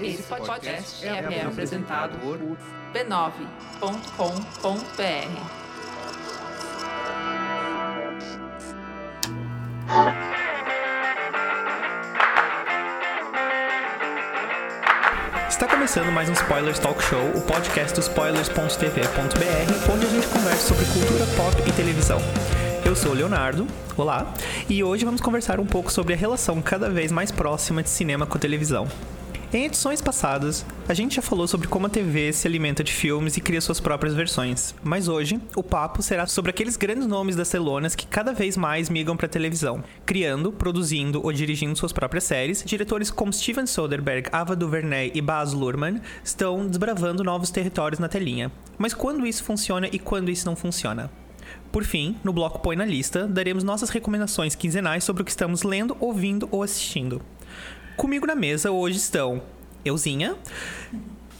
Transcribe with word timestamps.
Esse 0.00 0.22
podcast 0.24 1.06
é, 1.06 1.08
é 1.08 1.44
apresentado 1.44 2.18
por 2.18 2.38
b9.com.br. 2.92 5.66
Está 15.48 15.66
começando 15.68 16.12
mais 16.12 16.28
um 16.28 16.32
Spoilers 16.32 16.78
Talk 16.78 17.02
Show, 17.02 17.30
o 17.34 17.40
podcast 17.40 17.94
do 17.94 18.00
spoilers.tv.br, 18.00 19.92
onde 19.92 20.06
a 20.06 20.10
gente 20.10 20.26
conversa 20.28 20.68
sobre 20.68 20.84
cultura 20.84 21.26
pop 21.36 21.56
e 21.66 21.72
televisão. 21.72 22.18
Eu 22.86 22.94
sou 22.94 23.10
o 23.10 23.14
Leonardo, 23.16 23.66
olá, 23.96 24.32
e 24.68 24.84
hoje 24.84 25.04
vamos 25.04 25.20
conversar 25.20 25.58
um 25.58 25.66
pouco 25.66 25.90
sobre 25.90 26.14
a 26.14 26.16
relação 26.16 26.62
cada 26.62 26.88
vez 26.88 27.10
mais 27.10 27.32
próxima 27.32 27.82
de 27.82 27.90
cinema 27.90 28.26
com 28.26 28.38
televisão. 28.38 28.86
Em 29.52 29.64
edições 29.64 30.00
passadas, 30.00 30.64
a 30.88 30.94
gente 30.94 31.16
já 31.16 31.22
falou 31.22 31.48
sobre 31.48 31.66
como 31.66 31.88
a 31.88 31.90
TV 31.90 32.32
se 32.32 32.46
alimenta 32.46 32.84
de 32.84 32.92
filmes 32.92 33.36
e 33.36 33.40
cria 33.40 33.60
suas 33.60 33.80
próprias 33.80 34.14
versões. 34.14 34.72
Mas 34.84 35.08
hoje, 35.08 35.40
o 35.56 35.64
papo 35.64 36.00
será 36.00 36.28
sobre 36.28 36.50
aqueles 36.50 36.76
grandes 36.76 37.08
nomes 37.08 37.34
das 37.34 37.48
telonas 37.48 37.96
que 37.96 38.06
cada 38.06 38.32
vez 38.32 38.56
mais 38.56 38.88
migram 38.88 39.16
para 39.16 39.26
televisão, 39.26 39.82
criando, 40.04 40.52
produzindo 40.52 41.20
ou 41.24 41.32
dirigindo 41.32 41.76
suas 41.76 41.92
próprias 41.92 42.22
séries. 42.22 42.62
Diretores 42.64 43.10
como 43.10 43.32
Steven 43.32 43.66
Soderbergh, 43.66 44.28
Ava 44.30 44.54
DuVernay 44.54 45.10
e 45.12 45.20
Baz 45.20 45.52
Luhrmann 45.52 46.00
estão 46.22 46.64
desbravando 46.68 47.24
novos 47.24 47.50
territórios 47.50 47.98
na 47.98 48.06
telinha. 48.06 48.52
Mas 48.78 48.94
quando 48.94 49.26
isso 49.26 49.42
funciona 49.42 49.88
e 49.90 49.98
quando 49.98 50.30
isso 50.30 50.46
não 50.46 50.54
funciona? 50.54 51.10
Por 51.76 51.84
fim, 51.84 52.16
no 52.24 52.32
bloco 52.32 52.58
Põe 52.60 52.74
na 52.74 52.86
Lista, 52.86 53.26
daremos 53.26 53.62
nossas 53.62 53.90
recomendações 53.90 54.54
quinzenais 54.54 55.04
sobre 55.04 55.20
o 55.20 55.24
que 55.26 55.30
estamos 55.30 55.62
lendo, 55.62 55.94
ouvindo 56.00 56.48
ou 56.50 56.62
assistindo. 56.62 57.20
Comigo 57.98 58.26
na 58.26 58.34
mesa 58.34 58.70
hoje 58.70 58.96
estão 58.96 59.42
Euzinha, 59.84 60.36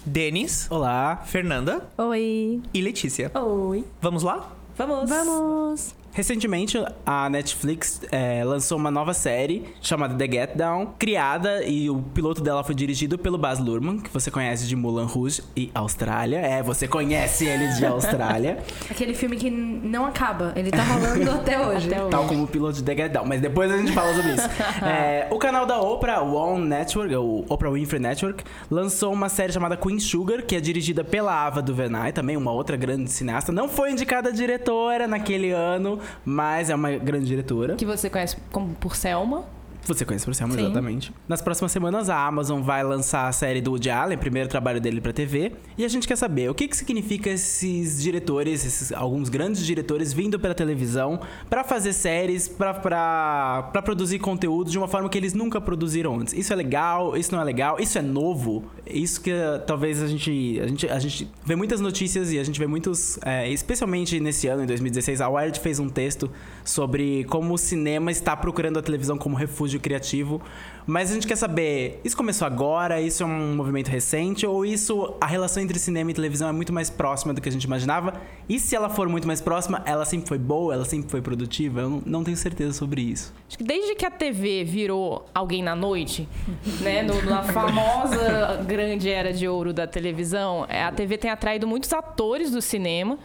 Denis, 0.05 0.71
Olá. 0.71 1.23
Fernanda 1.25 1.89
Oi. 1.97 2.61
e 2.75 2.83
Letícia. 2.83 3.33
Oi. 3.35 3.83
Vamos 4.03 4.23
lá? 4.23 4.53
Vamos. 4.77 5.09
Vamos. 5.09 5.95
Recentemente, 6.17 6.83
a 7.05 7.29
Netflix 7.29 8.01
é, 8.11 8.43
lançou 8.43 8.79
uma 8.79 8.91
nova 8.91 9.13
série 9.13 9.65
chamada 9.83 10.15
The 10.15 10.25
Get 10.25 10.57
Down, 10.57 10.95
criada 10.99 11.63
e 11.63 11.91
o 11.91 12.01
piloto 12.01 12.41
dela 12.41 12.65
foi 12.65 12.75
dirigido 12.75 13.19
pelo 13.19 13.37
Baz 13.37 13.59
Luhrmann, 13.59 13.99
que 13.99 14.09
você 14.09 14.31
conhece 14.31 14.67
de 14.67 14.75
Mulan 14.75 15.05
Rouge 15.05 15.43
e 15.55 15.71
Austrália. 15.75 16.39
É, 16.39 16.63
você 16.63 16.89
conhece 16.89 17.45
ele 17.45 17.69
de 17.75 17.85
Austrália. 17.85 18.65
Aquele 18.91 19.13
filme 19.13 19.37
que 19.37 19.51
não 19.51 20.07
acaba. 20.07 20.55
Ele 20.57 20.71
tá 20.71 20.83
rolando 20.85 21.31
até 21.33 21.61
hoje. 21.69 21.93
Até 21.93 22.09
Tal 22.09 22.25
como 22.27 22.45
o 22.45 22.49
piloto 22.49 22.77
de 22.77 22.83
The 22.83 22.97
Get 22.97 23.13
Down, 23.13 23.27
mas 23.27 23.43
depois 23.43 23.71
a 23.71 23.77
gente 23.77 23.93
fala 23.93 24.15
sobre 24.15 24.33
isso. 24.33 24.49
É, 24.87 25.27
o 25.31 25.39
canal 25.39 25.67
da 25.67 25.81
Oprah, 25.81 26.23
o 26.23 26.59
Network, 26.59 27.15
o 27.15 27.45
Oprah 27.49 27.71
Winfrey 27.71 28.01
Network, 28.01 28.45
lançou 28.71 29.13
uma 29.13 29.29
série 29.29 29.53
chamada 29.53 29.77
Queen 29.77 29.99
Sugar, 29.99 30.43
que 30.45 30.55
é 30.55 30.61
dirigida 30.61 31.03
pela 31.03 31.47
Ava 31.47 31.61
DuVernay, 31.61 32.13
também 32.13 32.37
uma 32.37 32.53
outra 32.53 32.77
grande 32.77 33.11
cineasta. 33.11 33.51
Não 33.53 33.69
foi 33.69 33.91
indicada 33.91 34.33
diretora 34.33 35.07
naquele 35.07 35.51
ano, 35.51 35.99
mas 36.25 36.71
é 36.71 36.75
uma 36.75 36.91
grande 36.93 37.27
diretora. 37.27 37.77
Que 37.77 37.87
você 37.87 38.09
conhece 38.11 38.37
como 38.51 38.75
por 38.75 38.97
Selma. 38.97 39.45
Você 39.87 40.05
conhece 40.05 40.25
por 40.25 40.35
Selma, 40.35 40.55
Sim. 40.55 40.61
exatamente. 40.63 41.13
Nas 41.29 41.41
próximas 41.41 41.71
semanas, 41.73 42.11
a 42.11 42.27
Amazon 42.27 42.61
vai 42.61 42.83
lançar 42.83 43.29
a 43.29 43.33
série 43.33 43.61
do 43.61 43.71
Woody 43.71 43.91
Allen, 43.91 44.19
primeiro 44.19 44.49
trabalho 44.49 44.81
dele 44.81 45.01
pra 45.01 45.13
TV. 45.13 45.53
E 45.79 45.85
a 45.85 45.89
gente 45.89 46.09
quer 46.09 46.17
saber 46.17 46.51
o 46.51 46.55
que, 46.55 46.67
que 46.67 46.77
significa 46.77 47.31
esses 47.31 48.03
diretores, 48.03 48.65
esses 48.65 48.93
alguns 48.93 49.29
grandes 49.29 49.65
diretores 49.65 50.13
vindo 50.13 50.39
pela 50.39 50.55
televisão 50.55 51.21
pra 51.49 51.63
fazer 51.63 51.93
séries, 51.93 52.49
pra 52.49 53.83
produzir 53.85 54.19
conteúdo 54.19 54.71
de 54.71 54.79
uma 54.79 54.89
forma 54.89 55.09
que 55.09 55.17
eles 55.17 55.35
nunca 55.35 55.61
produziram 55.61 56.19
antes. 56.19 56.35
Isso 56.35 56.53
é 56.53 56.57
legal, 56.57 57.17
isso 57.17 57.33
não 57.33 57.41
é 57.41 57.45
legal, 57.45 57.77
isso 57.79 57.99
é 57.99 58.03
novo. 58.03 58.65
Isso 58.87 59.21
que 59.21 59.31
eh, 59.31 59.59
talvez 59.67 60.03
a 60.03 60.07
gente, 60.07 60.61
a 60.63 60.67
gente. 60.67 60.89
A 60.89 60.99
gente 60.99 61.31
vê 61.45 61.57
muitas 61.57 61.81
notícias 61.81 62.33
e 62.33 62.39
a 62.39 62.45
gente 62.45 62.59
vê 62.59 62.67
muitos. 62.67 63.19
eh, 63.25 63.51
especialmente 63.51 64.19
nesse 64.21 64.49
ano, 64.49 64.63
em 64.63 64.67
2016, 64.67 65.21
a 65.21 65.29
Wired 65.29 65.59
fez 65.61 65.79
um 65.79 65.89
texto 65.89 66.31
sobre 66.65 67.25
como 67.25 67.55
o 67.55 67.59
cinema 67.59 68.11
está 68.11 68.37
procurando 68.37 68.79
a 68.79 68.83
televisão 68.83 69.17
como 69.19 69.37
refúgio 69.37 69.76
criativo. 69.81 70.41
Mas 70.87 71.11
a 71.11 71.15
gente 71.15 71.27
quer 71.27 71.37
saber, 71.37 72.01
isso 72.05 72.17
começou 72.17 72.47
agora? 72.47 73.01
Isso 73.01 73.25
é 73.25 73.27
um 73.27 73.57
movimento 73.57 73.89
recente? 73.89 74.47
Ou 74.47 74.65
isso, 74.65 75.15
a 75.21 75.27
relação 75.27 75.61
entre 75.61 75.79
cinema 75.81 76.13
e 76.13 76.15
televisão 76.15 76.49
é 76.49 76.53
muito 76.53 76.73
mais 76.73 76.89
próxima 76.89 77.35
do 77.35 77.41
que 77.41 77.49
a 77.49 77.53
gente 77.53 77.65
imaginava? 77.65 78.21
E 78.49 78.61
se 78.61 78.77
ela 78.77 78.89
for 78.89 79.09
muito 79.09 79.27
mais 79.27 79.41
próxima, 79.41 79.83
ela 79.85 80.05
sempre 80.05 80.29
foi 80.29 80.39
boa? 80.39 80.73
Ela 80.73 80.85
sempre 80.85 81.11
foi 81.11 81.21
produtiva? 81.21 81.81
Eu 81.81 82.03
não, 82.07 82.23
tenho 82.23 82.37
certeza 82.37 82.73
sobre 82.73 83.01
isso. 83.03 83.35
Acho 83.49 83.59
que 83.59 83.65
desde 83.65 83.97
que 83.97 84.07
a 84.07 84.11
TV 84.11 84.63
virou 84.63 85.27
alguém 85.35 85.61
na 85.61 85.75
noite, 85.75 86.29
né, 86.81 87.03
na 87.03 87.43
famosa 87.43 88.63
grande 88.65 89.11
era 89.11 89.33
de 89.33 89.49
ouro 89.49 89.73
da 89.73 89.89
televisão, 89.89 90.67
é, 90.69 90.85
a 90.85 90.93
TV 90.93 91.19
tem 91.19 91.31
atraído 91.31 91.67
muitos 91.67 91.93
atores 91.93 92.53
do 92.53 92.63
cinema. 92.63 93.19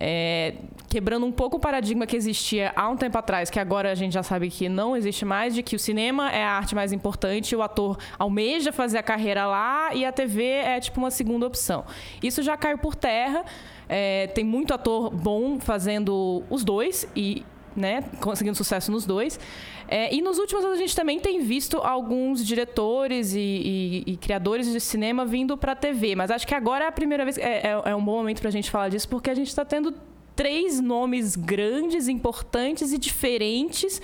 é, 0.00 0.54
quebrando 0.88 1.26
um 1.26 1.32
pouco 1.32 1.56
o 1.56 1.60
paradigma 1.60 2.06
que 2.06 2.16
existia 2.16 2.72
há 2.76 2.88
um 2.88 2.96
tempo 2.96 3.18
atrás, 3.18 3.50
que 3.50 3.58
agora 3.58 3.90
a 3.90 3.94
gente 3.94 4.12
já 4.12 4.22
sabe 4.22 4.48
que 4.50 4.68
não 4.68 4.96
existe 4.96 5.24
mais, 5.24 5.54
de 5.54 5.62
que 5.62 5.74
o 5.74 5.78
cinema 5.78 6.30
é 6.30 6.44
a 6.44 6.50
arte 6.52 6.74
mais 6.74 6.92
importante, 6.92 7.54
o 7.56 7.62
ator 7.62 7.98
almeja 8.18 8.72
fazer 8.72 8.98
a 8.98 9.02
carreira 9.02 9.46
lá 9.46 9.94
e 9.94 10.04
a 10.04 10.12
TV 10.12 10.44
é 10.44 10.78
tipo 10.80 10.98
uma 11.00 11.10
segunda 11.10 11.46
opção. 11.46 11.84
Isso 12.22 12.42
já 12.42 12.56
caiu 12.56 12.78
por 12.78 12.94
terra. 12.94 13.44
é, 13.88 14.26
tem 14.28 14.44
muito 14.44 14.74
ator 14.74 15.10
bom 15.10 15.60
fazendo 15.60 16.42
os 16.50 16.64
dois 16.64 17.06
e 17.14 17.44
né, 17.76 18.02
conseguindo 18.20 18.56
sucesso 18.56 18.90
nos 18.90 19.04
dois. 19.04 19.38
É, 19.86 20.12
e 20.12 20.20
nos 20.22 20.38
últimos 20.38 20.64
anos 20.64 20.76
a 20.78 20.80
gente 20.80 20.96
também 20.96 21.20
tem 21.20 21.40
visto 21.40 21.76
alguns 21.78 22.44
diretores 22.44 23.34
e, 23.34 23.38
e- 23.38 24.12
e 24.12 24.16
criadores 24.16 24.72
de 24.72 24.80
cinema 24.80 25.24
vindo 25.26 25.56
para 25.56 25.72
a 25.72 25.76
TV, 25.76 26.16
mas 26.16 26.30
acho 26.30 26.46
que 26.46 26.54
agora 26.54 26.86
é 26.86 26.88
a 26.88 26.92
primeira 26.92 27.22
vez, 27.24 27.36
é, 27.38 27.58
é- 27.68 27.82
é 27.90 27.94
um 27.94 28.02
bom 28.04 28.16
momento 28.16 28.40
para 28.40 28.48
a 28.48 28.52
gente 28.52 28.70
falar 28.70 28.88
disso, 28.88 29.08
porque 29.08 29.30
a 29.30 29.34
gente 29.34 29.48
está 29.48 29.64
tendo 29.64 29.94
três 30.36 30.80
nomes 30.80 31.34
grandes, 31.34 32.06
importantes 32.06 32.92
e 32.92 32.98
diferentes 32.98 34.00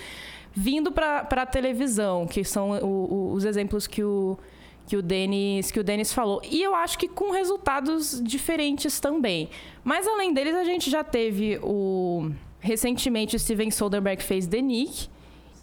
vindo 0.55 0.91
para 0.91 1.21
a 1.29 1.45
televisão, 1.45 2.27
que 2.27 2.43
são 2.43 2.71
o- 2.71 2.85
o- 2.85 3.31
os 3.33 3.45
exemplos 3.45 3.87
que 3.87 4.03
o 4.03 4.37
que 4.85 4.97
o 4.97 5.01
Denis 5.01 5.71
que 5.71 5.79
o 5.79 5.83
Denis 5.83 6.11
falou. 6.11 6.41
E 6.43 6.61
eu 6.61 6.75
acho 6.75 6.97
que 6.97 7.07
com 7.07 7.31
resultados 7.31 8.21
diferentes 8.21 8.99
também. 8.99 9.49
Mas 9.81 10.05
além 10.05 10.33
deles, 10.33 10.53
a 10.55 10.63
gente 10.65 10.89
já 10.91 11.03
teve 11.05 11.57
o 11.63 12.29
recentemente 12.59 13.35
o 13.35 13.39
Steven 13.39 13.71
Soderbergh 13.71 14.21
fez 14.21 14.45
The 14.45 14.61
Nick 14.61 15.07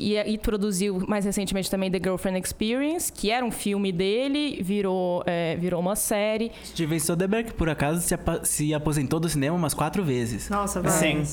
e, 0.00 0.16
e 0.16 0.38
produziu 0.38 1.04
mais 1.06 1.24
recentemente 1.24 1.70
também 1.70 1.90
The 1.90 1.98
Girlfriend 1.98 2.40
Experience, 2.40 3.12
que 3.12 3.30
era 3.30 3.44
um 3.44 3.50
filme 3.50 3.92
dele, 3.92 4.60
virou 4.62 5.22
é, 5.26 5.56
virou 5.56 5.80
uma 5.80 5.96
série. 5.96 6.50
Steven 6.64 6.98
Soderbergh, 6.98 7.52
por 7.52 7.68
acaso, 7.68 8.00
se, 8.00 8.16
se 8.44 8.74
aposentou 8.74 9.20
do 9.20 9.28
cinema 9.28 9.56
umas 9.56 9.74
quatro 9.74 10.02
vezes. 10.02 10.48
Nossa, 10.48 10.80
vai. 10.80 10.92
Sim. 10.92 11.24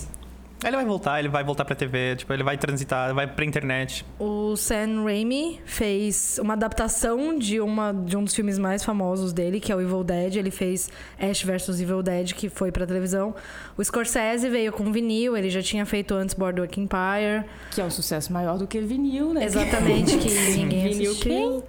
Ele 0.63 0.75
vai 0.75 0.85
voltar, 0.85 1.19
ele 1.19 1.29
vai 1.29 1.44
voltar 1.44 1.63
pra 1.66 1.75
TV, 1.75 2.16
tipo, 2.16 2.34
ele 2.34 2.44
vai 2.44 2.57
transitar, 2.57 3.13
vai 3.13 3.28
pra 3.28 3.45
internet. 3.45 4.03
O 4.19 4.56
Sam 4.56 5.03
Raimi 5.03 5.62
fez 5.66 6.40
uma 6.41 6.53
adaptação 6.53 7.38
de, 7.38 7.59
uma, 7.62 7.94
de 7.94 8.18
um 8.18 8.23
dos 8.23 8.34
filmes 8.34 8.57
mais 8.57 8.84
famosos 8.84 9.31
dele, 9.31 9.59
que 9.59 9.72
é 9.72 9.75
o 9.75 9.81
Evil 9.81 10.03
Dead. 10.03 10.35
Ele 10.35 10.50
fez 10.50 10.90
Ash 11.19 11.44
vs 11.44 11.79
Evil 11.79 12.01
Dead, 12.01 12.34
que 12.34 12.50
foi 12.50 12.72
pra 12.72 12.88
televisão. 12.88 13.35
O 13.78 13.84
Scorsese 13.84 14.50
veio 14.50 14.72
com 14.72 14.91
vinil, 14.91 15.38
ele 15.38 15.50
já 15.50 15.62
tinha 15.62 15.85
feito 15.85 16.16
antes 16.16 16.34
Boardwalk 16.34 16.79
Empire. 16.79 17.45
Que 17.69 17.79
é 17.79 17.84
um 17.85 17.91
sucesso 17.91 18.34
maior 18.34 18.57
do 18.57 18.66
que 18.66 18.79
vinil, 18.79 19.34
né? 19.34 19.45
Exatamente, 19.45 20.18
que 20.18 20.29
ninguém 20.57 20.89
Vinil 20.89 21.12
assistiu. 21.12 21.63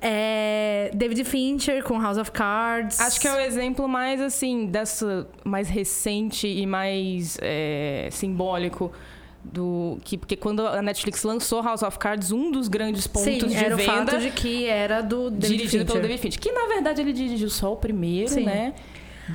É, 0.00 0.90
David 0.94 1.24
Fincher 1.24 1.82
com 1.84 2.00
House 2.00 2.16
of 2.18 2.30
Cards. 2.30 2.98
Acho 3.00 3.20
que 3.20 3.28
é 3.28 3.32
o 3.34 3.38
exemplo 3.40 3.86
mais 3.88 4.20
assim 4.20 4.66
dessa 4.66 5.26
mais 5.44 5.68
recente 5.68 6.46
e 6.46 6.66
mais 6.66 7.36
é, 7.42 8.08
simbólico 8.10 8.90
do 9.42 9.98
que 10.04 10.18
porque 10.18 10.36
quando 10.36 10.66
a 10.66 10.82
Netflix 10.82 11.22
lançou 11.22 11.62
House 11.62 11.82
of 11.82 11.98
Cards, 11.98 12.30
um 12.32 12.50
dos 12.50 12.68
grandes 12.68 13.06
pontos 13.06 13.32
Sim, 13.32 13.48
de 13.48 13.54
era 13.54 13.74
o 13.74 13.78
venda 13.78 13.92
fato 13.92 14.18
de 14.20 14.30
que 14.30 14.66
era 14.66 15.02
do 15.02 15.30
David 15.30 15.56
dirigido 15.56 15.84
pelo 15.84 15.96
Fincher. 15.98 16.02
David 16.02 16.22
Fincher, 16.22 16.40
que 16.40 16.52
na 16.52 16.66
verdade 16.66 17.00
ele 17.02 17.12
dirigiu 17.12 17.48
só 17.50 17.72
o 17.72 17.76
primeiro, 17.76 18.28
Sim. 18.30 18.44
né? 18.44 18.74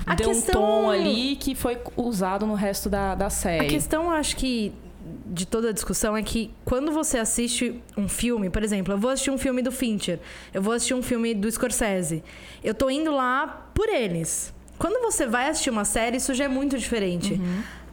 A 0.05 0.13
Deu 0.13 0.27
questão- 0.29 0.61
um 0.61 0.83
tom 0.83 0.89
ali 0.89 1.35
que 1.37 1.55
foi 1.55 1.77
usado 1.95 2.45
no 2.45 2.53
resto 2.53 2.89
da, 2.89 3.15
da 3.15 3.27
A 3.27 3.29
série. 3.29 3.67
questão, 3.67 4.05
eu 4.05 4.11
acho 4.11 4.35
que 4.35 4.71
de 5.25 5.45
toda 5.45 5.69
a 5.69 5.71
discussão 5.71 6.15
é 6.15 6.21
que 6.21 6.51
quando 6.63 6.91
você 6.91 7.17
assiste 7.17 7.81
um 7.97 8.07
filme, 8.07 8.49
por 8.49 8.63
exemplo, 8.63 8.93
eu 8.93 8.97
vou 8.97 9.09
assistir 9.09 9.31
um 9.31 9.37
filme 9.37 9.61
do 9.61 9.71
Fincher, 9.71 10.19
eu 10.53 10.61
vou 10.61 10.73
assistir 10.73 10.93
um 10.93 11.01
filme 11.01 11.33
do 11.33 11.51
Scorsese, 11.51 12.23
eu 12.63 12.73
tô 12.73 12.89
indo 12.89 13.11
lá 13.11 13.69
por 13.73 13.89
eles. 13.89 14.53
Quando 14.77 15.01
você 15.01 15.25
vai 15.25 15.49
assistir 15.49 15.69
uma 15.69 15.85
série, 15.85 16.17
isso 16.17 16.33
já 16.33 16.45
é 16.45 16.47
muito 16.47 16.77
diferente. 16.77 17.39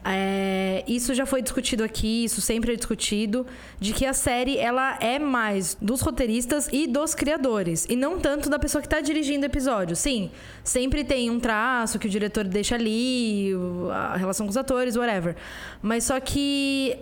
É, 0.05 0.83
isso 0.89 1.15
já 1.15 1.25
foi 1.25 1.41
discutido 1.43 1.85
aqui, 1.85 2.25
isso 2.25 2.41
sempre 2.41 2.73
é 2.73 2.77
discutido, 2.77 3.47
de 3.79 3.93
que 3.93 4.05
a 4.05 4.13
série 4.13 4.59
ela 4.59 4.99
é 5.01 5.17
mais 5.19 5.77
dos 5.81 6.01
roteiristas 6.01 6.69
e 6.73 6.89
dos 6.89 7.15
criadores, 7.15 7.87
e 7.89 7.95
não 7.95 8.19
tanto 8.19 8.51
da 8.51 8.59
pessoa 8.59 8.83
que 8.83 8.87
está 8.89 9.01
dirigindo 9.01 9.45
o 9.45 9.47
episódio. 9.47 9.95
Sim, 9.95 10.31
sempre 10.65 11.05
tem 11.05 11.31
um 11.31 11.39
traço 11.39 12.01
que 12.01 12.09
o 12.09 12.11
diretor 12.11 12.45
deixa 12.45 12.75
ali, 12.75 13.53
a 13.93 14.17
relação 14.17 14.45
com 14.45 14.51
os 14.51 14.57
atores, 14.57 14.97
whatever. 14.97 15.37
Mas 15.81 16.03
só 16.05 16.19
que 16.19 16.99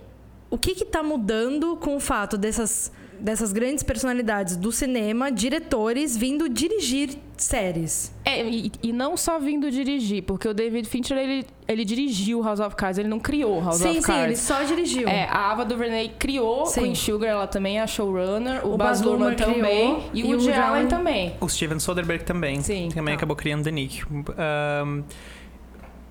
o 0.50 0.58
que 0.58 0.73
está 0.73 1.02
mudando 1.02 1.76
com 1.76 1.97
o 1.97 2.00
fato 2.00 2.37
dessas 2.37 2.93
dessas 3.20 3.52
grandes 3.52 3.82
personalidades 3.85 4.56
do 4.56 4.73
cinema, 4.73 5.31
diretores 5.31 6.17
vindo 6.17 6.49
dirigir 6.49 7.11
séries. 7.37 8.11
É, 8.25 8.43
e, 8.49 8.73
e 8.82 8.94
não 8.94 9.14
só 9.14 9.38
vindo 9.38 9.70
dirigir, 9.70 10.23
porque 10.23 10.49
o 10.49 10.55
David 10.55 10.88
Fincher, 10.88 11.19
ele, 11.19 11.47
ele 11.69 11.85
dirigiu 11.85 12.43
House 12.43 12.61
of 12.61 12.75
Cards, 12.75 12.97
ele 12.97 13.08
não 13.08 13.20
criou 13.20 13.61
House 13.62 13.76
sim, 13.76 13.91
of 13.91 13.97
sim, 14.00 14.06
Cards. 14.06 14.25
ele 14.25 14.37
só 14.37 14.62
dirigiu. 14.62 15.06
É, 15.06 15.25
a 15.29 15.50
Ava 15.50 15.67
DuVernay 15.67 16.12
criou, 16.19 16.64
Sim. 16.64 16.81
Queen 16.81 16.94
Sugar, 16.94 17.29
ela 17.29 17.46
também 17.46 17.79
é 17.79 17.82
a 17.82 17.87
showrunner, 17.87 18.67
o, 18.67 18.73
O 18.73 18.76
Baz 18.79 19.03
Luhrmann 19.03 19.35
também, 19.37 20.00
criou, 20.00 20.11
e 20.14 20.25
o 20.25 20.29
Woody 20.31 20.53
Allen- 20.53 20.88
também. 20.88 21.35
O 21.43 21.49
Steven 21.49 21.79
Soderbergh 21.79 22.25
também. 22.25 22.62
Sim, 22.62 22.88
Também 22.94 23.12
tá. 23.12 23.19
acabou 23.19 23.37
criando 23.37 23.64
The 23.64 23.70
Nick. 23.70 24.03
Ahn, 24.38 25.03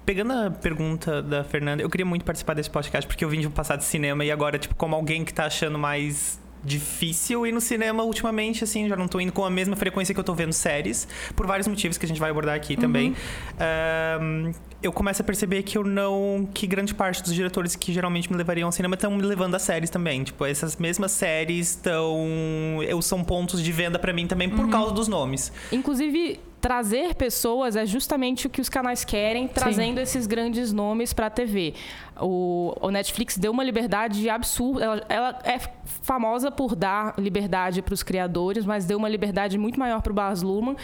pegando 0.10 0.34
a 0.34 0.50
pergunta 0.50 1.22
da 1.22 1.44
Fernanda, 1.44 1.84
eu 1.84 1.90
queria 1.90 2.04
muito 2.04 2.26
participar 2.26 2.56
desse 2.56 2.68
podcast 2.68 3.08
porque 3.08 3.24
eu 3.24 3.30
vim 3.30 3.42
de 3.42 3.48
um 3.48 3.52
passado 3.52 3.78
de 3.78 3.86
cinema 3.86 4.26
e 4.26 4.32
agora, 4.32 4.58
tipo, 4.58 4.74
como 4.74 4.96
alguém 4.96 5.24
que 5.24 5.32
tá 5.32 5.46
achando 5.46 5.78
mais 5.78 6.42
difícil 6.64 7.46
ir 7.46 7.52
no 7.52 7.62
cinema 7.62 8.02
ultimamente, 8.02 8.64
assim, 8.64 8.90
já 8.90 8.96
não 8.96 9.08
tô 9.08 9.20
indo 9.20 9.32
com 9.32 9.46
a 9.46 9.52
mesma 9.52 9.76
frequência 9.76 10.12
que 10.12 10.20
eu 10.20 10.24
tô 10.24 10.34
vendo 10.34 10.52
séries, 10.52 11.08
por 11.36 11.46
vários 11.46 11.68
motivos 11.68 11.96
que 11.96 12.06
a 12.06 12.08
gente 12.08 12.20
vai 12.20 12.32
abordar 12.32 12.56
aqui 12.56 12.76
também. 12.76 13.16
Ahn, 13.60 14.52
eu 14.82 14.92
começo 14.92 15.22
a 15.22 15.26
perceber 15.26 15.62
que 15.62 15.78
eu 15.78 15.84
não. 15.84 16.50
que 16.56 16.66
grande 16.66 16.96
parte 16.96 17.22
dos 17.22 17.34
diretores 17.34 17.76
que 17.76 17.94
geralmente 17.94 18.32
me 18.32 18.38
levariam 18.38 18.68
ao 18.68 18.72
cinema 18.72 18.96
estão 18.96 19.12
me 19.12 19.22
levando 19.22 19.54
a 19.54 19.60
séries 19.60 19.92
também. 19.92 20.24
Tipo, 20.24 20.44
essas 20.44 20.76
mesmas 20.78 21.12
séries 21.12 21.70
estão. 21.70 22.82
Eu 22.82 23.00
são 23.02 23.24
pontos 23.24 23.62
de 23.62 23.72
venda 23.72 24.00
pra 24.00 24.12
mim 24.12 24.26
também 24.26 24.50
por 24.50 24.70
causa 24.70 24.92
dos 24.92 25.08
nomes. 25.08 25.52
Inclusive, 25.72 26.40
trazer 26.60 27.16
pessoas 27.16 27.76
é 27.76 27.86
justamente 27.86 28.48
o 28.48 28.50
que 28.50 28.62
os 28.62 28.70
canais 28.70 29.04
querem, 29.06 29.48
trazendo 29.48 30.00
esses 30.00 30.28
grandes 30.28 30.72
nomes 30.72 31.14
para 31.14 31.28
a 31.28 31.30
TV. 31.30 31.74
O, 32.20 32.76
o 32.82 32.92
Netflix 32.92 33.38
deu 33.38 33.52
uma 33.52 33.64
liberdade 33.64 34.30
absurda. 34.30 34.84
Ela, 34.84 35.06
ela 35.10 35.40
é 35.44 35.60
famosa 36.02 36.52
por 36.52 36.76
dar 36.76 37.14
liberdade 37.18 37.82
para 37.82 37.94
os 37.94 38.04
criadores, 38.04 38.66
mas 38.66 38.86
deu 38.86 38.98
uma 38.98 39.10
liberdade 39.10 39.58
muito 39.58 39.80
maior 39.80 40.02
para 40.02 40.12
o 40.12 40.16
Baz 40.16 40.42
Luhrmann, 40.42 40.76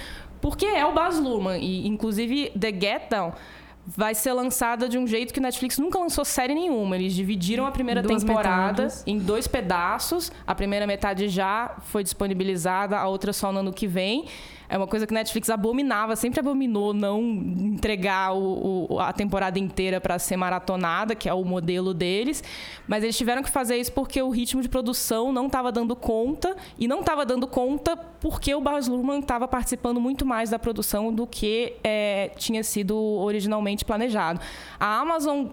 porque 0.42 0.66
é 0.66 0.86
o 0.86 0.94
Baz 0.94 1.19
Luhrmann. 1.19 1.60
E, 1.62 1.88
inclusive, 1.88 2.51
The 2.57 2.72
Get 2.72 3.10
Down 3.10 3.33
vai 3.88 4.16
ser 4.16 4.33
lançada 4.33 4.89
de 4.89 4.98
um 4.98 5.06
jeito 5.06 5.33
que 5.33 5.39
o 5.39 5.44
Netflix 5.44 5.77
nunca 5.77 6.00
lançou 6.00 6.25
série 6.25 6.56
nenhuma. 6.56 6.95
Eles 6.95 7.13
dividiram 7.13 7.66
a 7.66 7.72
primeira 7.72 8.01
Duas 8.01 8.24
temporada 8.24 8.83
metades. 8.83 9.04
em 9.06 9.19
dois 9.19 9.48
pedaços. 9.48 10.31
A 10.48 10.56
primeira 10.56 10.88
metade 10.88 11.27
já 11.27 11.75
foi 11.81 12.04
disponibilizada, 12.04 12.98
a 12.98 13.07
outra 13.07 13.31
só 13.31 13.51
no 13.51 13.60
ano 13.60 13.74
que 13.74 13.88
vem. 13.88 14.25
É 14.67 14.77
uma 14.77 14.88
coisa 14.88 15.06
que 15.06 15.13
Netflix 15.13 15.50
abominava, 15.50 16.15
sempre 16.15 16.39
abominou 16.39 16.94
não 16.94 17.21
entregar 17.21 18.33
o- 18.33 18.88
o- 18.89 19.00
a 19.00 19.13
temporada 19.13 19.59
inteira 19.59 20.01
para 20.01 20.17
ser 20.19 20.38
maratonada, 20.38 21.13
que 21.15 21.29
é 21.29 21.33
o 21.33 21.44
modelo 21.44 21.94
deles. 21.94 22.44
Mas 22.88 23.03
eles 23.03 23.17
tiveram 23.17 23.44
que 23.44 23.50
fazer 23.50 23.77
isso 23.77 23.91
porque 23.91 24.21
o 24.21 24.29
ritmo 24.29 24.62
de 24.62 24.69
produção 24.69 25.31
não 25.31 25.47
estava 25.47 25.71
dando 25.71 25.95
conta. 25.95 26.56
E 26.79 26.88
não 26.88 27.01
estava 27.01 27.25
dando 27.25 27.47
conta 27.47 27.95
porque 27.95 28.53
o 28.56 28.62
Baz 28.62 28.88
Luhrmann 28.88 29.19
estava 29.19 29.47
participando 29.47 30.01
muito 30.01 30.25
mais 30.25 30.50
da 30.50 30.57
produção 30.57 31.13
do 31.13 31.27
que 31.27 31.73
eh, 31.83 32.31
tinha 32.38 32.63
sido 32.63 32.97
originalmente 32.97 33.85
planejado. 33.85 34.39
A 34.79 35.00
Amazon 35.00 35.47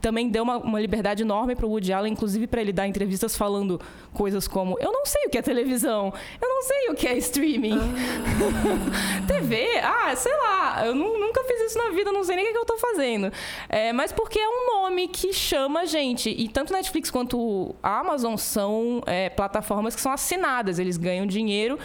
também 0.00 0.28
deu 0.28 0.42
uma, 0.42 0.56
uma 0.58 0.80
liberdade 0.80 1.22
enorme 1.22 1.54
para 1.54 1.66
o 1.66 1.70
Woody 1.70 1.92
Allen, 1.92 2.12
inclusive 2.12 2.46
para 2.46 2.60
ele 2.60 2.72
dar 2.72 2.86
entrevistas 2.86 3.36
falando 3.36 3.80
coisas 4.12 4.48
como: 4.48 4.76
Eu 4.80 4.92
não 4.92 5.04
sei 5.04 5.26
o 5.26 5.30
que 5.30 5.38
é 5.38 5.42
televisão, 5.42 6.12
eu 6.40 6.48
não 6.48 6.62
sei 6.62 6.88
o 6.90 6.94
que 6.94 7.06
é 7.06 7.16
streaming. 7.18 7.78
TV, 9.26 9.78
ah, 9.82 10.14
sei 10.16 10.32
lá, 10.32 10.86
eu 10.86 10.94
nu- 10.94 11.18
nunca 11.18 11.42
fiz 11.44 11.60
isso 11.62 11.78
na 11.78 11.90
vida, 11.90 12.10
não 12.12 12.24
sei 12.24 12.36
nem 12.36 12.44
o 12.44 12.48
que, 12.48 12.52
que 12.54 12.58
eu 12.58 12.64
tô 12.64 12.78
fazendo. 12.78 13.32
É, 13.68 13.92
mas 13.92 14.12
porque 14.12 14.38
é 14.38 14.48
um 14.48 14.80
nome 14.80 15.08
que 15.08 15.32
chama 15.32 15.80
a 15.80 15.84
gente. 15.84 16.30
E 16.30 16.48
tanto 16.48 16.72
Netflix 16.72 17.10
quanto 17.10 17.74
a 17.82 17.98
Amazon 18.00 18.36
são 18.36 19.02
é, 19.06 19.28
plataformas 19.30 19.94
que 19.94 20.00
são 20.00 20.12
assinadas, 20.12 20.78
eles 20.78 20.96
ganham 20.96 21.26
dinheiro 21.26 21.78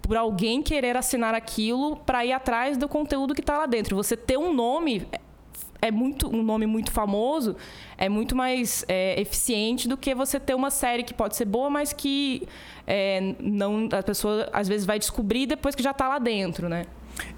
por 0.00 0.16
alguém 0.16 0.60
querer 0.60 0.96
assinar 0.96 1.32
aquilo 1.32 1.94
para 1.96 2.26
ir 2.26 2.32
atrás 2.32 2.76
do 2.76 2.88
conteúdo 2.88 3.34
que 3.34 3.40
está 3.40 3.56
lá 3.58 3.66
dentro. 3.66 3.94
Você 3.94 4.16
ter 4.16 4.36
um 4.36 4.52
nome 4.52 5.06
é 5.82 5.90
muito 5.90 6.34
um 6.34 6.42
nome 6.42 6.64
muito 6.64 6.92
famoso 6.92 7.56
é 7.98 8.08
muito 8.08 8.34
mais 8.34 8.84
é, 8.88 9.20
eficiente 9.20 9.88
do 9.88 9.96
que 9.96 10.14
você 10.14 10.38
ter 10.38 10.54
uma 10.54 10.70
série 10.70 11.02
que 11.02 11.12
pode 11.12 11.36
ser 11.36 11.44
boa 11.44 11.68
mas 11.68 11.92
que 11.92 12.46
é, 12.86 13.34
não 13.40 13.88
a 13.92 14.02
pessoa 14.02 14.48
às 14.52 14.68
vezes 14.68 14.86
vai 14.86 14.98
descobrir 14.98 15.46
depois 15.46 15.74
que 15.74 15.82
já 15.82 15.90
está 15.90 16.08
lá 16.08 16.18
dentro 16.18 16.68
né? 16.68 16.86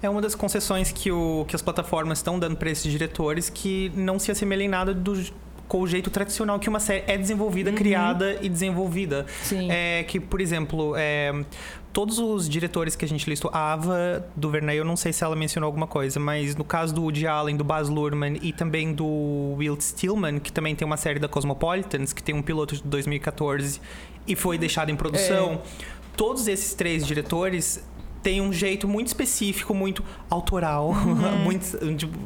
É 0.01 0.09
uma 0.09 0.21
das 0.21 0.35
concessões 0.35 0.91
que, 0.91 1.11
o, 1.11 1.43
que 1.47 1.55
as 1.55 1.61
plataformas 1.61 2.19
estão 2.19 2.39
dando 2.39 2.55
para 2.55 2.69
esses 2.69 2.89
diretores 2.89 3.49
que 3.49 3.91
não 3.93 4.17
se 4.17 4.31
assemelha 4.31 4.63
em 4.63 4.69
nada 4.69 4.93
do, 4.93 5.21
com 5.67 5.81
o 5.81 5.87
jeito 5.87 6.09
tradicional 6.09 6.59
que 6.59 6.69
uma 6.69 6.79
série 6.79 7.03
é 7.07 7.17
desenvolvida, 7.17 7.71
criada 7.71 8.37
e 8.41 8.49
desenvolvida. 8.49 9.25
Sim. 9.41 9.71
É 9.71 10.03
que, 10.03 10.19
por 10.19 10.39
exemplo, 10.39 10.93
é, 10.95 11.33
todos 11.91 12.19
os 12.19 12.47
diretores 12.47 12.95
que 12.95 13.05
a 13.05 13.07
gente 13.07 13.29
listou, 13.29 13.49
a 13.53 13.73
Ava 13.73 14.27
DuVernay, 14.35 14.77
eu 14.77 14.85
não 14.85 14.95
sei 14.95 15.13
se 15.13 15.23
ela 15.23 15.35
mencionou 15.35 15.67
alguma 15.67 15.87
coisa, 15.87 16.19
mas 16.19 16.55
no 16.55 16.63
caso 16.63 16.93
do 16.93 17.01
Woody 17.01 17.25
Allen, 17.25 17.55
do 17.55 17.63
Baz 17.63 17.89
Luhrmann 17.89 18.37
e 18.41 18.51
também 18.51 18.93
do 18.93 19.55
Will 19.57 19.77
Stillman, 19.79 20.39
que 20.39 20.51
também 20.51 20.75
tem 20.75 20.85
uma 20.85 20.97
série 20.97 21.19
da 21.19 21.27
Cosmopolitans, 21.27 22.13
que 22.13 22.21
tem 22.21 22.35
um 22.35 22.41
piloto 22.41 22.75
de 22.75 22.83
2014 22.83 23.79
e 24.27 24.35
foi 24.35 24.57
deixado 24.57 24.91
em 24.91 24.95
produção, 24.95 25.61
todos 26.17 26.47
esses 26.47 26.73
três 26.73 27.05
diretores 27.05 27.83
têm 28.21 28.41
um 28.41 28.51
jeito 28.51 28.87
muito 28.87 29.07
específico, 29.07 29.73
muito 29.73 30.03
autoral, 30.29 30.93
muito, 31.43 31.95
tipo, 31.95 32.17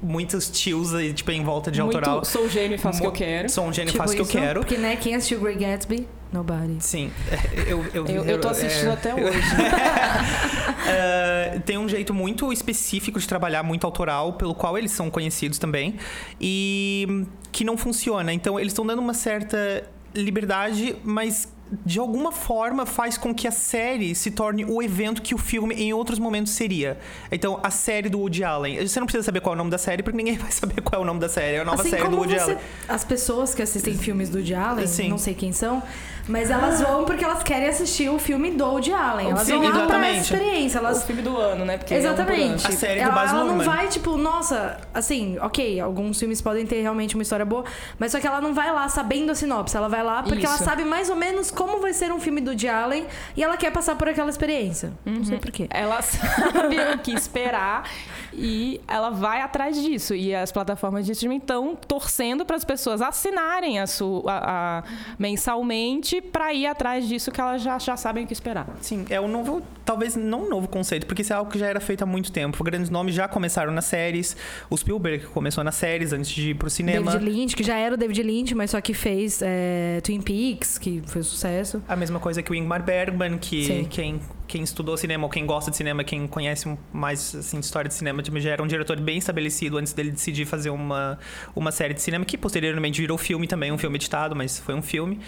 muitos 0.00 0.48
tios 0.48 0.94
aí, 0.94 1.12
tipo, 1.12 1.30
em 1.30 1.44
volta 1.44 1.70
de 1.70 1.80
autoral. 1.80 2.16
muito 2.16 2.28
sou 2.28 2.48
gênio 2.48 2.76
e 2.76 2.78
faço 2.78 2.98
o 2.98 3.00
que 3.02 3.06
eu 3.06 3.12
quero 3.12 3.48
Sou 3.48 3.64
um 3.64 3.72
gênio, 3.72 3.92
Tipo 3.92 4.02
faço 4.02 4.12
o 4.12 4.16
que 4.16 4.22
eu 4.22 4.26
quero. 4.26 4.60
Porque, 4.60 4.76
né, 4.76 4.96
quem 4.96 5.14
assistiu 5.14 5.40
Grey 5.40 5.56
Gatsby? 5.56 6.06
Nobody. 6.32 6.76
Sim, 6.80 7.10
é, 7.30 7.72
eu, 7.72 7.84
eu, 7.94 8.06
eu, 8.06 8.24
eu 8.24 8.40
tô 8.40 8.48
assistindo 8.48 8.90
é, 8.90 8.92
até 8.92 9.14
hoje 9.14 9.38
é, 10.86 11.58
tem 11.64 11.78
um 11.78 11.88
jeito 11.88 12.12
muito 12.12 12.52
específico 12.52 13.18
de 13.18 13.26
trabalhar, 13.26 13.62
muito 13.62 13.86
autoral, 13.86 14.34
pelo 14.34 14.54
qual 14.54 14.76
eles 14.76 14.92
são 14.92 15.10
conhecidos 15.10 15.58
também, 15.58 15.96
e 16.38 17.24
que 17.50 17.64
não 17.64 17.78
funciona. 17.78 18.32
Então, 18.32 18.60
eles 18.60 18.72
estão 18.72 18.86
dando 18.86 19.00
uma 19.00 19.14
certa 19.14 19.88
liberdade, 20.14 20.96
mas 21.02 21.48
de 21.84 21.98
alguma 21.98 22.32
forma 22.32 22.86
faz 22.86 23.18
com 23.18 23.34
que 23.34 23.46
a 23.46 23.50
série 23.50 24.14
se 24.14 24.30
torne 24.30 24.64
o 24.64 24.82
evento 24.82 25.20
que 25.20 25.34
o 25.34 25.38
filme 25.38 25.74
em 25.74 25.92
outros 25.92 26.18
momentos 26.18 26.52
seria. 26.52 26.98
Então, 27.30 27.60
a 27.62 27.70
série 27.70 28.08
do 28.08 28.18
Woody 28.18 28.42
Allen. 28.44 28.86
Você 28.86 28.98
não 28.98 29.06
precisa 29.06 29.24
saber 29.24 29.40
qual 29.40 29.52
é 29.52 29.56
o 29.56 29.58
nome 29.58 29.70
da 29.70 29.78
série, 29.78 30.02
porque 30.02 30.16
ninguém 30.16 30.36
vai 30.38 30.50
saber 30.50 30.80
qual 30.80 31.00
é 31.00 31.04
o 31.04 31.06
nome 31.06 31.20
da 31.20 31.28
série. 31.28 31.56
É 31.56 31.60
a 31.60 31.64
nova 31.64 31.80
assim 31.82 31.90
série 31.90 32.02
como 32.02 32.16
do 32.16 32.22
Woody 32.22 32.34
você, 32.34 32.52
Allen. 32.52 32.58
as 32.88 33.04
pessoas 33.04 33.54
que 33.54 33.62
assistem 33.62 33.94
filmes 33.96 34.28
do 34.28 34.38
Woody 34.38 34.54
Allen, 34.54 34.86
Sim. 34.86 35.08
não 35.08 35.18
sei 35.18 35.34
quem 35.34 35.52
são, 35.52 35.82
mas 36.26 36.50
elas 36.50 36.80
vão 36.80 37.04
porque 37.04 37.24
elas 37.24 37.42
querem 37.42 37.68
assistir 37.68 38.08
o 38.10 38.18
filme 38.18 38.50
do 38.50 38.64
Woody 38.64 38.92
Allen. 38.92 39.30
Elas 39.30 39.42
Sim, 39.42 39.52
vão 39.52 39.62
lá 39.62 39.70
pra 39.70 39.80
exatamente. 39.80 40.20
experiência. 40.20 40.80
o 40.80 40.84
Elas 40.84 41.04
filme 41.04 41.22
do 41.22 41.36
ano 41.36 41.64
né 41.64 41.78
porque 41.78 41.94
é 41.94 41.98
um 41.98 42.00
por 42.00 42.06
ano. 42.08 42.14
Exatamente. 42.22 42.66
A 42.66 42.72
série 42.72 43.00
do 43.00 43.06
ela, 43.06 43.14
Baz 43.14 43.30
ela 43.32 43.44
não 43.44 43.60
vai, 43.60 43.88
tipo, 43.88 44.16
nossa, 44.16 44.78
assim, 44.92 45.38
ok, 45.40 45.80
alguns 45.80 46.18
filmes 46.18 46.40
podem 46.40 46.66
ter 46.66 46.82
realmente 46.82 47.14
uma 47.14 47.22
história 47.22 47.44
boa, 47.44 47.64
mas 47.98 48.12
só 48.12 48.20
que 48.20 48.26
ela 48.26 48.40
não 48.40 48.52
vai 48.54 48.72
lá 48.72 48.88
sabendo 48.88 49.32
a 49.32 49.34
sinopse. 49.34 49.76
Ela 49.76 49.88
vai 49.88 50.02
lá 50.02 50.22
porque 50.22 50.44
ela 50.44 50.54
Isso. 50.54 50.64
sabe 50.64 50.84
mais 50.84 51.08
ou 51.08 51.16
menos 51.16 51.50
como 51.58 51.80
vai 51.80 51.92
ser 51.92 52.12
um 52.12 52.20
filme 52.20 52.40
do 52.40 52.50
Woody 52.50 52.68
Allen 52.68 53.04
e 53.36 53.42
ela 53.42 53.56
quer 53.56 53.72
passar 53.72 53.96
por 53.96 54.08
aquela 54.08 54.30
experiência. 54.30 54.92
Não 55.04 55.24
sei 55.24 55.38
porquê. 55.38 55.66
ela 55.70 56.00
sabe 56.02 56.76
o 56.94 56.98
que 57.00 57.10
esperar 57.12 57.82
e 58.32 58.80
ela 58.86 59.10
vai 59.10 59.40
atrás 59.40 59.80
disso. 59.82 60.14
E 60.14 60.34
as 60.34 60.50
plataformas 60.52 61.06
de 61.06 61.12
streaming 61.12 61.38
estão 61.38 61.76
torcendo 61.76 62.44
para 62.44 62.56
as 62.56 62.64
pessoas 62.64 63.00
assinarem 63.02 63.78
a 63.78 63.86
sua, 63.86 64.22
a- 64.32 64.78
a- 64.78 64.82
mensalmente 65.18 66.20
para 66.20 66.52
ir 66.52 66.66
atrás 66.66 67.06
disso 67.08 67.30
que 67.30 67.40
elas 67.40 67.62
já, 67.62 67.78
já 67.78 67.96
sabem 67.96 68.24
o 68.24 68.26
que 68.26 68.32
esperar. 68.32 68.66
Sim, 68.80 69.04
é 69.08 69.20
um 69.20 69.28
novo, 69.28 69.62
talvez 69.84 70.16
não 70.16 70.44
um 70.46 70.48
novo 70.48 70.68
conceito, 70.68 71.06
porque 71.06 71.22
isso 71.22 71.32
é 71.32 71.36
algo 71.36 71.50
que 71.50 71.58
já 71.58 71.66
era 71.66 71.80
feito 71.80 72.02
há 72.02 72.06
muito 72.06 72.32
tempo. 72.32 72.62
Grandes 72.64 72.90
nomes 72.90 73.14
já 73.14 73.28
começaram 73.28 73.72
nas 73.72 73.84
séries. 73.84 74.36
O 74.68 74.76
Spielberg 74.76 75.26
começou 75.26 75.62
nas 75.64 75.74
séries 75.76 76.12
antes 76.12 76.30
de 76.30 76.50
ir 76.50 76.54
pro 76.54 76.68
cinema. 76.68 77.12
David 77.12 77.30
Lynch, 77.30 77.56
que 77.56 77.62
já 77.62 77.76
era 77.76 77.94
o 77.94 77.98
David 77.98 78.22
Lynch, 78.22 78.54
mas 78.54 78.70
só 78.70 78.80
que 78.80 78.92
fez 78.94 79.40
é, 79.42 80.00
Twin 80.02 80.20
Peaks, 80.20 80.78
que 80.78 81.02
foi 81.06 81.20
um 81.20 81.24
sucesso. 81.24 81.82
A 81.88 81.96
mesma 81.96 82.18
coisa 82.18 82.42
que 82.42 82.50
o 82.50 82.54
Ingmar 82.54 82.82
Bergman, 82.82 83.38
que 83.38 83.64
Sim. 83.64 83.86
quem, 83.88 84.20
quem 84.48 84.62
estudou 84.62 84.96
cinema, 84.96 85.24
ou 85.24 85.30
quem 85.30 85.44
gosta 85.44 85.70
de 85.70 85.76
cinema, 85.76 86.02
quem 86.02 86.26
conhece 86.26 86.76
mais 86.90 87.34
assim, 87.34 87.60
de 87.60 87.66
história 87.66 87.88
de 87.88 87.94
cinema, 87.94 88.22
tipo, 88.22 88.40
já 88.40 88.50
era 88.50 88.62
um 88.62 88.66
diretor 88.66 88.98
bem 88.98 89.18
estabelecido 89.18 89.76
antes 89.76 89.92
dele 89.92 90.10
decidir 90.10 90.46
fazer 90.46 90.70
uma, 90.70 91.18
uma 91.54 91.70
série 91.70 91.92
de 91.92 92.00
cinema, 92.00 92.24
que 92.24 92.38
posteriormente 92.38 93.00
virou 93.00 93.18
filme 93.18 93.46
também, 93.46 93.70
um 93.70 93.78
filme 93.78 93.96
editado, 93.96 94.34
mas 94.34 94.58
foi 94.58 94.74
um 94.74 94.80
filme. 94.82 95.20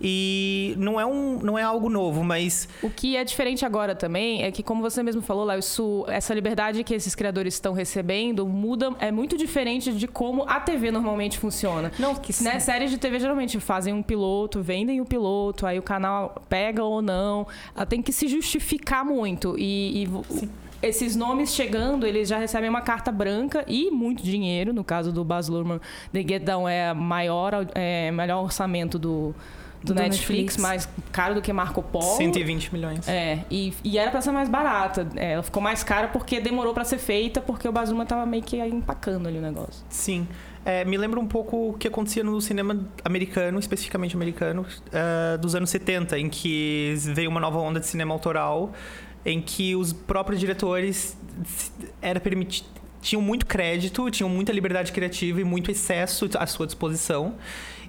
E 0.00 0.74
não 0.78 1.00
é, 1.00 1.04
um, 1.04 1.40
não 1.40 1.58
é 1.58 1.62
algo 1.62 1.90
novo, 1.90 2.22
mas 2.22 2.68
O 2.80 2.88
que 2.88 3.16
é 3.16 3.24
diferente 3.24 3.66
agora 3.66 3.96
também 3.96 4.44
é 4.44 4.52
que, 4.52 4.62
como 4.62 4.80
você 4.80 5.02
mesmo 5.02 5.20
falou, 5.20 5.44
Léo, 5.44 5.58
isso, 5.58 6.04
essa 6.08 6.32
liberdade 6.32 6.84
que 6.84 6.94
esses 6.94 7.16
criadores 7.16 7.54
estão 7.54 7.72
recebendo 7.72 8.46
muda, 8.46 8.94
é 9.00 9.10
muito 9.10 9.36
diferente 9.36 9.92
de 9.92 10.06
como 10.06 10.44
a 10.44 10.60
TV 10.60 10.92
normalmente 10.92 11.36
funciona. 11.36 11.90
Não, 11.98 12.14
que 12.14 12.32
né, 12.44 12.60
séries 12.60 12.92
de 12.92 12.98
TV 12.98 13.18
geralmente 13.18 13.58
fazem 13.58 13.92
um 13.92 14.02
piloto, 14.02 14.62
vendem 14.62 15.00
o 15.00 15.04
piloto, 15.04 15.66
aí 15.66 15.80
o 15.80 15.82
canal 15.82 16.40
pega 16.48 16.84
ou 16.84 17.02
não. 17.02 17.44
Ela 17.74 17.84
tem 17.84 18.00
que 18.00 18.12
se 18.12 18.28
justificar 18.28 18.67
muito. 19.04 19.56
E, 19.58 20.04
e 20.04 20.48
esses 20.82 21.16
nomes 21.16 21.54
chegando, 21.54 22.06
eles 22.06 22.28
já 22.28 22.38
recebem 22.38 22.68
uma 22.68 22.80
carta 22.80 23.10
branca 23.10 23.64
e 23.66 23.90
muito 23.90 24.22
dinheiro. 24.22 24.72
No 24.72 24.84
caso 24.84 25.12
do 25.12 25.24
Baz 25.24 25.48
Luhrmann, 25.48 25.80
The 26.12 26.20
Get 26.22 26.42
Down 26.44 26.68
é 26.68 26.90
a 26.90 26.94
maior, 26.94 27.66
é, 27.74 28.10
melhor 28.10 28.42
orçamento 28.44 28.98
do, 28.98 29.34
do, 29.82 29.92
Do 29.92 29.94
Netflix, 29.94 30.56
Netflix. 30.56 30.56
mais 30.56 30.88
caro 31.10 31.34
do 31.34 31.42
que 31.42 31.52
Marco 31.52 31.82
Polo. 31.82 32.16
120 32.16 32.72
milhões. 32.72 33.08
É, 33.08 33.40
e, 33.50 33.72
e 33.82 33.98
era 33.98 34.10
pra 34.10 34.20
ser 34.20 34.30
mais 34.30 34.48
barata. 34.48 35.08
É, 35.16 35.32
ela 35.32 35.42
ficou 35.42 35.62
mais 35.62 35.82
cara 35.82 36.08
porque 36.08 36.40
demorou 36.40 36.72
pra 36.72 36.84
ser 36.84 36.98
feita, 36.98 37.40
porque 37.40 37.68
o 37.68 37.72
Bazuma 37.72 38.06
tava 38.06 38.24
meio 38.24 38.42
que 38.42 38.56
empacando 38.58 39.26
ali 39.26 39.38
o 39.38 39.42
negócio. 39.42 39.84
Sim. 39.88 40.26
É, 40.68 40.84
me 40.84 40.98
lembra 40.98 41.18
um 41.18 41.26
pouco 41.26 41.70
o 41.70 41.72
que 41.72 41.88
acontecia 41.88 42.22
no 42.22 42.38
cinema 42.42 42.78
americano, 43.02 43.58
especificamente 43.58 44.14
americano, 44.14 44.66
ah, 44.92 45.38
dos 45.38 45.54
anos 45.54 45.70
70, 45.70 46.18
em 46.18 46.28
que 46.28 46.92
veio 47.06 47.30
uma 47.30 47.40
nova 47.40 47.58
onda 47.58 47.80
de 47.80 47.86
cinema 47.86 48.12
autoral, 48.12 48.74
em 49.24 49.40
que 49.40 49.74
os 49.74 49.94
próprios 49.94 50.38
diretores 50.38 51.16
era 52.02 52.20
permiti 52.20 52.66
tinham 53.00 53.22
muito 53.22 53.46
crédito, 53.46 54.10
tinham 54.10 54.28
muita 54.28 54.52
liberdade 54.52 54.92
criativa 54.92 55.40
e 55.40 55.44
muito 55.44 55.70
excesso 55.70 56.28
à 56.38 56.46
sua 56.46 56.66
disposição. 56.66 57.36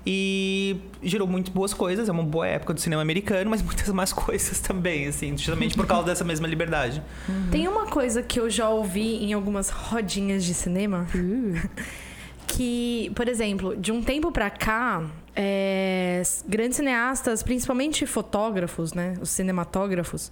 E 0.06 0.78
gerou 1.04 1.28
muito 1.28 1.52
boas 1.52 1.74
coisas, 1.74 2.08
é 2.08 2.12
uma 2.14 2.24
boa 2.24 2.48
época 2.48 2.74
do 2.74 2.80
cinema 2.80 3.02
americano, 3.02 3.50
mas 3.50 3.60
muitas 3.62 3.90
más 3.90 4.14
coisas 4.14 4.62
também, 4.62 5.06
assim, 5.08 5.36
justamente 5.36 5.76
por 5.76 5.86
causa 5.86 6.06
dessa 6.06 6.24
mesma 6.24 6.48
liberdade. 6.48 7.04
Tem 7.52 7.68
uma 7.68 7.88
coisa 7.88 8.24
que 8.24 8.40
eu 8.40 8.50
já 8.50 8.70
ouvi 8.70 9.18
em 9.26 9.34
algumas 9.34 9.70
rodinhas 9.70 10.46
de 10.46 10.54
cinema. 10.54 11.06
Que, 12.52 13.12
por 13.16 13.30
exemplo, 13.30 13.78
de 13.78 13.92
um 13.92 14.02
tempo 14.02 14.32
pra 14.32 14.50
cá, 14.50 15.06
é, 15.36 16.22
grandes 16.48 16.78
cineastas, 16.78 17.44
principalmente 17.44 18.08
fotógrafos, 18.08 18.92
né? 18.92 19.14
Os 19.22 19.30
cinematógrafos, 19.30 20.32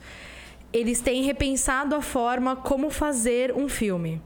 eles 0.73 0.99
têm 0.99 1.21
repensado 1.21 1.95
a 1.95 2.01
forma 2.01 2.55
como 2.55 2.89
fazer 2.89 3.53
um 3.55 3.69
filme. 3.69 4.19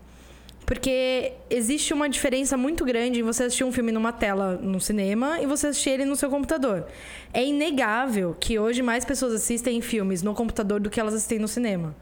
Porque 0.66 1.34
existe 1.50 1.94
uma 1.94 2.08
diferença 2.08 2.56
muito 2.56 2.86
grande 2.86 3.20
em 3.20 3.24
você 3.24 3.44
assistir 3.44 3.66
um 3.66 3.74
filme 3.74 3.92
numa 3.92 4.14
tela 4.14 4.56
no 4.56 4.80
cinema 4.80 5.42
e 5.42 5.46
você 5.46 5.68
assistir 5.68 5.90
ele 5.90 6.06
no 6.06 6.16
seu 6.16 6.30
computador. 6.30 6.86
É 7.34 7.44
inegável 7.44 8.38
que 8.40 8.58
hoje 8.58 8.82
mais 8.82 9.04
pessoas 9.04 9.34
assistem 9.34 9.82
filmes 9.82 10.24
no 10.24 10.34
computador 10.34 10.80
do 10.80 10.90
que 10.90 10.98
elas 10.98 11.14
assistem 11.14 11.40
no 11.40 11.48
cinema. 11.48 11.94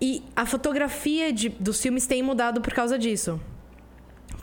E 0.00 0.22
a 0.36 0.46
fotografia 0.46 1.32
de- 1.32 1.48
dos 1.48 1.82
filmes 1.82 2.06
tem 2.06 2.22
mudado 2.22 2.60
por 2.60 2.72
causa 2.72 2.96
disso. 2.96 3.40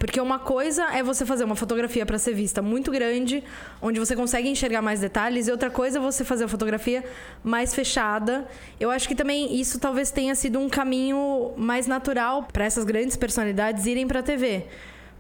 Porque 0.02 0.20
uma 0.20 0.40
coisa 0.40 0.84
é 0.96 1.04
você 1.04 1.24
fazer 1.28 1.44
uma 1.44 1.56
fotografia 1.56 2.04
para 2.08 2.18
ser 2.18 2.34
vista 2.34 2.60
muito 2.60 2.90
grande, 2.90 3.44
onde 3.80 4.00
você 4.00 4.16
consegue 4.16 4.50
enxergar 4.50 4.82
mais 4.82 5.00
detalhes, 5.00 5.48
e 5.48 5.52
outra 5.52 5.70
coisa 5.70 6.00
é 6.00 6.02
você 6.02 6.24
fazer 6.26 6.46
a 6.46 6.48
fotografia 6.48 7.04
mais 7.44 7.76
fechada. 7.76 8.48
Eu 8.80 8.90
acho 8.90 9.08
que 9.08 9.14
também 9.14 9.60
isso 9.62 9.80
talvez 9.80 10.10
tenha 10.10 10.34
sido 10.34 10.58
um 10.60 10.68
caminho 10.68 11.52
mais 11.56 11.86
natural 11.86 12.48
para 12.52 12.66
essas 12.66 12.84
grandes 12.84 13.16
personalidades 13.16 13.86
irem 13.86 14.08
para 14.08 14.22
a 14.22 14.24
TV. 14.24 14.66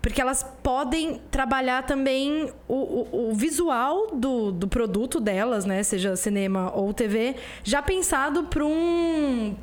Porque 0.01 0.19
elas 0.19 0.43
podem 0.63 1.21
trabalhar 1.29 1.83
também 1.83 2.51
o, 2.67 2.73
o- 2.73 3.29
o 3.29 3.33
visual 3.35 4.07
do, 4.15 4.51
do 4.51 4.67
produto 4.67 5.19
delas, 5.19 5.63
né? 5.63 5.83
Seja 5.83 6.15
cinema 6.15 6.71
ou 6.75 6.91
TV, 6.91 7.35
já 7.63 7.83
pensado 7.83 8.45
para 8.45 8.65
um 8.65 9.55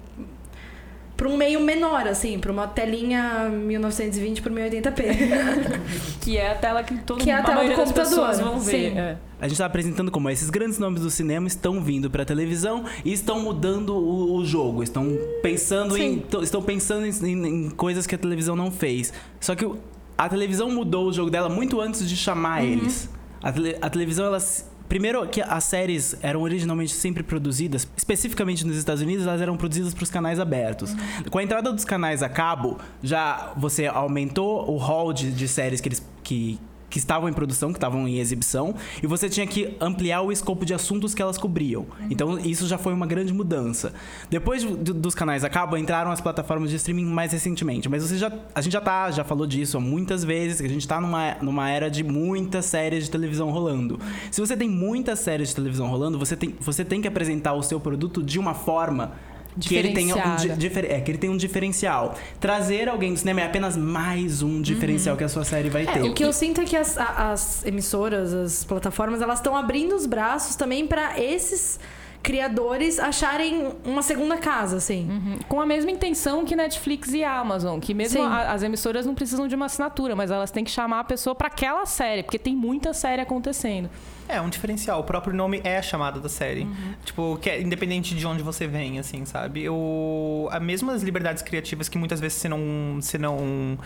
para 1.18 1.28
um 1.28 1.36
meio 1.36 1.60
menor, 1.60 2.06
assim, 2.06 2.38
para 2.38 2.52
uma 2.52 2.68
telinha 2.68 3.48
1920 3.50 4.40
por 4.40 4.52
1080p. 4.52 5.02
Que 6.22 6.36
é 6.36 6.52
a 6.52 6.54
tela 6.54 6.82
que 6.84 6.94
todo 6.98 7.22
Que 7.24 7.30
é 7.30 7.34
a 7.34 7.42
tela 7.42 7.64
do 7.64 7.74
computador, 7.74 8.04
pessoas 8.04 8.38
vão 8.40 8.60
ver. 8.60 8.90
sim. 8.92 8.98
É. 8.98 9.16
A 9.40 9.48
gente 9.48 9.58
tá 9.58 9.66
apresentando 9.66 10.10
como 10.10 10.28
esses 10.30 10.48
grandes 10.50 10.78
nomes 10.78 11.00
do 11.02 11.10
cinema 11.10 11.46
estão 11.48 11.80
vindo 11.82 12.10
pra 12.10 12.24
televisão 12.24 12.84
e 13.04 13.12
estão 13.12 13.40
mudando 13.40 13.94
o, 13.96 14.36
o 14.36 14.44
jogo, 14.44 14.82
estão 14.82 15.06
pensando 15.42 15.96
em 15.96 16.14
Sim. 16.14 16.42
estão 16.42 16.62
pensando 16.62 17.06
em, 17.06 17.10
em- 17.32 17.46
em 17.66 17.70
coisas 17.70 18.06
que 18.06 18.14
a 18.14 18.18
televisão 18.18 18.54
não 18.54 18.70
fez. 18.70 19.12
Só 19.40 19.54
que 19.54 19.68
a 20.16 20.28
televisão 20.28 20.70
mudou 20.70 21.06
o 21.08 21.12
jogo 21.12 21.30
dela 21.30 21.48
muito 21.48 21.80
antes 21.80 22.08
de 22.08 22.16
chamar 22.16 22.64
eles. 22.64 23.08
A, 23.42 23.50
tele- 23.52 23.76
a 23.80 23.88
televisão 23.90 24.26
ela 24.26 24.38
Primeiro 24.88 25.26
que 25.28 25.42
as 25.42 25.64
séries 25.64 26.16
eram 26.22 26.40
originalmente 26.40 26.92
sempre 26.92 27.22
produzidas, 27.22 27.86
especificamente 27.96 28.66
nos 28.66 28.76
Estados 28.76 29.02
Unidos, 29.02 29.26
elas 29.26 29.40
eram 29.40 29.56
produzidas 29.56 29.92
para 29.92 30.02
os 30.02 30.10
canais 30.10 30.40
abertos. 30.40 30.94
Com 31.30 31.38
a 31.38 31.42
entrada 31.42 31.72
dos 31.72 31.84
canais 31.84 32.22
a 32.22 32.28
cabo, 32.28 32.78
já 33.02 33.52
você 33.56 33.86
aumentou 33.86 34.70
o 34.70 34.76
hall 34.76 35.12
de, 35.12 35.30
de 35.30 35.46
séries 35.46 35.80
que 35.80 35.88
eles 35.88 36.02
que, 36.22 36.58
que 36.90 36.98
estavam 36.98 37.28
em 37.28 37.32
produção, 37.32 37.70
que 37.72 37.76
estavam 37.76 38.08
em 38.08 38.18
exibição, 38.18 38.74
e 39.02 39.06
você 39.06 39.28
tinha 39.28 39.46
que 39.46 39.76
ampliar 39.80 40.22
o 40.22 40.32
escopo 40.32 40.64
de 40.64 40.72
assuntos 40.72 41.14
que 41.14 41.20
elas 41.20 41.36
cobriam. 41.36 41.86
Então, 42.10 42.38
isso 42.38 42.66
já 42.66 42.78
foi 42.78 42.92
uma 42.92 43.06
grande 43.06 43.32
mudança. 43.32 43.92
Depois 44.30 44.62
de- 44.62 44.74
do- 44.76 44.94
dos 44.94 45.14
canais 45.14 45.44
a 45.44 45.50
cabo, 45.50 45.76
entraram 45.76 46.10
as 46.10 46.20
plataformas 46.20 46.70
de 46.70 46.76
streaming 46.76 47.04
mais 47.04 47.32
recentemente. 47.32 47.88
Mas 47.88 48.02
você 48.02 48.16
já, 48.16 48.32
a 48.54 48.60
gente 48.60 48.72
já 48.72 48.80
tá, 48.80 49.10
já 49.10 49.22
falou 49.24 49.46
disso 49.46 49.80
muitas 49.80 50.24
vezes, 50.24 50.60
que 50.60 50.66
a 50.66 50.70
gente 50.70 50.86
tá 50.88 51.00
numa, 51.00 51.36
numa 51.42 51.68
era 51.70 51.90
de 51.90 52.02
muitas 52.02 52.64
séries 52.64 53.04
de 53.04 53.10
televisão 53.10 53.50
rolando. 53.50 53.98
Se 54.30 54.40
você 54.40 54.56
tem 54.56 54.68
muitas 54.68 55.18
séries 55.18 55.50
de 55.50 55.54
televisão 55.54 55.88
rolando, 55.88 56.18
você 56.18 56.36
tem, 56.36 56.54
você 56.60 56.84
tem 56.84 57.00
que 57.02 57.08
apresentar 57.08 57.52
o 57.52 57.62
seu 57.62 57.78
produto 57.78 58.22
de 58.22 58.38
uma 58.38 58.54
forma 58.54 59.12
que 59.60 59.74
ele 59.74 59.92
tenha 59.92 60.14
um, 60.16 60.36
di- 60.36 60.48
difer- 60.56 60.90
é, 60.90 61.00
que 61.00 61.10
ele 61.10 61.18
tenha 61.18 61.32
um 61.32 61.36
diferencial. 61.36 62.14
Trazer 62.38 62.88
alguém 62.88 63.12
do 63.12 63.18
cinema 63.18 63.40
é 63.40 63.46
apenas 63.46 63.76
mais 63.76 64.42
um 64.42 64.60
diferencial 64.62 65.16
que 65.16 65.24
a 65.24 65.28
sua 65.28 65.44
série 65.44 65.68
vai 65.70 65.86
ter. 65.86 66.00
É, 66.00 66.02
o 66.02 66.12
que 66.14 66.24
eu 66.24 66.32
sinto 66.32 66.60
é 66.60 66.64
que 66.64 66.76
as, 66.76 66.96
as 66.98 67.64
emissoras, 67.66 68.32
as 68.32 68.64
plataformas, 68.64 69.20
elas 69.22 69.38
estão 69.38 69.56
abrindo 69.56 69.94
os 69.94 70.06
braços 70.06 70.56
também 70.56 70.86
para 70.86 71.18
esses 71.20 71.78
criadores 72.22 72.98
acharem 72.98 73.68
uma 73.84 74.02
segunda 74.02 74.36
casa, 74.36 74.76
assim. 74.76 75.08
Uhum. 75.08 75.38
Com 75.48 75.60
a 75.60 75.66
mesma 75.66 75.90
intenção 75.90 76.44
que 76.44 76.54
Netflix 76.56 77.12
e 77.14 77.22
Amazon, 77.24 77.78
que 77.78 77.94
mesmo 77.94 78.22
a- 78.22 78.52
as 78.52 78.62
emissoras 78.62 79.06
não 79.06 79.14
precisam 79.14 79.46
de 79.46 79.54
uma 79.54 79.66
assinatura, 79.66 80.14
mas 80.16 80.30
elas 80.30 80.50
têm 80.50 80.64
que 80.64 80.70
chamar 80.70 81.00
a 81.00 81.04
pessoa 81.04 81.34
para 81.34 81.46
aquela 81.46 81.86
série, 81.86 82.22
porque 82.22 82.38
tem 82.38 82.54
muita 82.56 82.92
série 82.92 83.22
acontecendo. 83.22 83.88
É, 84.28 84.40
um 84.40 84.48
diferencial. 84.50 85.00
O 85.00 85.04
próprio 85.04 85.32
nome 85.34 85.60
é 85.64 85.78
a 85.78 85.82
chamada 85.82 86.20
da 86.20 86.28
série. 86.28 86.68
Tipo, 87.04 87.38
que 87.40 87.48
é 87.48 87.60
independente 87.60 88.14
de 88.14 88.26
onde 88.26 88.42
você 88.42 88.66
vem, 88.66 88.98
assim, 88.98 89.24
sabe? 89.24 89.62
Eu, 89.64 90.48
a 90.52 90.60
mesmas 90.60 91.02
liberdades 91.02 91.42
criativas 91.42 91.88
que 91.88 91.96
muitas 91.96 92.20
vezes 92.20 92.36
você 92.38 92.48
não, 92.48 92.98
você 93.00 93.16
não, 93.16 93.78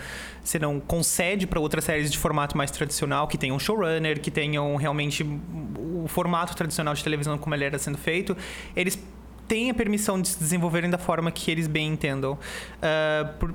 você 0.43 0.59
não 0.59 0.79
concede 0.81 1.47
para 1.47 1.59
outras 1.59 1.85
séries 1.85 2.11
de 2.11 2.17
formato 2.17 2.57
mais 2.57 2.69
tradicional, 2.69 3.27
que 3.27 3.37
tenham 3.37 3.57
showrunner, 3.57 4.19
que 4.19 4.29
tenham 4.29 4.75
realmente 4.75 5.23
o 5.23 6.05
formato 6.07 6.55
tradicional 6.55 6.93
de 6.93 7.03
televisão 7.03 7.37
como 7.37 7.55
ele 7.55 7.63
era 7.63 7.79
sendo 7.79 7.97
feito, 7.97 8.35
eles 8.75 8.99
têm 9.47 9.69
a 9.69 9.73
permissão 9.73 10.21
de 10.21 10.27
se 10.27 10.39
desenvolverem 10.39 10.89
da 10.89 10.97
forma 10.97 11.31
que 11.31 11.49
eles 11.51 11.67
bem 11.67 11.87
entendam. 11.87 12.37
Ah, 12.81 13.29
por- 13.39 13.53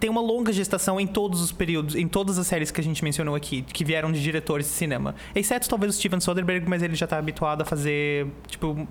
tem 0.00 0.10
uma 0.10 0.20
longa 0.20 0.52
gestação 0.52 1.00
em 1.00 1.06
todos 1.06 1.40
os 1.40 1.52
períodos, 1.52 1.94
em 1.94 2.08
todas 2.08 2.38
as 2.38 2.46
séries 2.46 2.70
que 2.70 2.80
a 2.80 2.84
gente 2.84 3.02
mencionou 3.04 3.34
aqui, 3.34 3.62
que 3.62 3.84
vieram 3.84 4.10
de 4.12 4.22
diretores 4.22 4.66
de 4.66 4.72
cinema. 4.72 5.14
Exceto 5.34 5.68
talvez 5.68 5.94
o 5.94 5.98
Steven 5.98 6.20
Soderbergh, 6.20 6.68
mas 6.68 6.82
ele 6.82 6.94
já 6.94 7.06
tá 7.06 7.18
habituado 7.18 7.62
a 7.62 7.64
fazer, 7.64 8.26
tipo, 8.48 8.86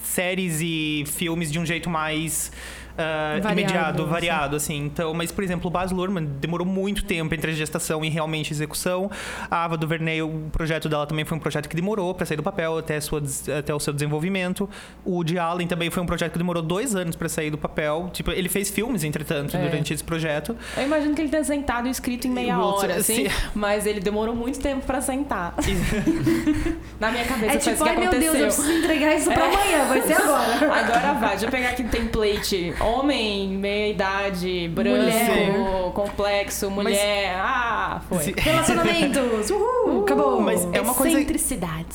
séries 0.00 0.60
e 0.60 1.04
filmes 1.06 1.50
de 1.50 1.58
um 1.58 1.66
jeito 1.66 1.88
mais 1.88 2.52
ah, 2.98 3.38
Variado, 3.42 3.52
imediato, 3.60 4.02
assim. 4.02 4.10
variado, 4.10 4.56
assim. 4.56 4.76
Então, 4.84 5.14
mas, 5.14 5.32
por 5.32 5.42
exemplo, 5.44 5.68
o 5.68 5.70
Baz 5.70 5.90
Luhrmann 5.90 6.24
demorou 6.40 6.66
muito 6.66 7.04
tempo 7.04 7.34
entre 7.34 7.50
a 7.50 7.54
gestação 7.54 8.04
e 8.04 8.08
realmente 8.08 8.52
execução. 8.52 9.10
A 9.50 9.64
Ava 9.64 9.76
DuVernay, 9.76 10.22
o 10.22 10.44
projeto 10.52 10.88
dela 10.88 11.06
também 11.06 11.24
foi 11.24 11.36
um 11.36 11.40
projeto 11.40 11.68
que 11.68 11.76
demorou 11.76 12.14
para 12.14 12.26
sair 12.26 12.36
do 12.36 12.42
papel 12.42 12.78
até, 12.78 13.00
sua, 13.00 13.22
até 13.58 13.74
o 13.74 13.80
seu 13.80 13.92
desenvolvimento. 13.92 14.68
O 15.04 15.12
Woody 15.16 15.38
Allen 15.38 15.66
também 15.66 15.90
foi 15.90 16.02
um 16.02 16.06
projeto 16.06 16.32
que 16.32 16.38
demorou 16.38 16.62
dois 16.62 16.94
anos 16.94 17.16
para 17.16 17.28
sair 17.28 17.50
do 17.50 17.58
papel. 17.58 18.10
Tipo, 18.12 18.30
ele 18.30 18.48
fez 18.48 18.70
filmes, 18.70 19.04
entretanto, 19.04 19.56
É. 19.56 19.60
durante 19.68 19.92
esse 19.94 20.04
projeto. 20.04 20.56
Eu 20.76 20.84
imagino 20.84 21.14
que 21.14 21.20
ele 21.22 21.30
tenha 21.30 21.44
sentado 21.44 21.88
e 21.88 21.90
escrito 21.90 22.26
em 22.26 22.30
meia 22.30 22.58
O- 22.58 22.62
hora, 22.62 22.96
assim, 22.96 23.28
sim. 23.28 23.34
mas 23.54 23.86
ele 23.86 24.00
demorou 24.00 24.34
muito 24.34 24.60
tempo 24.60 24.84
pra 24.86 25.00
sentar. 25.00 25.54
Na 27.00 27.10
minha 27.10 27.24
cabeça 27.24 27.54
É 27.54 27.56
tipo, 27.58 27.82
que 27.82 27.88
ai 27.88 27.96
meu 27.96 28.08
aconteceu. 28.08 28.32
Deus, 28.32 28.58
eu 28.58 28.62
preciso 28.64 28.84
entregar 28.84 29.14
isso 29.16 29.30
pra 29.32 29.44
amanhã, 29.46 29.84
vai 29.88 30.02
ser 30.02 30.12
agora. 30.22 30.74
Agora 30.74 31.12
vai, 31.14 31.30
deixa 31.30 31.46
eu 31.46 31.50
pegar 31.50 31.68
aqui 31.70 31.82
um 31.82 31.88
template. 31.88 32.74
Homem, 32.82 33.48
meia 33.48 33.90
idade, 33.92 34.68
branco, 34.68 34.96
Mulher. 34.96 35.92
complexo, 35.94 36.70
mulher. 36.70 37.34
Ah, 37.36 38.00
foi. 38.08 38.18
Sim. 38.24 38.34
Relacionamentos, 38.36 39.50
uhul, 39.50 40.02
acabou. 40.02 40.40
Mas 40.40 40.62
é 40.72 40.80
uma 40.80 40.94
coisa-. 40.94 41.18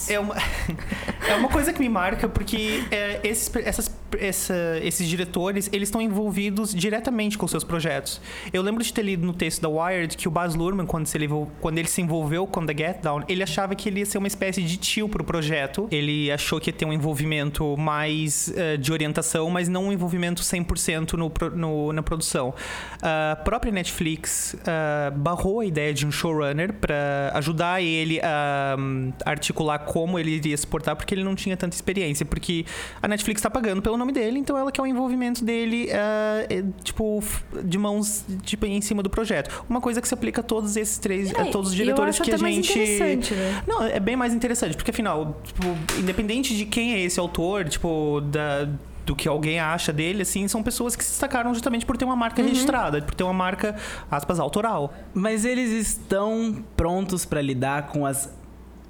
É 0.10 0.20
uma, 0.20 0.36
é 1.28 1.36
uma 1.36 1.50
coisa 1.50 1.74
que 1.74 1.80
me 1.80 1.90
marca 1.90 2.28
porque 2.30 2.84
é, 2.90 3.20
esses, 3.24 3.54
essas, 3.66 3.92
essa- 4.20 4.80
esses 4.84 5.08
diretores 5.08 5.70
eles 5.72 5.88
estão 5.90 6.02
envolvidos 6.02 6.74
diretamente 6.74 7.38
com 7.38 7.48
seus 7.48 7.64
projetos. 7.64 8.22
Eu 8.54 8.62
lembro 8.62 8.84
de 8.84 8.94
ter 8.94 9.04
lido 9.04 9.26
no 9.26 9.34
texto 9.34 9.62
da 9.62 9.70
Wired 9.70 10.16
que 10.16 10.28
o 10.28 10.32
Baz 10.32 10.56
Luhrmann, 10.56 10.86
quando, 10.86 11.06
se 11.08 11.18
ele, 11.18 11.28
quando 11.60 11.78
ele 11.78 11.88
se 11.88 12.02
envolveu 12.02 12.48
com 12.48 12.66
The 12.66 12.76
Get 12.78 13.02
Down, 13.02 13.24
ele 13.28 13.44
achava 13.44 13.76
que 13.76 13.90
ele 13.90 14.00
ia 14.00 14.06
ser 14.06 14.18
uma 14.18 14.28
espécie 14.28 14.62
de 14.62 14.78
tio 14.78 15.10
pro 15.10 15.24
projeto. 15.24 15.88
Ele 15.92 16.32
achou 16.32 16.60
que 16.60 16.70
ia 16.70 16.74
ter 16.74 16.86
um 16.86 16.94
envolvimento 16.94 17.76
mais 17.78 18.54
eh, 18.56 18.78
de 18.78 18.92
orientação, 18.92 19.50
mas 19.50 19.68
não 19.68 19.86
um 19.86 19.92
envolvimento 19.92 20.42
100% 20.42 21.14
no, 21.14 21.32
no, 21.56 21.94
na 21.94 22.04
produção. 22.04 22.54
A 23.02 23.36
própria 23.36 23.72
Netflix 23.72 24.56
ah, 24.66 25.12
barrou 25.16 25.60
a 25.60 25.66
ideia 25.66 25.94
de 25.94 26.06
um 26.06 26.12
showrunner 26.12 26.74
para 26.74 27.32
ajudar 27.36 27.82
ele 27.82 28.20
a 28.22 28.76
hum, 28.78 29.12
articular 29.26 29.80
como 29.80 30.18
ele 30.20 30.32
iria 30.32 30.56
se 30.56 30.66
portar, 30.66 30.96
porque 30.96 31.14
ele 31.14 31.24
não 31.24 31.36
tinha 31.36 31.58
tanta 31.58 31.76
experiência. 31.76 32.26
Porque 32.26 32.66
a 33.02 33.08
Netflix 33.08 33.40
está 33.40 33.50
pagando 33.50 33.82
pelo 33.82 33.97
o 33.98 34.00
nome 34.00 34.14
dele, 34.14 34.40
então 34.40 34.58
ela 34.58 34.72
quer 34.72 34.82
o 34.82 34.88
envolvimento 34.88 35.44
dele, 35.44 35.88
eh, 35.92 36.64
tipo, 36.84 37.22
de 37.64 37.78
mãos 37.78 38.24
tipo, 38.44 38.66
em 38.66 38.80
cima 38.82 39.04
do 39.04 39.10
projeto. 39.10 39.66
Uma 39.70 39.82
coisa 39.82 40.00
que 40.02 40.08
se 40.08 40.14
aplica 40.14 40.42
a 40.42 40.44
todos 40.44 40.78
esses 40.78 40.98
três, 40.98 41.34
a 41.36 41.42
É, 41.48 41.52
todos 41.52 41.72
os 41.72 41.74
eu 41.78 41.84
diretores 41.84 42.16
acho 42.16 42.24
que 42.24 42.32
a 42.32 42.38
gente. 42.38 42.72
interessante, 42.72 43.34
né? 43.34 43.64
Não, 43.68 43.84
é 43.84 44.00
bem 44.00 44.16
mais 44.16 44.34
interessante, 44.34 44.76
porque 44.76 44.92
afinal, 44.92 45.42
tipo, 45.44 45.64
independente 46.00 46.56
de 46.56 46.66
quem 46.66 46.94
é 46.94 47.02
esse 47.02 47.20
autor, 47.20 47.66
tipo, 47.68 48.22
da 48.22 48.68
do 49.06 49.16
que 49.16 49.26
alguém 49.26 49.58
acha 49.58 49.94
dele, 49.94 50.24
assim, 50.24 50.50
são 50.50 50.62
pessoas 50.62 50.94
que 50.94 51.02
se 51.02 51.12
destacaram 51.12 51.54
justamente 51.54 51.86
por 51.86 51.96
ter 51.96 52.04
uma 52.04 52.14
marca 52.16 52.42
Uhum. 52.42 52.48
registrada, 52.50 53.02
por 53.02 53.16
ter 53.16 53.24
uma 53.24 53.32
marca, 53.32 53.74
aspas, 54.12 54.38
autoral. 54.38 54.94
Mas 55.14 55.46
eles 55.46 55.72
estão 55.72 56.62
prontos 56.76 57.24
pra 57.24 57.42
lidar 57.42 57.88
com 57.88 58.06
as 58.06 58.30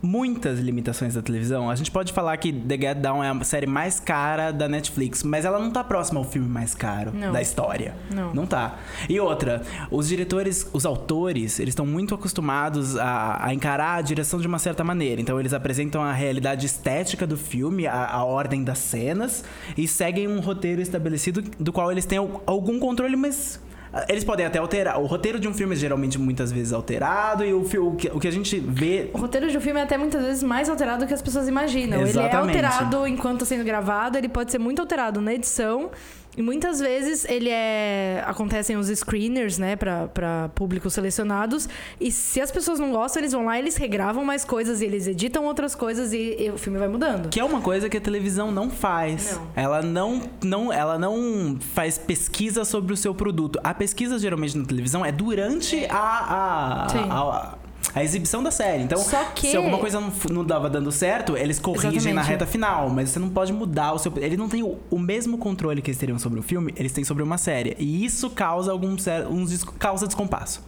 muitas 0.01 0.60
limitações 0.60 1.16
da 1.16 1.22
televisão. 1.22 1.70
A 1.70 1.75
gente 1.75 1.89
pode 1.92 2.13
falar 2.13 2.38
que 2.38 2.54
The 2.54 2.75
Get 2.77 2.98
Down 3.00 3.24
é 3.24 3.30
a 3.30 3.44
série 3.44 3.66
mais 3.66 4.00
cara 4.00 4.51
da 4.51 4.68
Netflix, 4.68 5.24
mas 5.24 5.44
ela 5.46 5.60
não 5.60 5.72
tá 5.72 5.84
próxima 5.84 6.20
ao 6.20 6.24
filme 6.25 6.48
mais 6.48 6.74
caro 6.75 7.12
Não. 7.13 7.32
da 7.32 7.42
história. 7.42 7.96
Não. 8.13 8.34
Não 8.34 8.46
tá. 8.46 8.77
E 9.10 9.20
outra, 9.20 9.63
os 9.89 10.08
diretores, 10.08 10.70
os 10.72 10.86
autores, 10.86 11.60
eles 11.60 11.72
estão 11.72 11.86
muito 11.86 12.13
acostumados 12.13 12.96
a, 12.98 13.46
a 13.48 13.54
encarar 13.54 13.96
a 13.96 14.01
direção 14.01 14.39
de 14.39 14.48
uma 14.48 14.60
certa 14.60 14.84
maneira. 14.84 15.20
Então 15.20 15.39
eles 15.39 15.54
apresentam 15.54 16.01
a 16.04 16.13
realidade 16.13 16.66
estética 16.66 17.25
do 17.25 17.38
filme, 17.38 17.88
a, 17.88 18.06
a 18.06 18.24
ordem 18.24 18.63
das 18.63 18.77
cenas 18.80 19.44
e 19.77 19.88
seguem 19.88 20.27
um 20.27 20.39
roteiro 20.39 20.82
estabelecido 20.82 21.42
do 21.60 21.74
qual 21.74 21.92
eles 21.92 22.06
têm 22.06 22.18
al- 22.20 22.44
algum 22.46 22.80
controle, 22.80 23.16
mas 23.16 23.60
eles 24.08 24.24
podem 24.24 24.46
até 24.46 24.60
alterar. 24.60 25.00
O 25.00 25.06
roteiro 25.06 25.39
de 25.39 25.48
um 25.48 25.54
filme 25.54 25.74
é 25.74 25.77
geralmente 25.77 26.20
muitas 26.20 26.51
vezes 26.51 26.74
alterado 26.74 27.44
e 27.44 27.54
o, 27.54 27.62
o, 27.62 27.96
que, 27.96 28.08
o 28.08 28.20
que 28.20 28.27
a 28.27 28.32
gente 28.32 28.60
vê 28.60 29.10
O 29.13 29.18
roteiro 29.18 29.50
de 29.50 29.58
um 29.58 29.62
filme 29.62 29.80
é 29.80 29.84
até 29.84 29.98
muitas 29.98 30.24
vezes 30.24 30.44
mais 30.44 30.70
alterado 30.70 31.06
do 31.06 31.08
que 31.08 31.13
as 31.13 31.22
pessoas 31.22 31.48
imaginam. 31.48 32.00
Ele 32.00 32.08
é 32.08 32.10
Exatamente. 32.10 32.58
alterado 32.58 33.08
enquanto 33.08 33.44
está 33.44 33.56
sendo 33.56 33.63
gravado, 33.63 34.18
ele 34.18 34.30
pode 34.30 34.51
ser 34.51 34.60
muito 34.60 34.80
alterado 34.80 35.22
na 35.22 35.34
edição. 35.34 35.89
E 36.38 36.41
muitas 36.44 36.79
vezes 36.79 37.25
ele 37.25 37.50
é. 37.50 38.24
Acontecem 38.27 38.77
os 38.77 38.88
screeners, 38.89 39.58
né, 39.58 39.75
pra, 39.75 40.08
pra 40.08 40.50
públicos 40.53 40.94
selecionados. 40.94 41.67
E 42.00 42.12
se 42.12 42.39
as 42.39 42.51
pessoas 42.51 42.79
não 42.79 42.91
gostam, 42.91 43.22
eles 43.22 43.34
vão 43.34 43.46
lá, 43.46 43.58
eles 43.58 43.75
regravam 43.75 44.24
mais 44.24 44.46
coisas, 44.46 44.79
eles 44.79 45.08
editam 45.08 45.46
outras 45.46 45.74
coisas 45.74 46.13
e, 46.13 46.36
e 46.39 46.51
o 46.51 46.58
filme 46.58 46.77
vai 46.77 46.88
mudando. 46.88 47.29
Que 47.29 47.39
é 47.39 47.44
uma 47.44 47.60
coisa 47.60 47.89
que 47.89 47.98
a 47.98 48.01
televisão 48.01 48.51
não 48.51 48.70
faz. 48.70 49.36
Não. 49.36 49.48
Ela 49.56 49.82
não, 49.82 50.22
não, 50.44 50.72
ela 50.72 51.00
não 51.00 51.58
faz 51.74 51.98
pesquisa 51.98 52.63
sobre 52.63 52.94
o 52.94 52.98
seu 52.98 53.15
produto. 53.15 53.60
A 53.63 53.74
pesquisa 53.74 54.20
geralmente 54.20 54.56
na 54.56 54.65
televisão 54.65 55.03
é 55.03 55.12
durante 55.12 55.86
a, 55.89 56.84
a, 56.86 56.89
Sim. 56.89 57.10
a, 57.10 57.58
a 57.93 58.03
exibição 58.03 58.43
da 58.43 58.51
série. 58.51 58.84
Então, 58.84 58.98
Só 59.00 59.24
que- 59.36 59.48
se 59.50 59.57
alguma 59.57 59.77
coisa 59.77 60.00
não, 60.00 60.12
não 60.31 60.43
dava 60.46 60.69
dando 60.69 60.91
certo, 60.91 61.36
eles 61.38 61.57
corrigem 61.60 61.91
na 61.91 61.98
Exatamente. 62.22 62.27
reta 62.29 62.46
final. 62.46 62.89
Mas 62.89 63.10
você 63.10 63.19
não 63.19 63.29
pode 63.29 63.51
mudar 63.53 63.93
o 63.93 64.00
seu. 64.00 64.12
Ele 64.17 64.38
não 64.38 64.50
tem 64.50 64.62
o, 64.63 64.77
o 64.89 65.00
mesmo 65.00 65.38
controle 65.38 65.81
que 65.81 65.89
eles 65.89 66.00
teriam 66.00 66.19
sobre 66.19 66.39
um 66.39 66.43
filme, 66.43 66.74
eles 66.77 66.91
têm 66.91 67.03
sobre 67.03 67.24
uma 67.24 67.38
série. 67.38 67.75
E 67.79 68.03
isso 68.05 68.29
causa 68.29 68.72
algum 68.72 68.98
cer- 68.98 69.27
uns 69.27 69.63
causa 69.79 70.05
descompasso. 70.05 70.62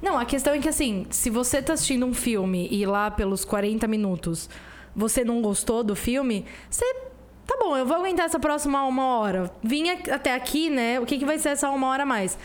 Não, 0.00 0.18
a 0.18 0.24
questão 0.24 0.54
é 0.54 0.58
que 0.58 0.68
assim, 0.68 1.06
se 1.10 1.30
você 1.30 1.60
tá 1.62 1.72
assistindo 1.74 2.04
um 2.06 2.14
filme 2.14 2.68
e 2.70 2.84
lá 2.86 3.10
pelos 3.10 3.44
40 3.44 3.86
minutos 3.86 4.48
você 4.94 5.24
não 5.24 5.40
gostou 5.40 5.82
do 5.84 5.94
filme, 5.96 6.44
você. 6.70 6.84
Tá 7.46 7.56
bom, 7.60 7.76
eu 7.76 7.84
vou 7.84 7.96
aguentar 7.96 8.26
essa 8.26 8.38
próxima 8.38 8.84
uma 8.84 9.18
hora. 9.18 9.50
Vim 9.62 9.88
até 9.90 10.32
aqui, 10.34 10.70
né? 10.70 11.00
O 11.00 11.04
que, 11.06 11.18
que 11.18 11.24
vai 11.24 11.38
ser 11.38 11.50
essa 11.50 11.68
uma 11.70 11.88
hora 11.88 12.04
a 12.04 12.06
mais? 12.06 12.38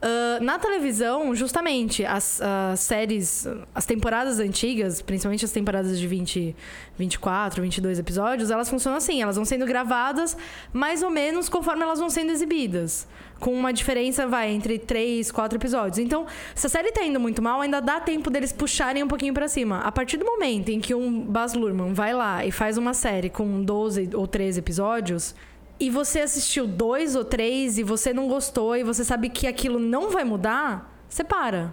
Ah, 0.00 0.38
na 0.40 0.58
televisão, 0.58 1.34
justamente, 1.34 2.04
as, 2.04 2.40
as 2.40 2.80
séries, 2.80 3.46
as 3.74 3.84
temporadas 3.84 4.38
antigas, 4.38 5.02
principalmente 5.02 5.44
as 5.44 5.50
temporadas 5.50 5.98
de 5.98 6.06
20, 6.06 6.54
24, 6.96 7.62
22 7.62 7.98
episódios, 7.98 8.50
elas 8.50 8.70
funcionam 8.70 8.96
assim: 8.96 9.20
elas 9.20 9.36
vão 9.36 9.44
sendo 9.44 9.66
gravadas 9.66 10.36
mais 10.72 11.02
ou 11.02 11.10
menos 11.10 11.48
conforme 11.48 11.82
elas 11.82 11.98
vão 11.98 12.08
sendo 12.08 12.30
exibidas. 12.30 13.06
Com 13.40 13.54
uma 13.54 13.72
diferença, 13.72 14.26
vai, 14.26 14.50
entre 14.50 14.80
3, 14.80 15.30
4 15.30 15.58
episódios. 15.58 15.98
Então, 15.98 16.26
se 16.56 16.66
a 16.66 16.70
série 16.70 16.90
tá 16.90 17.04
indo 17.04 17.20
muito 17.20 17.40
mal, 17.40 17.60
ainda 17.60 17.80
dá 17.80 18.00
tempo 18.00 18.30
deles 18.30 18.52
puxarem 18.52 19.02
um 19.02 19.06
pouquinho 19.08 19.32
pra 19.32 19.46
cima. 19.46 19.78
A 19.80 19.92
partir 19.92 20.16
do 20.16 20.26
momento 20.26 20.70
em 20.70 20.80
que 20.80 20.92
um 20.92 21.20
Baz 21.20 21.54
Luhrmann 21.54 21.92
vai 21.92 22.12
lá 22.12 22.44
e 22.44 22.50
faz 22.50 22.76
uma 22.76 22.94
série 22.94 23.30
com 23.30 23.62
12 23.62 24.10
ou 24.12 24.26
13 24.26 24.58
episódios, 24.58 25.36
e 25.80 25.90
você 25.90 26.20
assistiu 26.20 26.66
dois 26.66 27.14
ou 27.14 27.24
três 27.24 27.78
e 27.78 27.82
você 27.82 28.12
não 28.12 28.28
gostou 28.28 28.76
e 28.76 28.82
você 28.82 29.04
sabe 29.04 29.28
que 29.28 29.46
aquilo 29.46 29.78
não 29.78 30.10
vai 30.10 30.24
mudar, 30.24 30.92
você 31.08 31.22
para. 31.24 31.72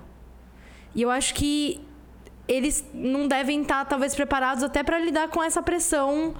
E 0.94 1.02
eu 1.02 1.10
acho 1.10 1.34
que 1.34 1.82
eles 2.48 2.86
não 2.94 3.28
devem 3.28 3.62
estar, 3.64 3.84
talvez, 3.86 4.14
preparados 4.16 4.64
até 4.64 4.84
pra 4.84 5.00
lidar 5.00 5.30
com 5.30 5.44
essa 5.44 5.62
pressão 5.64 6.34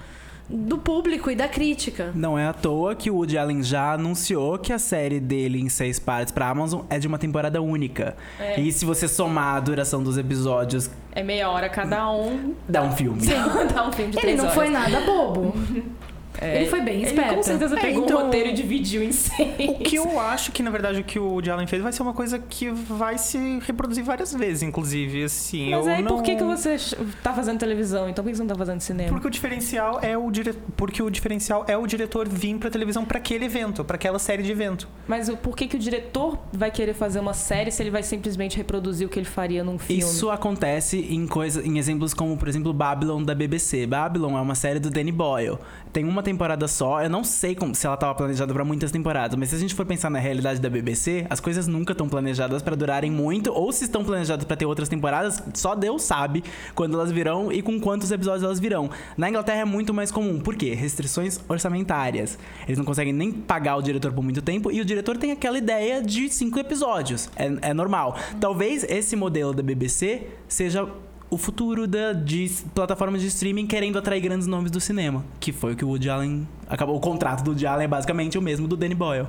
do 0.48 0.78
público 0.78 1.28
e 1.28 1.34
da 1.34 1.48
crítica. 1.48 2.12
Não 2.14 2.38
é 2.38 2.46
à 2.46 2.52
toa 2.52 2.94
que 2.94 3.10
o 3.10 3.16
Woody 3.16 3.36
Allen 3.36 3.64
já 3.64 3.94
anunciou 3.94 4.56
que 4.56 4.72
a 4.72 4.78
série 4.78 5.18
dele 5.18 5.60
em 5.60 5.68
seis 5.68 5.98
partes 5.98 6.32
pra 6.32 6.48
Amazon 6.48 6.82
é 6.88 7.00
de 7.00 7.08
uma 7.08 7.18
temporada 7.18 7.60
única. 7.60 8.16
É. 8.38 8.60
E 8.60 8.70
se 8.70 8.84
você 8.84 9.08
somar 9.08 9.56
a 9.56 9.60
duração 9.60 10.00
dos 10.04 10.16
episódios, 10.16 10.88
É 11.10 11.24
meia 11.24 11.50
hora 11.50 11.68
cada 11.68 12.08
um. 12.12 12.54
dá 12.68 12.80
um 12.82 12.92
filme. 12.92 13.20
Dá 13.74 13.88
um 13.88 13.92
filme 13.92 14.12
de 14.12 14.18
Ele 14.18 14.20
três 14.20 14.36
não 14.38 14.44
horas. 14.44 14.54
foi 14.54 14.70
nada 14.70 15.00
bobo. 15.00 15.52
É, 16.40 16.56
Ele 16.60 16.66
foi 16.70 16.80
bem 16.80 16.96
Ele 16.96 17.06
esperto. 17.06 17.34
com 17.34 17.42
certeza 17.42 17.76
É, 17.76 17.80
pegou 17.80 18.04
então- 18.04 18.18
um 18.20 18.24
roteiro 18.24 18.48
e 18.50 18.52
dividiu 18.52 19.02
em 19.02 19.12
seis. 19.12 19.48
O 19.68 19.74
que 19.74 19.96
eu 19.96 20.18
acho 20.20 20.52
que, 20.52 20.62
na 20.62 20.70
verdade, 20.70 21.00
o 21.00 21.04
que 21.04 21.18
o 21.18 21.24
Woody 21.26 21.50
Allen 21.50 21.66
fez 21.66 21.82
vai 21.82 21.92
ser 21.92 22.02
uma 22.02 22.12
coisa 22.12 22.38
que 22.38 22.70
vai 22.70 23.18
se 23.18 23.58
reproduzir 23.66 24.04
várias 24.04 24.32
vezes, 24.34 24.62
inclusive, 24.62 25.24
assim. 25.24 25.70
Mas 25.70 25.86
aí 25.86 26.02
não... 26.02 26.16
por 26.16 26.22
que, 26.22 26.36
que 26.36 26.44
você 26.44 26.76
tá 27.22 27.32
fazendo 27.32 27.58
televisão? 27.58 28.08
Então 28.08 28.24
por 28.24 28.30
que 28.30 28.36
você 28.36 28.42
não 28.42 28.48
tá 28.48 28.54
fazendo 28.56 28.80
cinema? 28.80 29.10
Porque 29.10 29.26
o 29.28 29.30
diferencial 29.30 29.98
é 30.02 30.16
o 30.16 30.30
dire... 30.30 30.54
porque 30.76 31.02
o 31.02 31.10
diferencial 31.10 31.64
é 31.68 31.76
o 31.76 31.86
diretor 31.86 32.28
vir 32.28 32.56
pra 32.58 32.70
televisão 32.70 33.04
pra 33.04 33.18
aquele 33.18 33.44
evento, 33.44 33.84
pra 33.84 33.96
aquela 33.96 34.18
série 34.18 34.42
de 34.42 34.50
evento. 34.52 34.88
Mas 35.06 35.28
por 35.30 35.56
que, 35.56 35.66
que 35.66 35.76
o 35.76 35.78
diretor 35.78 36.38
vai 36.52 36.70
querer 36.70 36.94
fazer 36.94 37.18
uma 37.20 37.34
série 37.34 37.70
se 37.70 37.82
ele 37.82 37.90
vai 37.90 38.02
simplesmente 38.02 38.56
reproduzir 38.56 39.06
o 39.06 39.10
que 39.10 39.18
ele 39.18 39.26
faria 39.26 39.62
num 39.64 39.78
filme? 39.78 40.02
Isso 40.02 40.30
acontece 40.30 40.98
em, 41.10 41.26
coisa, 41.26 41.66
em 41.66 41.78
exemplos 41.78 42.12
como, 42.14 42.36
por 42.36 42.48
exemplo, 42.48 42.72
Babylon 42.72 43.22
da 43.22 43.34
BBC. 43.34 43.86
Babylon 43.86 44.36
é 44.36 44.40
uma 44.40 44.54
série 44.54 44.78
do 44.78 44.90
Danny 44.90 45.12
Boyle. 45.12 45.58
Tem 45.92 46.04
uma 46.04 46.22
temporada 46.26 46.68
só. 46.68 47.02
Eu 47.02 47.08
não 47.08 47.24
sei 47.24 47.54
como- 47.54 47.74
se 47.74 47.86
ela 47.86 47.94
estava 47.94 48.14
planejada 48.14 48.52
para 48.52 48.64
muitas 48.64 48.90
temporadas, 48.90 49.38
mas 49.38 49.48
se 49.48 49.54
a 49.54 49.58
gente 49.58 49.74
for 49.74 49.86
pensar 49.86 50.10
na 50.10 50.18
realidade 50.18 50.60
da 50.60 50.68
BBC, 50.68 51.26
as 51.30 51.40
coisas 51.40 51.66
nunca 51.66 51.92
estão 51.92 52.08
planejadas 52.08 52.62
para 52.62 52.76
durarem 52.76 53.10
muito, 53.10 53.52
ou 53.52 53.72
se 53.72 53.84
estão 53.84 54.04
planejadas 54.04 54.44
para 54.44 54.56
ter 54.56 54.66
outras 54.66 54.88
temporadas, 54.88 55.42
só 55.54 55.74
Deus 55.74 56.02
sabe 56.02 56.44
quando 56.74 56.94
elas 56.94 57.10
virão 57.10 57.50
e 57.50 57.62
com 57.62 57.80
quantos 57.80 58.10
episódios 58.10 58.42
elas 58.42 58.60
virão. 58.60 58.90
Na 59.16 59.30
Inglaterra 59.30 59.60
é 59.60 59.64
muito 59.64 59.94
mais 59.94 60.10
comum. 60.10 60.38
Por 60.40 60.54
quê? 60.56 60.74
Restrições 60.74 61.40
orçamentárias. 61.48 62.38
Eles 62.66 62.76
não 62.76 62.84
conseguem 62.84 63.12
nem 63.12 63.32
pagar 63.32 63.76
o 63.76 63.82
diretor 63.82 64.12
por 64.12 64.22
muito 64.22 64.42
tempo 64.42 64.70
e 64.70 64.80
o 64.80 64.84
diretor 64.84 65.16
tem 65.16 65.30
aquela 65.32 65.56
ideia 65.56 66.02
de 66.02 66.28
cinco 66.28 66.58
episódios. 66.58 67.30
É, 67.36 67.70
é 67.70 67.74
normal. 67.74 68.16
Talvez 68.40 68.84
esse 68.84 69.14
modelo 69.16 69.54
da 69.54 69.62
BBC 69.62 70.26
seja 70.48 70.88
o 71.28 71.36
futuro 71.36 71.86
da, 71.86 72.12
de 72.12 72.48
plataformas 72.74 73.20
de 73.20 73.26
streaming 73.28 73.66
querendo 73.66 73.98
atrair 73.98 74.20
grandes 74.20 74.46
nomes 74.46 74.70
do 74.70 74.80
cinema. 74.80 75.24
Que 75.40 75.52
foi 75.52 75.72
o 75.72 75.76
que 75.76 75.84
o 75.84 75.88
Woody 75.88 76.08
Allen. 76.08 76.48
Acabou. 76.68 76.96
O 76.96 77.00
contrato 77.00 77.42
do 77.42 77.50
Woody 77.50 77.66
Allen 77.66 77.84
é 77.84 77.88
basicamente 77.88 78.38
o 78.38 78.42
mesmo 78.42 78.68
do 78.68 78.76
Danny 78.76 78.94
Boyle. 78.94 79.26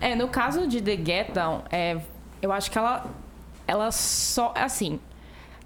É, 0.00 0.14
no 0.14 0.28
caso 0.28 0.66
de 0.66 0.80
The 0.80 0.96
Get 0.96 1.32
Down, 1.32 1.62
é, 1.70 2.00
eu 2.40 2.52
acho 2.52 2.70
que 2.70 2.78
ela, 2.78 3.06
ela 3.66 3.90
só. 3.90 4.52
Assim. 4.56 4.98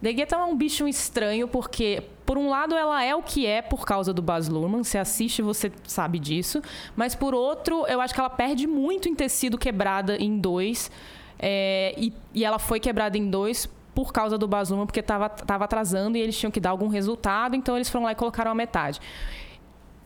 The 0.03 0.13
Get 0.13 0.31
Down 0.31 0.41
é 0.41 0.45
um 0.47 0.57
bicho 0.57 0.89
estranho 0.89 1.47
porque, 1.47 2.03
por 2.25 2.39
um 2.39 2.49
lado, 2.49 2.75
ela 2.75 3.05
é 3.05 3.15
o 3.15 3.23
que 3.23 3.47
é 3.47 3.61
por 3.61 3.85
causa 3.85 4.15
do 4.15 4.23
Baz 4.23 4.49
Luhrmann. 4.49 4.83
Você 4.83 4.99
assiste, 4.99 5.43
você 5.43 5.71
sabe 5.85 6.19
disso. 6.19 6.63
Mas, 6.97 7.15
por 7.15 7.35
outro, 7.35 7.87
eu 7.87 8.01
acho 8.01 8.15
que 8.15 8.21
ela 8.21 8.31
perde 8.31 8.67
muito 8.67 9.09
em 9.09 9.15
ter 9.15 9.29
sido 9.29 9.59
quebrada 9.59 10.17
em 10.17 10.39
dois. 10.39 10.91
É, 11.39 11.95
e, 11.97 12.13
e 12.35 12.45
ela 12.45 12.59
foi 12.59 12.81
quebrada 12.81 13.17
em 13.17 13.31
dois 13.31 13.69
por 14.05 14.13
causa 14.13 14.39
do 14.39 14.49
Baz 14.49 14.71
Luhrmann, 14.71 14.87
porque 14.87 15.01
estava 15.01 15.29
tava 15.29 15.65
atrasando 15.65 16.17
e 16.17 16.21
eles 16.21 16.39
tinham 16.39 16.51
que 16.51 16.61
dar 16.61 16.71
algum 16.71 16.89
resultado. 16.89 17.55
Então, 17.55 17.77
eles 17.77 17.89
foram 17.89 18.05
lá 18.05 18.13
e 18.13 18.15
colocaram 18.15 18.51
a 18.51 18.55
metade. 18.55 19.01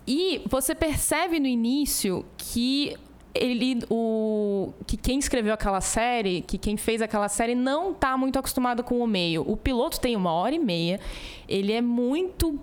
E 0.06 0.42
você 0.48 0.74
percebe 0.74 1.38
no 1.38 1.46
início 1.46 2.24
que 2.36 2.96
ele 3.34 3.80
o 3.90 4.72
que 4.86 4.96
quem 4.96 5.18
escreveu 5.18 5.54
aquela 5.54 5.80
série, 5.80 6.42
que 6.42 6.56
quem 6.56 6.76
fez 6.76 7.02
aquela 7.02 7.28
série 7.28 7.54
não 7.54 7.92
tá 7.92 8.16
muito 8.16 8.38
acostumado 8.38 8.84
com 8.84 9.00
o 9.00 9.06
meio. 9.06 9.42
O 9.48 9.56
piloto 9.56 10.00
tem 10.00 10.14
uma 10.14 10.32
hora 10.32 10.54
e 10.54 10.58
meia. 10.58 11.00
Ele 11.48 11.72
é 11.72 11.80
muito 11.80 12.58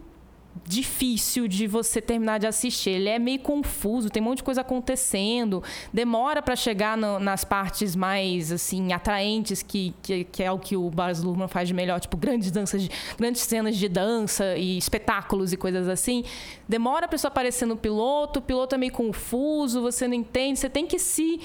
difícil 0.66 1.48
de 1.48 1.68
você 1.68 2.02
terminar 2.02 2.40
de 2.40 2.48
assistir. 2.48 2.92
Ele 2.92 3.10
é 3.10 3.18
meio 3.18 3.40
confuso, 3.40 4.10
tem 4.10 4.22
um 4.22 4.26
monte 4.26 4.38
de 4.38 4.44
coisa 4.44 4.62
acontecendo, 4.62 5.64
demora 5.94 6.42
para 6.42 6.56
chegar 6.56 6.98
no- 6.98 7.20
nas 7.20 7.44
partes 7.44 7.96
mais 7.96 8.52
assim 8.52 8.94
atraentes 8.94 9.62
que, 9.62 9.94
que, 10.02 10.24
que 10.26 10.44
é 10.44 10.52
o 10.52 10.60
que 10.60 10.76
o 10.76 10.90
Baz 10.90 11.24
Luhrmann 11.24 11.48
faz 11.48 11.68
de 11.68 11.74
melhor, 11.74 12.00
tipo 12.00 12.18
grandes 12.18 12.52
danças, 12.52 12.84
de, 12.84 12.92
grandes 13.18 13.42
cenas 13.42 13.78
de 13.78 13.88
dança 13.88 14.56
e 14.58 14.78
espetáculos 14.78 15.54
e 15.54 15.58
coisas 15.58 15.88
assim. 15.88 16.24
Demora 16.68 17.08
para 17.08 17.16
isso 17.16 17.28
aparecer 17.28 17.66
no 17.66 17.76
piloto, 17.76 18.40
o 18.40 18.42
piloto 18.42 18.76
é 18.76 18.78
meio 18.78 18.92
confuso, 18.94 19.82
você 19.82 20.08
não 20.08 20.16
entende, 20.16 20.60
você 20.60 20.70
tem 20.70 20.86
que 20.86 21.00
se 21.00 21.40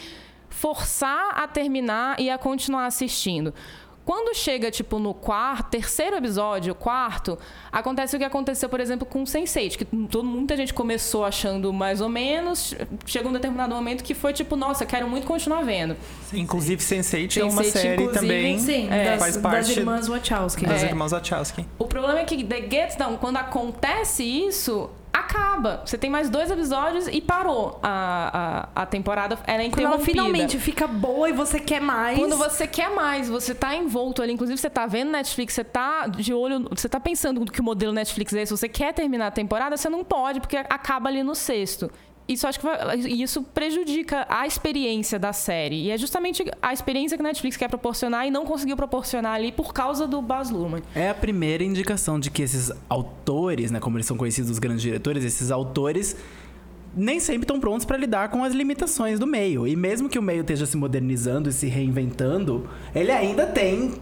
forçar 0.49 1.33
a 1.39 1.47
terminar 1.47 2.19
e 2.19 2.31
a 2.31 2.39
continuar 2.39 2.87
assistindo. 2.87 3.53
Quando 4.07 4.33
chega, 4.37 4.71
tipo, 4.71 5.01
no 5.01 5.13
quarto, 5.13 5.69
terceiro 5.71 6.15
episódio, 6.17 6.73
quarto, 6.77 7.37
acontece 7.73 8.15
o 8.15 8.19
que 8.21 8.25
aconteceu, 8.25 8.69
por 8.69 8.79
exemplo, 8.79 9.05
com 9.05 9.25
Sense8, 9.25 9.77
que 9.77 9.85
todo, 9.85 10.23
muita 10.23 10.57
gente 10.57 10.73
começou 10.73 11.25
achando 11.25 11.73
mais 11.73 12.01
ou 12.01 12.09
menos, 12.09 12.73
chegou 13.05 13.31
um 13.31 13.35
determinado 13.35 13.75
momento 13.75 14.05
que 14.05 14.15
foi 14.15 14.33
tipo, 14.33 14.55
nossa, 14.55 14.87
quero 14.87 15.09
muito 15.09 15.27
continuar 15.27 15.65
vendo. 15.65 15.97
Inclusive, 16.33 16.81
Sense8 16.81 17.39
é 17.41 17.45
uma 17.45 17.63
Sense8, 17.63 17.71
série 17.73 18.09
também. 18.11 18.59
Sim, 18.61 18.89
É, 18.93 19.11
das, 19.11 19.19
faz 19.19 19.35
das 19.35 19.43
parte 19.43 19.81
irmãs 19.81 20.07
Wachowski. 20.07 20.67
Das 20.67 20.85
É. 20.85 20.87
irmãs 20.87 21.11
Wachowski. 21.11 21.67
O 21.77 21.87
problema 21.87 22.21
é 22.21 22.25
que 22.25 22.45
The 22.45 22.61
Get 22.71 22.97
Down, 22.97 23.17
quando 23.17 23.39
acontece 23.39 24.23
isso, 24.23 24.89
acaba. 25.19 25.83
Você 25.85 25.97
tem 25.99 26.11
mais 26.11 26.29
dois 26.31 26.51
episódios 26.51 27.09
e 27.09 27.21
parou. 27.21 27.79
A, 27.83 28.69
a, 28.75 28.83
a 28.83 28.87
temporada 28.87 29.39
era 29.47 29.63
Quando 29.63 29.67
interrompida. 29.67 29.95
ela 29.95 30.05
finalmente 30.05 30.59
fica 30.59 30.87
boa 30.87 31.29
e 31.29 31.33
você 31.33 31.59
quer 31.59 31.81
mais. 31.81 32.19
Quando 32.19 32.37
você 32.37 32.67
quer 32.67 32.91
mais, 32.91 33.29
você 33.29 33.55
tá 33.55 33.75
envolto 33.75 34.23
ali, 34.23 34.33
inclusive 34.33 34.59
você 34.59 34.71
tá 34.71 34.87
vendo 34.87 35.11
Netflix, 35.11 35.55
você 35.55 35.65
tá 35.65 36.07
de 36.07 36.33
olho, 36.33 36.69
você 36.71 36.89
tá 36.89 37.01
pensando 37.01 37.45
que 37.45 37.61
o 37.61 37.65
modelo 37.65 37.93
Netflix 37.93 38.33
é 38.35 38.43
esse, 38.43 38.57
você 38.57 38.69
quer 38.69 38.93
terminar 38.93 39.29
a 39.29 39.31
temporada, 39.31 39.77
você 39.77 39.89
não 39.89 40.05
pode, 40.05 40.41
porque 40.41 40.57
acaba 40.57 41.09
ali 41.09 41.23
no 41.23 41.35
sexto. 41.35 41.91
Isso 42.29 42.47
acho 42.47 42.59
que 42.59 42.65
vai, 42.67 42.99
isso 42.99 43.43
prejudica 43.43 44.27
a 44.29 44.47
experiência 44.47 45.19
da 45.19 45.33
série. 45.33 45.85
E 45.85 45.91
é 45.91 45.99
justamente 45.99 46.45
a 46.61 46.73
experiência 46.73 47.17
que 47.17 47.23
a 47.23 47.27
Netflix 47.27 47.57
quer 47.57 47.69
proporcionar 47.69 48.27
e 48.27 48.31
não 48.31 48.45
conseguiu 48.45 48.77
proporcionar 48.77 49.35
ali 49.35 49.53
por 49.53 49.73
causa 49.73 50.09
do 50.09 50.21
Baz 50.21 50.51
Luhrmann. 50.51 50.83
É 50.95 51.11
a 51.11 51.15
primeira 51.15 51.63
indicação 51.63 52.19
de 52.19 52.31
que 52.31 52.43
esses 52.43 52.73
autores, 52.89 53.71
né, 53.71 53.79
como 53.79 53.97
eles 53.97 54.07
são 54.07 54.17
conhecidos 54.17 54.51
os 54.51 54.59
grandes 54.59 54.83
diretores, 54.83 55.25
esses 55.25 55.51
autores 55.53 56.17
nem 56.97 57.21
sempre 57.21 57.43
estão 57.43 57.61
prontos 57.61 57.85
para 57.85 57.97
lidar 57.97 58.31
com 58.31 58.43
as 58.43 58.55
limitações 58.55 59.19
do 59.19 59.27
meio. 59.27 59.67
E 59.67 59.77
mesmo 59.77 60.09
que 60.09 60.19
o 60.19 60.23
meio 60.23 60.41
esteja 60.41 60.67
se 60.67 60.77
modernizando 60.77 61.51
e 61.51 61.53
se 61.53 61.67
reinventando, 61.67 62.69
ele 62.95 63.13
ainda 63.13 63.47
tem 63.47 63.95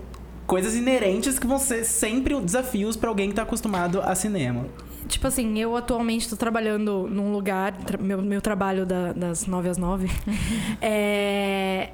coisas 0.47 0.75
inerentes 0.75 1.39
que 1.39 1.47
vão 1.47 1.59
ser 1.59 1.85
sempre 1.85 2.39
desafios 2.41 2.97
para 2.97 3.09
alguém 3.09 3.29
que 3.29 3.35
tá 3.35 3.43
acostumado 3.43 4.01
a 4.01 4.15
cinema. 4.15 4.67
Tipo 5.09 5.27
assim, 5.27 5.59
eu 5.59 5.77
atualmente 5.77 6.29
tô 6.29 6.37
trabalhando 6.37 7.07
num 7.11 7.31
lugar, 7.33 7.73
tra- 7.79 7.99
meu, 7.99 8.21
meu 8.23 8.41
trabalho 8.41 8.87
da- 8.87 9.13
das 9.13 9.47
9 9.47 9.69
às 9.69 9.77
9, 9.79 10.09
é, 10.81 11.91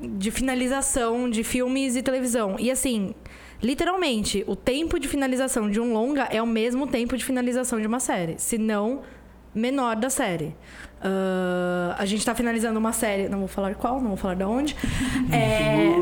de 0.00 0.30
finalização 0.30 1.28
de 1.30 1.42
filmes 1.42 1.96
e 1.96 2.02
televisão. 2.02 2.56
E 2.58 2.70
assim, 2.70 3.14
literalmente, 3.62 4.44
o 4.46 4.54
tempo 4.54 4.98
de 4.98 5.08
finalização 5.08 5.70
de 5.70 5.80
um 5.80 5.92
longa 5.92 6.24
é 6.30 6.42
o 6.42 6.46
mesmo 6.46 6.86
tempo 6.86 7.16
de 7.16 7.24
finalização 7.24 7.80
de 7.80 7.86
uma 7.86 8.00
série. 8.00 8.34
Se 8.38 8.58
não, 8.58 9.00
menor 9.54 9.96
da 9.96 10.10
série. 10.10 10.54
Ah, 11.00 11.94
a 11.98 12.04
gente 12.06 12.24
tá 12.24 12.34
finalizando 12.34 12.78
uma 12.78 12.92
série, 12.92 13.28
não 13.28 13.38
vou 13.40 13.48
falar 13.48 13.74
qual, 13.74 14.00
não 14.00 14.08
vou 14.08 14.16
falar 14.16 14.34
de 14.34 14.44
onde. 14.44 14.76
É, 15.32 15.94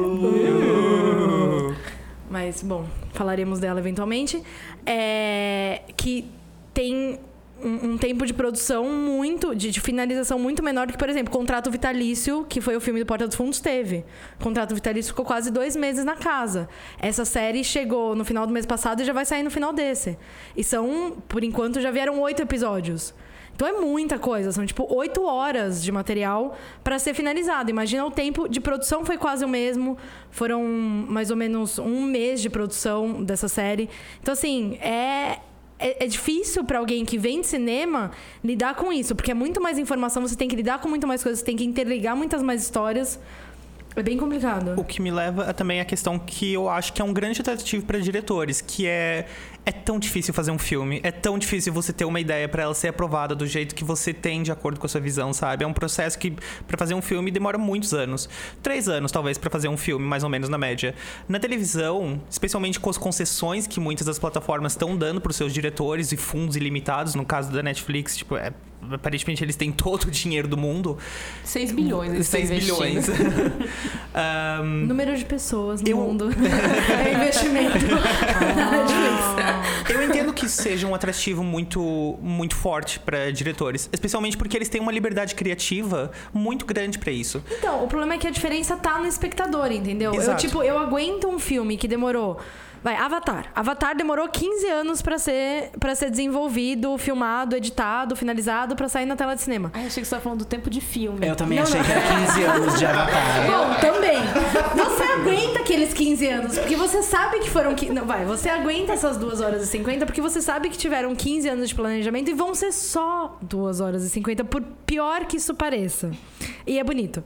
mas, 2.33 2.63
bom, 2.63 2.87
falaremos 3.13 3.61
dela 3.61 3.79
eventualmente. 3.79 4.43
É, 4.87 5.83
que 5.95 6.25
tem 6.73 7.21
um, 7.63 7.91
um 7.91 7.99
tempo 7.99 8.25
de 8.25 8.33
produção 8.33 8.89
muito, 8.89 9.55
de, 9.55 9.71
de 9.71 9.81
finalização 9.83 10.39
muito 10.39 10.63
menor 10.63 10.87
do 10.87 10.95
que, 10.95 10.99
por 10.99 11.11
exemplo, 11.11 11.31
Contrato 11.31 11.71
Vitalício, 11.71 12.47
que 12.49 12.59
foi 12.59 12.75
o 12.75 12.81
filme 12.81 13.01
do 13.01 13.05
Porta 13.05 13.27
dos 13.27 13.37
Fundos, 13.37 13.61
teve. 13.61 14.03
Contrato 14.43 14.75
Vitalício 14.75 15.11
ficou 15.13 15.27
quase 15.27 15.51
dois 15.51 15.77
meses 15.77 16.07
na 16.07 16.17
casa. 16.17 16.71
Essa 16.99 17.27
série 17.27 17.63
chegou 17.63 18.17
no 18.17 18.25
final 18.25 18.47
do 18.47 18.53
mês 18.53 18.65
passado 18.65 19.03
e 19.03 19.05
já 19.05 19.13
vai 19.13 19.27
sair 19.27 19.43
no 19.43 19.51
final 19.51 19.71
desse. 19.71 20.17
E 20.57 20.65
são, 20.65 21.19
por 21.29 21.45
enquanto, 21.45 21.83
já 21.83 21.91
vieram 21.91 22.19
oito 22.19 22.41
episódios. 22.41 23.15
Então 23.55 23.69
é 23.69 23.73
muita 23.73 24.19
coisa, 24.19 24.51
são 24.51 24.65
tipo 24.67 24.87
oito 24.95 25.23
horas 25.23 25.83
de 25.83 25.93
material 25.93 26.57
para 26.83 26.99
ser 26.99 27.15
finalizado. 27.15 27.71
Imagina 27.71 28.05
o 28.05 28.11
tempo 28.11 28.49
de 28.49 28.61
produção 28.61 29.05
foi 29.05 29.19
quase 29.19 29.45
o 29.45 29.49
mesmo, 29.49 29.97
foram 30.31 30.65
mais 30.65 31.31
ou 31.31 31.37
menos 31.37 31.79
um 31.79 32.03
mês 32.03 32.41
de 32.41 32.51
produção 32.51 33.23
dessa 33.23 33.49
série. 33.49 33.89
Então 34.21 34.33
assim 34.33 34.75
é 34.77 35.39
é, 35.83 36.05
é 36.05 36.07
difícil 36.07 36.65
para 36.65 36.79
alguém 36.79 37.05
que 37.05 37.19
vem 37.19 37.41
de 37.41 37.47
cinema 37.49 38.13
lidar 38.43 38.77
com 38.77 38.93
isso, 38.93 39.17
porque 39.17 39.33
é 39.33 39.35
muito 39.35 39.61
mais 39.61 39.79
informação, 39.79 40.23
você 40.23 40.37
tem 40.37 40.49
que 40.49 40.55
lidar 40.55 40.81
com 40.81 40.89
muito 40.89 41.07
mais 41.09 41.23
coisas, 41.23 41.41
você 41.41 41.45
tem 41.45 41.57
que 41.57 41.65
interligar 41.65 42.17
muitas 42.17 42.41
mais 42.41 42.63
histórias. 42.63 43.19
É 43.95 44.03
bem 44.03 44.17
complicado. 44.17 44.75
O 44.77 44.85
que 44.85 45.03
me 45.03 45.11
leva 45.11 45.45
a 45.45 45.53
também 45.53 45.81
a 45.81 45.85
questão 45.85 46.19
que 46.19 46.53
eu 46.53 46.69
acho 46.69 46.93
que 46.93 47.03
é 47.03 47.05
um 47.05 47.13
grande 47.13 47.41
atrativo 47.41 47.85
para 47.85 47.99
diretores, 47.99 48.61
que 48.61 48.87
é 48.87 49.27
é 49.65 49.71
tão 49.71 49.99
difícil 49.99 50.35
fazer 50.35 50.51
um 50.51 50.59
filme, 50.59 51.01
é 51.05 51.13
tão 51.13 51.39
difícil 51.39 51.73
você 51.73 51.93
ter 51.93 52.05
uma 52.05 52.19
ideia 52.19 52.49
para 52.49 52.65
ela 52.65 52.75
ser 52.75 52.89
aprovada 52.89 53.35
do 53.35 53.47
jeito 53.47 53.75
que 53.75 53.85
você 53.85 54.13
tem 54.13 54.43
de 54.43 54.51
acordo 54.51 54.81
com 54.81 54.87
a 54.87 54.89
sua 54.89 55.01
visão, 55.01 55.33
sabe? 55.33 55.63
É 55.63 55.67
um 55.67 55.73
processo 55.73 56.19
que 56.19 56.33
para 56.67 56.77
fazer 56.77 56.95
um 56.95 57.03
filme 57.03 57.31
demora 57.31 57.57
muitos 57.57 57.95
anos, 57.95 58.29
três 58.61 58.89
anos 58.89 59.13
talvez 59.13 59.39
para 59.39 59.51
fazer 59.51 59.69
um 59.69 59.77
filme, 59.77 60.05
mais 60.05 60.25
ou 60.25 60.29
menos 60.29 60.49
na 60.49 60.59
média. 60.59 60.95
Na 61.29 61.39
televisão, 61.39 62.21
especialmente 62.29 62.81
com 62.81 62.91
as 62.91 62.99
concessões 62.99 63.67
que 63.67 63.79
muitas 63.79 64.07
das 64.07 64.19
plataformas 64.19 64.73
estão 64.73 64.97
dando 64.97 65.21
para 65.21 65.31
os 65.31 65.37
seus 65.37 65.53
diretores 65.53 66.11
e 66.11 66.17
fundos 66.17 66.57
ilimitados, 66.57 67.15
no 67.15 67.25
caso 67.25 67.53
da 67.53 67.63
Netflix, 67.63 68.17
tipo, 68.17 68.37
é, 68.37 68.53
aparentemente 68.91 69.43
eles 69.45 69.57
têm 69.57 69.71
todo 69.73 70.05
o 70.05 70.11
dinheiro 70.11 70.47
do 70.49 70.57
mundo, 70.57 70.99
6 71.45 71.73
bilhões. 71.73 72.13
eles 72.13 72.27
6 72.27 72.51
estão 72.51 72.79
bilhões. 72.79 73.07
Ahn, 74.15 74.87
Número 74.87 75.17
de 75.17 75.25
pessoas 75.25 75.81
no 75.81 75.89
Eu- 75.89 75.97
mundo. 75.97 76.31
é 77.05 77.15
investimento. 77.15 77.79
Netflix. 77.79 78.03
Eu 79.91 80.03
entendo 80.03 80.33
que 80.33 80.47
isso 80.47 80.63
seja 80.63 80.87
um 80.87 80.95
atrativo 80.95 81.43
muito, 81.43 82.19
muito 82.21 82.55
forte 82.55 82.99
para 83.01 83.31
diretores, 83.31 83.89
especialmente 83.93 84.37
porque 84.37 84.57
eles 84.57 84.69
têm 84.69 84.81
uma 84.81 84.93
liberdade 84.93 85.35
criativa 85.35 86.11
muito 86.33 86.65
grande 86.65 86.99
para 86.99 87.11
isso. 87.13 87.43
Então, 87.59 87.85
o 87.85 87.89
problema 87.89 88.15
é 88.15 88.19
que 88.19 88.27
a 88.27 88.31
diferença 88.31 88.77
tá 88.77 88.99
no 88.99 89.07
espectador, 89.07 89.71
entendeu? 89.73 90.13
Eu, 90.15 90.21
Exato. 90.21 90.41
tipo, 90.41 90.63
eu 90.63 90.79
aguento 90.79 91.29
um 91.29 91.39
filme 91.39 91.77
que 91.77 91.89
demorou. 91.89 92.39
Vai, 92.83 92.97
Avatar. 92.97 93.51
Avatar 93.55 93.95
demorou 93.97 94.29
15 94.29 94.67
anos 94.69 95.01
pra 95.03 95.17
ser, 95.19 95.71
pra 95.79 95.95
ser 95.95 96.11
desenvolvido, 96.11 96.99
filmado, 96.99 97.55
editado, 97.55 98.17
finalizado, 98.17 98.75
pra 98.75 98.89
sair 98.89 99.07
na 99.07 99.15
tela 99.15 99.35
de 99.37 99.43
cinema. 99.43 99.71
Ai, 99.73 99.83
achei 99.87 99.89
que 100.03 100.09
você 100.09 100.15
estava 100.17 100.23
falando 100.23 100.41
do 100.41 100.45
tempo 100.45 100.69
de 100.69 100.81
filme. 100.81 101.27
Eu 101.27 101.37
também 101.37 101.59
Não, 101.59 101.63
achei 101.65 101.79
não. 101.79 101.87
que 101.87 101.93
era 101.93 102.01
15 102.27 102.43
anos 102.45 102.79
de 102.79 102.85
Avatar. 102.87 103.47
Bom, 103.47 103.81
também. 103.81 104.19
Você 104.75 105.03
aguenta 105.05 105.61
aqueles 105.61 105.95
15 105.95 106.27
anos, 106.29 106.59
porque 106.59 106.75
você 106.75 107.03
sabe 107.03 107.39
que 107.39 107.49
foram. 107.51 107.75
qui- 107.75 107.91
Não, 107.91 108.05
vai, 108.05 108.25
você 108.25 108.49
aguenta 108.49 108.93
essas 108.95 109.17
2 109.17 109.41
horas 109.41 109.63
e 109.63 109.67
50, 109.67 110.05
porque 110.05 110.21
você 110.21 110.41
sabe 110.43 110.69
que 110.69 110.77
tiveram 110.77 111.15
15 111.15 111.49
anos 111.49 111.69
de 111.69 111.75
planejamento 111.77 112.31
e 112.31 112.35
vão 112.35 112.53
ser 112.55 112.73
só 112.73 113.39
2 113.43 113.81
horas 113.81 114.03
e 114.03 114.11
50, 114.11 114.45
por 114.45 114.61
pior 114.85 115.25
que 115.27 115.37
isso 115.37 115.55
pareça. 115.55 116.11
E 116.67 116.79
é 116.81 116.85
bonito. 116.85 117.23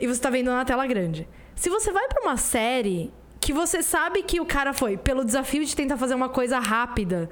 E 0.00 0.06
você 0.06 0.18
tá 0.20 0.30
vendo 0.30 0.50
na 0.50 0.64
tela 0.64 0.86
grande. 0.86 1.28
Se 1.54 1.68
você 1.68 1.92
vai 1.92 2.08
pra 2.08 2.22
uma 2.22 2.36
série 2.36 3.12
que 3.44 3.52
você 3.52 3.82
sabe 3.82 4.22
que 4.22 4.40
o 4.40 4.46
cara 4.46 4.72
foi 4.72 4.96
pelo 4.96 5.22
desafio 5.22 5.62
de 5.66 5.76
tentar 5.76 5.98
fazer 5.98 6.14
uma 6.14 6.30
coisa 6.30 6.58
rápida, 6.58 7.28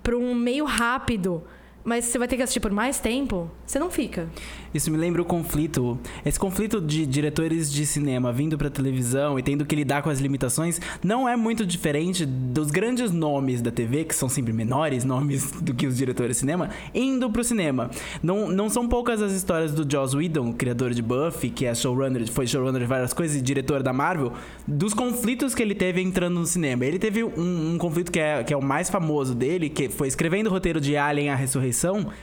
pra 0.00 0.16
um 0.16 0.32
meio 0.32 0.64
rápido. 0.64 1.42
Mas 1.86 2.06
você 2.06 2.18
vai 2.18 2.26
ter 2.26 2.36
que 2.36 2.42
assistir 2.42 2.58
por 2.58 2.72
mais 2.72 2.98
tempo, 2.98 3.48
você 3.64 3.78
não 3.78 3.92
fica. 3.92 4.28
Isso 4.74 4.90
me 4.90 4.98
lembra 4.98 5.22
o 5.22 5.24
conflito. 5.24 5.96
Esse 6.24 6.36
conflito 6.36 6.80
de 6.80 7.06
diretores 7.06 7.72
de 7.72 7.86
cinema 7.86 8.32
vindo 8.32 8.58
pra 8.58 8.68
televisão 8.68 9.38
e 9.38 9.42
tendo 9.42 9.64
que 9.64 9.76
lidar 9.76 10.02
com 10.02 10.10
as 10.10 10.18
limitações 10.18 10.80
não 11.00 11.28
é 11.28 11.36
muito 11.36 11.64
diferente 11.64 12.26
dos 12.26 12.72
grandes 12.72 13.12
nomes 13.12 13.62
da 13.62 13.70
TV, 13.70 14.02
que 14.02 14.16
são 14.16 14.28
sempre 14.28 14.52
menores 14.52 15.04
nomes 15.04 15.52
do 15.62 15.72
que 15.72 15.86
os 15.86 15.96
diretores 15.96 16.32
de 16.32 16.40
cinema, 16.40 16.70
indo 16.92 17.30
pro 17.30 17.44
cinema. 17.44 17.88
Não, 18.20 18.48
não 18.48 18.68
são 18.68 18.88
poucas 18.88 19.22
as 19.22 19.30
histórias 19.30 19.72
do 19.72 19.88
Joss 19.88 20.16
Whedon, 20.16 20.52
criador 20.54 20.92
de 20.92 21.00
Buffy, 21.00 21.50
que 21.50 21.66
é 21.66 21.72
showrunner, 21.72 22.28
foi 22.32 22.48
showrunner 22.48 22.80
de 22.80 22.88
várias 22.88 23.12
coisas 23.12 23.36
e 23.36 23.40
diretor 23.40 23.84
da 23.84 23.92
Marvel, 23.92 24.32
dos 24.66 24.92
conflitos 24.92 25.54
que 25.54 25.62
ele 25.62 25.74
teve 25.74 26.02
entrando 26.02 26.40
no 26.40 26.46
cinema. 26.46 26.84
Ele 26.84 26.98
teve 26.98 27.22
um, 27.22 27.74
um 27.74 27.78
conflito 27.78 28.10
que 28.10 28.18
é, 28.18 28.42
que 28.42 28.52
é 28.52 28.56
o 28.56 28.62
mais 28.62 28.90
famoso 28.90 29.36
dele, 29.36 29.68
que 29.68 29.88
foi 29.88 30.08
escrevendo 30.08 30.48
o 30.48 30.50
roteiro 30.50 30.80
de 30.80 30.96
Alien, 30.96 31.30
a 31.30 31.36
Ressurreição, 31.36 31.75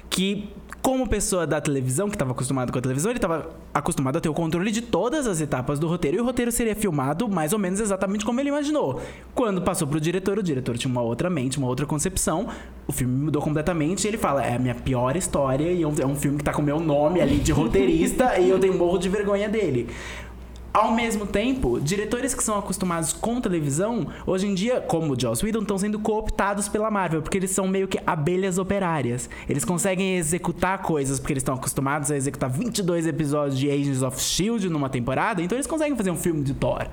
que 0.09 0.49
como 0.83 1.07
pessoa 1.07 1.47
da 1.47 1.61
televisão, 1.61 2.09
que 2.09 2.15
estava 2.15 2.31
acostumado 2.31 2.69
com 2.69 2.77
a 2.77 2.81
televisão, 2.81 3.09
ele 3.09 3.17
estava 3.17 3.49
acostumado 3.73 4.17
a 4.17 4.21
ter 4.21 4.27
o 4.27 4.33
controle 4.33 4.69
de 4.69 4.81
todas 4.81 5.25
as 5.25 5.39
etapas 5.39 5.79
do 5.79 5.87
roteiro 5.87 6.17
e 6.17 6.19
o 6.19 6.25
roteiro 6.25 6.51
seria 6.51 6.75
filmado 6.75 7.29
mais 7.29 7.53
ou 7.53 7.57
menos 7.57 7.79
exatamente 7.79 8.25
como 8.25 8.41
ele 8.41 8.49
imaginou. 8.49 9.01
Quando 9.33 9.61
passou 9.61 9.87
pro 9.87 9.99
diretor, 9.99 10.37
o 10.37 10.43
diretor 10.43 10.77
tinha 10.77 10.91
uma 10.91 11.01
outra 11.01 11.29
mente, 11.29 11.57
uma 11.57 11.67
outra 11.67 11.85
concepção. 11.85 12.49
O 12.85 12.91
filme 12.91 13.17
mudou 13.17 13.41
completamente 13.41 14.03
e 14.03 14.07
ele 14.09 14.17
fala: 14.17 14.45
é 14.45 14.55
a 14.55 14.59
minha 14.59 14.75
pior 14.75 15.15
história 15.15 15.71
e 15.71 15.81
é 15.83 15.87
um, 15.87 15.93
é 15.93 16.15
filme 16.15 16.37
que 16.37 16.43
tá 16.43 16.51
com 16.51 16.61
o 16.61 16.65
meu 16.65 16.81
nome 16.81 17.21
ali 17.21 17.37
de 17.37 17.53
roteirista 17.53 18.37
e 18.41 18.49
eu 18.49 18.59
tenho 18.59 18.77
morro 18.77 18.97
de 18.97 19.07
vergonha 19.07 19.47
dele. 19.47 19.87
Ao 20.73 20.91
mesmo 20.91 21.27
tempo, 21.27 21.79
diretores 21.79 22.33
que 22.33 22.43
são 22.43 22.57
acostumados 22.57 23.13
com 23.13 23.39
televisão, 23.39 24.07
hoje 24.25 24.47
em 24.47 24.55
dia, 24.55 24.81
como 24.81 25.13
o 25.13 25.19
Joss 25.19 25.45
Whedon, 25.45 25.61
estão 25.61 25.77
sendo 25.77 25.99
cooptados 25.99 26.67
pela 26.67 26.89
Marvel, 26.89 27.21
porque 27.21 27.37
eles 27.37 27.51
são 27.51 27.67
meio 27.67 27.87
que 27.87 27.99
abelhas 28.07 28.57
operárias. 28.57 29.29
Eles 29.47 29.63
conseguem 29.63 30.17
executar 30.17 30.81
coisas 30.81 31.19
porque 31.19 31.33
eles 31.33 31.41
estão 31.41 31.53
acostumados 31.53 32.09
a 32.09 32.17
executar 32.17 32.49
22 32.49 33.05
episódios 33.05 33.59
de 33.59 33.69
Agents 33.69 34.01
of 34.01 34.17
S.H.I.E.L.D. 34.17 34.67
numa 34.69 34.89
temporada, 34.89 35.43
então 35.43 35.55
eles 35.55 35.67
conseguem 35.67 35.95
fazer 35.95 36.09
um 36.09 36.17
filme 36.17 36.41
de 36.41 36.55
Thor. 36.55 36.87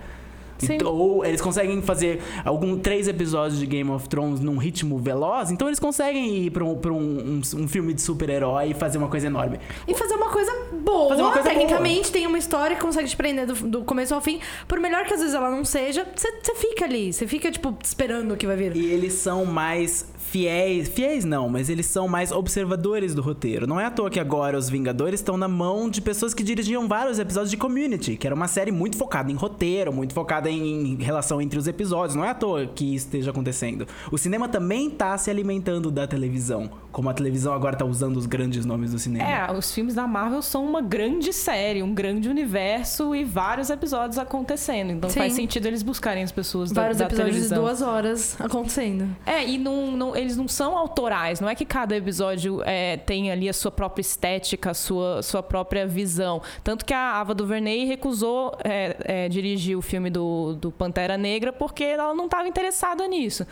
Então, 0.69 0.93
ou 0.93 1.25
eles 1.25 1.41
conseguem 1.41 1.81
fazer 1.83 2.21
algum 2.45 2.79
três 2.79 3.09
episódios 3.09 3.59
de 3.59 3.67
Game 3.67 3.91
of 3.91 4.09
Thrones 4.09 4.41
num 4.41 4.57
ritmo 4.57 4.99
veloz, 4.99 5.51
então 5.51 5.69
eles 5.69 5.79
conseguem 5.79 6.37
ir 6.45 6.51
pra 6.51 6.65
um, 6.65 6.77
pra 6.77 6.93
um, 6.93 6.97
um, 6.97 7.41
um 7.63 7.69
filme 7.69 7.95
de 7.95 8.03
super-herói 8.03 8.71
e 8.71 8.75
fazer 8.75 8.99
uma 8.99 9.09
coisa 9.09 9.27
enorme. 9.27 9.59
E 9.87 9.95
fazer 9.95 10.15
uma 10.15 10.31
coisa 10.31 10.53
boa. 10.73 11.09
Fazer 11.11 11.23
uma 11.23 11.33
coisa 11.33 11.49
Tecnicamente, 11.49 12.13
tem 12.13 12.27
uma 12.27 12.39
história 12.39 12.77
que 12.77 12.83
consegue 12.83 13.09
te 13.09 13.17
prender 13.17 13.47
do, 13.47 13.55
do 13.55 13.85
começo 13.85 14.15
ao 14.15 14.21
fim. 14.21 14.41
Por 14.67 14.79
melhor 14.79 15.05
que 15.05 15.15
às 15.15 15.21
vezes 15.21 15.35
ela 15.35 15.51
não 15.51 15.65
seja, 15.65 16.07
você 16.15 16.55
fica 16.55 16.85
ali. 16.85 17.13
Você 17.13 17.27
fica, 17.27 17.51
tipo, 17.51 17.77
esperando 17.83 18.33
o 18.33 18.37
que 18.37 18.47
vai 18.47 18.57
vir. 18.57 18.77
E 18.77 18.87
eles 18.91 19.15
são 19.15 19.45
mais 19.45 20.07
fiéis. 20.31 20.89
Fiéis 20.89 21.25
não, 21.25 21.49
mas 21.49 21.69
eles 21.69 21.87
são 21.87 22.07
mais 22.09 22.31
observadores 22.33 23.15
do 23.15 23.23
roteiro. 23.23 23.67
Não 23.67 23.81
é 23.81 23.85
à 23.87 23.91
toa 23.91 24.09
que 24.11 24.21
agora 24.21 24.57
os 24.57 24.71
Vingadores 24.71 25.21
estão 25.21 25.37
na 25.37 25.49
mão 25.49 25.91
de 25.91 26.01
pessoas 26.01 26.33
que 26.33 26.43
dirigiam 26.43 26.87
vários 26.87 27.19
episódios 27.19 27.51
de 27.51 27.57
Community, 27.57 28.17
que 28.17 28.27
era 28.27 28.35
uma 28.35 28.47
série 28.49 28.71
muito 28.71 28.97
focada 28.97 29.31
em 29.31 29.35
roteiro, 29.35 29.93
muito 29.93 30.15
focada 30.15 30.49
em 30.51 30.95
relação 30.97 31.41
entre 31.43 31.59
os 31.59 31.67
episódios. 31.67 32.15
Não 32.15 32.25
é 32.25 32.31
à 32.31 32.35
toa 32.35 32.67
que 32.67 32.95
isso 32.95 33.07
esteja 33.07 33.31
acontecendo. 33.31 33.87
O 34.13 34.17
cinema 34.19 34.49
também 34.49 34.89
tá 34.89 35.17
se 35.19 35.31
alimentando 35.31 35.91
da 35.91 36.07
televisão, 36.07 36.71
como 36.93 37.09
a 37.11 37.15
televisão 37.15 37.53
agora 37.53 37.77
tá 37.77 37.85
usando 37.85 38.17
os 38.17 38.27
grandes 38.27 38.65
nomes 38.65 38.93
do 38.93 38.99
cinema. 38.99 39.29
É, 39.29 39.53
os 39.53 39.73
filmes 39.75 39.95
da 39.95 40.07
Marvel 40.07 40.43
são 40.43 40.65
uma 40.65 40.81
grande 40.81 41.33
série, 41.33 41.83
um 41.83 41.93
grande 41.93 42.29
universo 42.29 43.15
e 43.15 43.25
vários 43.25 43.71
episódios 43.71 44.19
acontecendo. 44.19 44.91
Então 44.93 45.11
Sim. 45.11 45.19
faz 45.21 45.33
sentido 45.33 45.67
eles 45.67 45.83
buscarem 45.83 46.23
as 46.23 46.31
pessoas 46.33 46.71
da, 46.71 46.83
Vários 46.83 46.99
da 46.99 47.07
episódios 47.07 47.35
televisão. 47.35 47.59
de 47.59 47.65
duas 47.65 47.83
horas 47.83 48.37
acontecendo. 48.41 49.09
É, 49.27 49.45
e 49.47 49.59
não, 49.59 49.91
não- 49.93 50.17
eles 50.21 50.37
não 50.37 50.47
são 50.47 50.77
autorais, 50.77 51.41
não 51.41 51.49
é 51.49 51.55
que 51.55 51.65
cada 51.65 51.97
episódio 51.97 52.63
é, 52.65 52.97
tem 52.97 53.31
ali 53.31 53.49
a 53.49 53.53
sua 53.53 53.71
própria 53.71 54.01
estética, 54.03 54.71
a 54.71 54.75
sua, 54.75 55.23
sua 55.23 55.43
própria 55.43 55.87
visão. 55.87 56.41
Tanto 56.63 56.85
que 56.85 56.95
a 56.95 57.21
Ava 57.21 57.35
DuVernay 57.35 57.85
recusou 57.85 58.57
é, 58.63 58.97
é, 59.05 59.29
dirigir 59.29 59.77
o 59.77 59.83
filme 59.83 60.11
do, 60.11 60.55
do 60.55 60.71
Pantera 60.71 61.17
Negra 61.17 61.53
porque 61.53 61.85
ela 61.85 62.15
não 62.15 62.27
estava 62.27 62.47
interessada 62.47 63.07
nisso. 63.09 63.47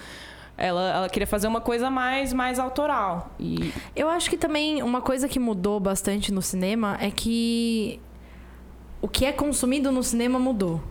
Ela, 0.56 0.90
ela 0.90 1.08
queria 1.08 1.26
fazer 1.26 1.46
uma 1.46 1.60
coisa 1.60 1.88
mais, 1.88 2.32
mais 2.32 2.58
autoral. 2.58 3.30
E 3.38 3.72
Eu 3.94 4.08
acho 4.08 4.28
que 4.28 4.36
também 4.36 4.82
uma 4.82 5.00
coisa 5.00 5.28
que 5.28 5.38
mudou 5.38 5.78
bastante 5.78 6.32
no 6.32 6.42
cinema 6.42 6.98
é 7.00 7.12
que 7.12 8.00
o 9.00 9.06
que 9.06 9.24
é 9.24 9.30
consumido 9.32 9.92
no 9.92 10.02
cinema 10.02 10.38
mudou. 10.38 10.82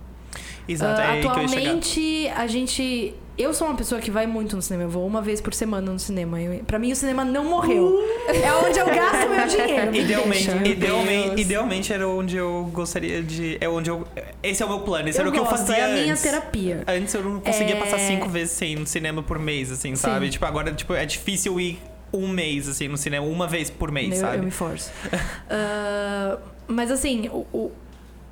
Exato, 0.68 1.02
Ah, 1.02 1.04
é 1.04 1.10
aí 1.12 1.22
que 1.22 1.28
eu 1.28 1.32
ia 1.42 1.48
chegar. 1.48 1.62
atualmente, 1.62 2.28
a 2.36 2.48
gente. 2.48 3.14
Eu 3.38 3.54
sou 3.54 3.68
uma 3.68 3.76
pessoa 3.78 4.02
que 4.02 4.10
vai 4.10 4.26
muito 4.26 4.56
no 4.56 4.62
cinema. 4.64 4.84
Eu 4.86 4.90
vou 4.90 5.06
uma 5.06 5.22
vez 5.22 5.40
por 5.40 5.54
semana 5.54 5.92
no 5.92 6.00
cinema. 6.00 6.42
Eu, 6.42 6.64
pra 6.64 6.80
mim, 6.80 6.92
o 6.92 6.96
cinema 6.96 7.24
não 7.24 7.46
morreu. 7.46 8.00
É 8.28 8.52
onde 8.54 8.80
eu 8.80 8.86
gasto 8.88 9.30
meu 9.30 9.48
dinheiro. 9.48 9.92
me 9.92 10.00
Idealmente, 10.02 10.48
deixa. 10.50 10.68
idealmente, 10.68 11.42
idealmente 11.42 11.94
era 11.94 12.08
onde 12.08 12.36
eu 12.36 12.68
gostaria 12.74 13.22
de. 13.22 13.58
É 13.62 13.70
onde 13.70 13.92
eu. 13.92 14.08
Esse 14.42 14.64
é 14.64 14.66
o 14.66 14.70
meu 14.70 14.80
plano, 14.80 15.08
esse 15.10 15.20
Eu 15.20 15.22
era 15.22 15.30
o 15.30 15.34
que 15.34 15.40
eu 15.40 15.44
gosto, 15.46 15.58
fazia 15.68 15.78
é 15.78 15.84
a 15.84 15.88
minha 15.96 16.12
antes. 16.14 16.24
terapia. 16.24 16.84
Antes 16.88 17.14
eu 17.14 17.24
não 17.24 17.40
conseguia 17.40 17.76
É. 17.76 17.80
passar 17.80 18.00
cinco 18.00 18.28
vezes 18.28 18.54
sem 18.54 18.74
ir 18.74 18.80
no 18.80 18.88
cinema 18.88 19.22
por 19.22 19.38
mês, 19.38 19.72
assim, 19.72 19.96
sabe? 19.96 20.30
Tipo, 20.30 20.46
agora 20.46 20.74
tipo, 20.74 20.94
é 20.96 21.06
difícil 21.06 21.60
ir 21.60 21.80
um 22.12 22.28
mês, 22.28 22.68
assim, 22.68 22.88
no 22.88 22.98
cinema, 22.98 23.28
uma 23.28 23.46
vez 23.48 23.70
por 23.70 23.92
mês, 23.92 24.16
eu, 24.16 24.22
sabe? 24.22 24.38
eu 24.38 24.44
me 24.44 24.52
forço. 24.52 24.90
Ah, 25.50 26.38
mas 26.68 26.90
assim, 26.92 27.28
o, 27.30 27.46
o, 27.54 27.72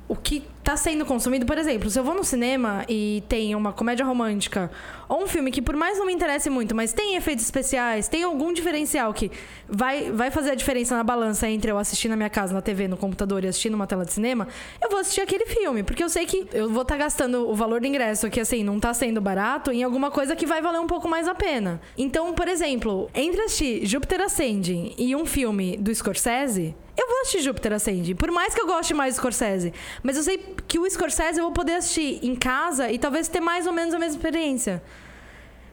o 0.08 0.16
que 0.16 0.42
tá 0.66 0.76
sendo 0.76 1.06
consumido, 1.06 1.46
por 1.46 1.56
exemplo, 1.58 1.88
se 1.88 1.96
eu 1.96 2.02
vou 2.02 2.12
no 2.12 2.24
cinema 2.24 2.84
e 2.88 3.22
tem 3.28 3.54
uma 3.54 3.72
comédia 3.72 4.04
romântica 4.04 4.68
ou 5.08 5.22
um 5.22 5.28
filme 5.28 5.52
que 5.52 5.62
por 5.62 5.76
mais 5.76 5.96
não 5.96 6.06
me 6.06 6.12
interesse 6.12 6.50
muito, 6.50 6.74
mas 6.74 6.92
tem 6.92 7.14
efeitos 7.14 7.44
especiais, 7.44 8.08
tem 8.08 8.24
algum 8.24 8.52
diferencial 8.52 9.14
que 9.14 9.30
vai, 9.68 10.10
vai 10.10 10.28
fazer 10.28 10.50
a 10.50 10.54
diferença 10.56 10.96
na 10.96 11.04
balança 11.04 11.48
entre 11.48 11.70
eu 11.70 11.78
assistir 11.78 12.08
na 12.08 12.16
minha 12.16 12.28
casa, 12.28 12.52
na 12.52 12.60
TV, 12.60 12.88
no 12.88 12.96
computador 12.96 13.44
e 13.44 13.46
assistir 13.46 13.70
numa 13.70 13.86
tela 13.86 14.04
de 14.04 14.12
cinema, 14.12 14.48
eu 14.82 14.90
vou 14.90 14.98
assistir 14.98 15.20
aquele 15.20 15.46
filme, 15.46 15.84
porque 15.84 16.02
eu 16.02 16.08
sei 16.08 16.26
que 16.26 16.48
eu 16.52 16.68
vou 16.68 16.82
estar 16.82 16.96
gastando 16.96 17.48
o 17.48 17.54
valor 17.54 17.80
do 17.80 17.86
ingresso, 17.86 18.28
que 18.28 18.40
assim, 18.40 18.64
não 18.64 18.80
tá 18.80 18.92
sendo 18.92 19.20
barato, 19.20 19.70
em 19.70 19.84
alguma 19.84 20.10
coisa 20.10 20.34
que 20.34 20.46
vai 20.46 20.60
valer 20.60 20.80
um 20.80 20.88
pouco 20.88 21.06
mais 21.06 21.28
a 21.28 21.34
pena. 21.36 21.80
Então, 21.96 22.34
por 22.34 22.48
exemplo, 22.48 23.08
entre 23.14 23.40
assistir 23.42 23.86
Júpiter 23.86 24.20
Ascending 24.20 24.96
e 24.98 25.14
um 25.14 25.24
filme 25.24 25.76
do 25.76 25.94
Scorsese, 25.94 26.74
eu 26.96 27.06
vou 27.06 27.20
assistir 27.20 27.42
Júpiter 27.42 27.74
Ascending, 27.74 28.14
por 28.14 28.30
mais 28.30 28.54
que 28.54 28.60
eu 28.60 28.66
goste 28.66 28.94
mais 28.94 29.14
do 29.14 29.18
Scorsese. 29.18 29.72
Mas 30.02 30.16
eu 30.16 30.22
sei 30.22 30.38
que 30.66 30.78
o 30.78 30.88
Scorsese 30.88 31.38
eu 31.38 31.44
vou 31.44 31.52
poder 31.52 31.74
assistir 31.74 32.20
em 32.22 32.34
casa 32.34 32.90
e 32.90 32.98
talvez 32.98 33.28
ter 33.28 33.40
mais 33.40 33.66
ou 33.66 33.72
menos 33.72 33.94
a 33.94 33.98
mesma 33.98 34.16
experiência. 34.16 34.82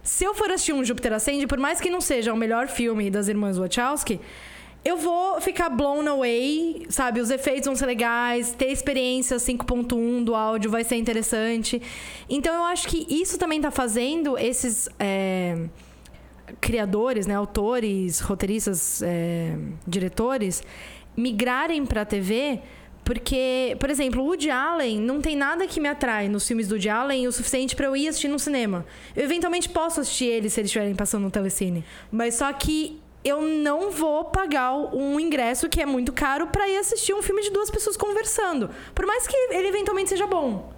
Se 0.01 0.25
eu 0.25 0.33
for 0.33 0.51
assistir 0.51 0.73
um 0.73 0.83
Júpiter 0.83 1.13
Ascende, 1.13 1.47
por 1.47 1.57
mais 1.57 1.79
que 1.79 1.89
não 1.89 2.01
seja 2.01 2.33
o 2.33 2.37
melhor 2.37 2.67
filme 2.67 3.09
das 3.09 3.27
irmãs 3.27 3.57
Wachowski, 3.57 4.19
eu 4.83 4.97
vou 4.97 5.39
ficar 5.39 5.69
blown 5.69 6.05
away, 6.09 6.85
sabe? 6.89 7.21
Os 7.21 7.29
efeitos 7.29 7.65
vão 7.65 7.75
ser 7.75 7.85
legais, 7.85 8.51
ter 8.51 8.69
experiência 8.69 9.37
5.1 9.37 10.25
do 10.25 10.35
áudio 10.35 10.69
vai 10.69 10.83
ser 10.83 10.97
interessante. 10.97 11.81
Então 12.29 12.53
eu 12.53 12.63
acho 12.63 12.87
que 12.89 13.07
isso 13.09 13.37
também 13.37 13.61
tá 13.61 13.71
fazendo 13.71 14.37
esses 14.37 14.89
é, 14.99 15.57
criadores, 16.59 17.25
né, 17.25 17.35
autores, 17.35 18.19
roteiristas, 18.19 19.01
é, 19.01 19.55
diretores, 19.87 20.61
migrarem 21.15 21.85
pra 21.85 22.03
TV. 22.03 22.59
Porque, 23.03 23.75
por 23.79 23.89
exemplo, 23.89 24.21
o 24.21 24.25
Woody 24.27 24.49
Allen 24.49 24.99
não 24.99 25.19
tem 25.21 25.35
nada 25.35 25.67
que 25.67 25.79
me 25.79 25.89
atrai 25.89 26.29
nos 26.29 26.47
filmes 26.47 26.67
do 26.67 26.73
Woody 26.75 26.89
Allen 26.89 27.27
o 27.27 27.31
suficiente 27.31 27.75
pra 27.75 27.87
eu 27.87 27.95
ir 27.97 28.07
assistir 28.07 28.29
no 28.29 28.39
cinema. 28.39 28.85
Eu 29.15 29.23
eventualmente 29.23 29.67
posso 29.69 29.99
assistir 29.99 30.25
eles 30.25 30.53
se 30.53 30.61
eles 30.61 30.69
estiverem 30.69 30.95
passando 30.95 31.23
no 31.23 31.31
telecine. 31.31 31.83
Mas 32.11 32.35
só 32.35 32.51
que 32.53 33.01
eu 33.25 33.41
não 33.41 33.91
vou 33.91 34.25
pagar 34.25 34.73
um 34.73 35.19
ingresso 35.19 35.69
que 35.69 35.81
é 35.81 35.85
muito 35.85 36.11
caro 36.13 36.47
pra 36.47 36.67
ir 36.67 36.77
assistir 36.77 37.13
um 37.13 37.21
filme 37.21 37.41
de 37.41 37.51
duas 37.51 37.69
pessoas 37.69 37.95
conversando. 37.97 38.69
Por 38.95 39.05
mais 39.05 39.27
que 39.27 39.35
ele 39.51 39.67
eventualmente 39.67 40.09
seja 40.09 40.25
bom. 40.27 40.71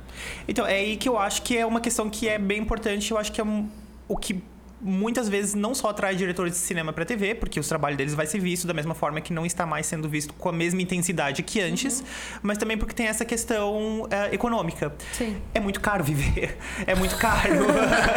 Então, 0.47 0.65
é 0.65 0.75
aí 0.75 0.97
que 0.97 1.09
eu 1.09 1.17
acho 1.17 1.41
que 1.41 1.57
é 1.57 1.65
uma 1.65 1.81
questão 1.81 2.09
que 2.09 2.27
é 2.27 2.37
bem 2.39 2.59
importante. 2.59 3.11
Eu 3.11 3.17
acho 3.17 3.31
que 3.31 3.41
é 3.41 3.43
um- 3.43 3.67
o 4.07 4.15
que 4.15 4.41
muitas 4.81 5.29
vezes 5.29 5.53
não 5.53 5.73
só 5.73 5.89
atrai 5.89 6.15
diretores 6.15 6.53
de 6.53 6.59
cinema 6.59 6.91
para 6.91 7.05
TV, 7.05 7.35
porque 7.35 7.59
os 7.59 7.67
trabalhos 7.67 7.97
deles 7.97 8.13
vai 8.13 8.25
ser 8.25 8.39
visto 8.39 8.67
da 8.67 8.73
mesma 8.73 8.93
forma 8.93 9.21
que 9.21 9.33
não 9.33 9.45
está 9.45 9.65
mais 9.65 9.85
sendo 9.85 10.07
visto 10.09 10.33
com 10.33 10.49
a 10.49 10.53
mesma 10.53 10.81
intensidade 10.81 11.41
que 11.43 11.61
antes, 11.61 12.03
mas 12.41 12.57
também 12.57 12.77
porque 12.77 12.93
tem 12.93 13.07
essa 13.07 13.25
questão 13.25 14.07
eh, 14.09 14.35
econômica. 14.35 14.93
Sim. 15.13 15.37
É 15.53 15.59
muito 15.59 15.79
caro 15.79 16.03
viver. 16.03 16.57
É 16.87 16.93
muito 16.93 17.15
caro. 17.17 17.65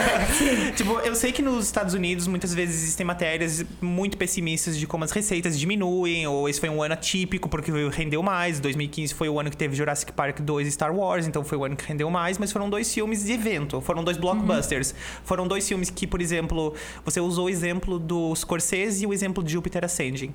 tipo, 0.76 0.98
eu 1.00 1.14
sei 1.14 1.32
que 1.32 1.40
nos 1.40 1.64
Estados 1.64 1.94
Unidos 1.94 2.26
muitas 2.26 2.52
vezes 2.52 2.82
existem 2.82 3.06
matérias 3.06 3.64
muito 3.80 4.16
pessimistas 4.16 4.76
de 4.76 4.86
como 4.86 5.04
as 5.04 5.10
receitas 5.10 5.58
diminuem, 5.58 6.26
ou 6.26 6.48
esse 6.48 6.60
foi 6.60 6.68
um 6.68 6.82
ano 6.82 6.94
atípico 6.94 7.48
porque 7.48 7.70
rendeu 7.90 8.22
mais. 8.22 8.60
2015 8.60 9.14
foi 9.14 9.28
o 9.28 9.38
ano 9.38 9.48
que 9.48 9.56
teve 9.56 9.74
Jurassic 9.74 10.12
Park 10.12 10.40
2 10.40 10.68
e 10.68 10.72
Star 10.72 10.94
Wars, 10.94 11.26
então 11.26 11.44
foi 11.44 11.56
o 11.56 11.64
ano 11.64 11.76
que 11.76 11.84
rendeu 11.86 12.10
mais, 12.10 12.36
mas 12.36 12.52
foram 12.52 12.68
dois 12.68 12.92
filmes 12.92 13.24
de 13.24 13.32
evento, 13.32 13.80
foram 13.80 14.04
dois 14.04 14.16
blockbusters. 14.16 14.94
Foram 15.24 15.46
dois 15.46 15.66
filmes 15.66 15.88
que, 15.88 16.06
por 16.06 16.20
exemplo, 16.20 16.47
você 17.04 17.20
usou 17.20 17.46
o 17.46 17.48
exemplo 17.50 17.98
do 17.98 18.34
Scorsese 18.34 19.04
e 19.04 19.06
o 19.06 19.12
exemplo 19.12 19.42
de 19.42 19.52
Júpiter 19.52 19.84
Ascending. 19.84 20.32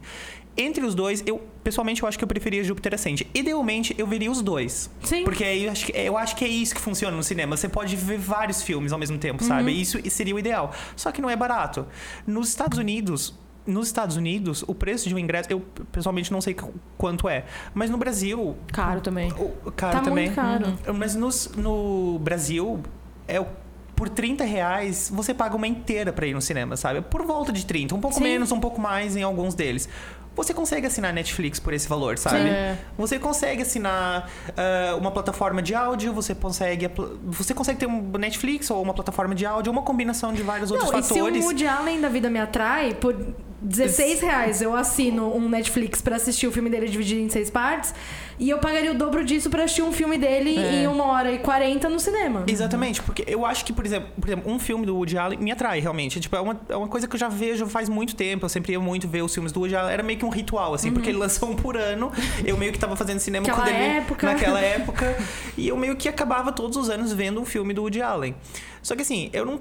Entre 0.55 0.85
os 0.85 0.93
dois, 0.93 1.23
eu 1.25 1.41
pessoalmente 1.63 2.03
eu 2.03 2.07
acho 2.07 2.17
que 2.17 2.23
eu 2.23 2.27
preferia 2.27 2.63
Júpiter 2.63 2.93
Ascending. 2.93 3.25
Idealmente, 3.33 3.95
eu 3.97 4.05
veria 4.05 4.29
os 4.29 4.41
dois. 4.41 4.89
Sim. 5.01 5.23
Porque 5.23 5.43
eu 5.43 5.71
acho, 5.71 5.85
que, 5.87 5.91
eu 5.97 6.17
acho 6.17 6.35
que 6.35 6.45
é 6.45 6.47
isso 6.47 6.75
que 6.75 6.81
funciona 6.81 7.15
no 7.17 7.23
cinema. 7.23 7.57
Você 7.57 7.67
pode 7.67 7.95
ver 7.95 8.19
vários 8.19 8.61
filmes 8.61 8.91
ao 8.93 8.99
mesmo 8.99 9.17
tempo, 9.17 9.43
sabe? 9.43 9.71
Isso 9.71 9.97
seria 10.11 10.35
o 10.35 10.39
ideal. 10.39 10.71
Só 10.95 11.11
que 11.11 11.21
não 11.21 11.29
é 11.29 11.35
barato. 11.35 11.87
Nos 12.27 12.49
Estados 12.49 12.77
Unidos. 12.77 13.33
Nos 13.65 13.87
Estados 13.87 14.17
Unidos, 14.17 14.61
o 14.67 14.75
preço 14.75 15.07
de 15.07 15.15
um 15.15 15.17
ingresso, 15.17 15.47
eu 15.49 15.61
pessoalmente 15.89 16.29
não 16.33 16.41
sei 16.41 16.53
qu- 16.53 16.73
quanto 16.97 17.29
é. 17.29 17.45
Mas 17.73 17.89
no 17.89 17.97
Brasil. 17.97 18.57
Caro 18.67 18.99
também. 18.99 19.31
O, 19.31 19.71
caro 19.71 19.93
Tá 19.99 20.01
também. 20.03 20.25
muito 20.25 20.35
caro. 20.35 20.77
Mas 20.93 21.15
nos- 21.15 21.49
no 21.55 22.19
Brasil, 22.19 22.83
é 23.25 23.39
o- 23.39 23.47
por 23.95 24.09
30 24.09 24.43
reais, 24.43 25.11
você 25.13 25.33
paga 25.33 25.55
uma 25.55 25.67
inteira 25.67 26.11
pra 26.11 26.25
ir 26.25 26.33
no 26.33 26.41
cinema, 26.41 26.75
sabe? 26.75 27.01
Por 27.01 27.25
volta 27.25 27.51
de 27.51 27.65
30. 27.65 27.95
Um 27.95 28.01
pouco 28.01 28.17
Sim. 28.17 28.23
menos, 28.23 28.51
um 28.51 28.59
pouco 28.59 28.81
mais 28.81 29.15
em 29.15 29.23
alguns 29.23 29.53
deles. 29.53 29.87
Você 30.35 30.51
consegue 30.51 30.87
assinar 30.87 31.13
Netflix 31.13 31.59
por 31.59 31.73
esse 31.73 31.87
valor, 31.87 32.17
sabe? 32.17 32.49
É. 32.49 32.77
Você 32.97 33.19
consegue 33.19 33.61
assinar 33.61 34.27
ah, 34.57 34.95
uma 34.97 35.11
plataforma 35.11 35.61
de 35.61 35.75
áudio, 35.75 36.11
você 36.11 36.33
consegue, 36.33 36.89
você 37.23 37.53
consegue 37.53 37.79
ter 37.79 37.85
um 37.85 38.01
Netflix 38.17 38.71
ou 38.71 38.81
uma 38.81 38.95
plataforma 38.95 39.35
de 39.35 39.45
áudio, 39.45 39.71
uma 39.71 39.83
combinação 39.83 40.33
de 40.33 40.41
vários 40.41 40.71
outros 40.71 40.91
Não, 40.91 40.99
e 40.99 41.03
se 41.03 41.09
fatores. 41.09 41.43
o 41.43 41.47
Woody 41.47 41.67
Allen 41.67 42.01
da 42.01 42.09
vida 42.09 42.31
me 42.31 42.39
atrai, 42.39 42.95
por 42.95 43.15
16 43.63 44.21
reais 44.21 44.61
eu 44.61 44.75
assino 44.75 45.35
um 45.35 45.47
Netflix 45.49 46.01
pra 46.01 46.17
assistir 46.17 46.47
o 46.47 46.51
filme 46.51 46.69
dele 46.69 46.87
dividido 46.87 47.21
em 47.21 47.29
seis 47.29 47.49
partes, 47.49 47.93
e 48.39 48.49
eu 48.49 48.57
pagaria 48.57 48.91
o 48.91 48.95
dobro 48.95 49.23
disso 49.23 49.49
pra 49.49 49.63
assistir 49.63 49.83
um 49.83 49.91
filme 49.91 50.17
dele 50.17 50.57
É. 50.57 50.81
em 50.81 50.87
uma 50.87 51.05
hora 51.05 51.31
e 51.31 51.37
40 51.39 51.87
no 51.87 51.99
cinema. 51.99 52.43
Exatamente, 52.47 53.01
porque 53.01 53.23
eu 53.27 53.45
acho 53.45 53.63
que, 53.63 53.71
por 53.71 53.85
exemplo, 53.85 54.09
por 54.19 54.27
exemplo, 54.27 54.51
um 54.51 54.59
filme 54.59 54.85
do 54.85 54.95
Woody 54.95 55.17
Allen 55.17 55.39
me 55.39 55.51
atrai 55.51 55.79
realmente. 55.79 56.19
Tipo, 56.19 56.35
é 56.35 56.41
uma, 56.41 56.59
é 56.67 56.75
uma 56.75 56.87
coisa 56.87 57.07
que 57.07 57.15
eu 57.15 57.19
já 57.19 57.29
vejo 57.29 57.65
faz 57.67 57.87
muito 57.87 58.15
tempo. 58.15 58.43
Eu 58.45 58.49
sempre 58.49 58.73
ia 58.73 58.79
muito 58.79 59.07
ver 59.07 59.21
os 59.21 59.33
filmes 59.33 59.51
do 59.51 59.59
Woody 59.61 59.75
Allen. 59.75 59.93
Era 59.93 60.03
meio 60.03 60.17
que 60.19 60.25
um 60.25 60.29
ritual, 60.29 60.73
assim, 60.73 60.91
porque 60.91 61.09
ele 61.09 61.17
lançou 61.19 61.49
um 61.49 61.55
por 61.55 61.77
ano. 61.77 62.11
Eu 62.43 62.57
meio 62.57 62.71
que 62.73 62.79
tava 62.79 62.95
fazendo 62.95 63.19
cinema 63.19 63.45
Uhum. 63.45 63.51
Aquela 63.53 63.67
quando 63.67 63.75
ele. 63.75 63.97
época. 63.97 64.27
Naquela 64.27 64.59
época. 64.65 65.17
E 65.57 65.67
eu 65.67 65.77
meio 65.77 65.95
que 65.95 66.09
acabava 66.09 66.51
todos 66.51 66.75
os 66.75 66.89
anos 66.89 67.13
vendo 67.13 67.39
um 67.39 67.45
filme 67.45 67.73
do 67.73 67.81
Woody 67.83 68.01
Allen. 68.01 68.35
Só 68.81 68.95
que 68.95 69.03
assim, 69.03 69.29
eu 69.31 69.45
não. 69.45 69.59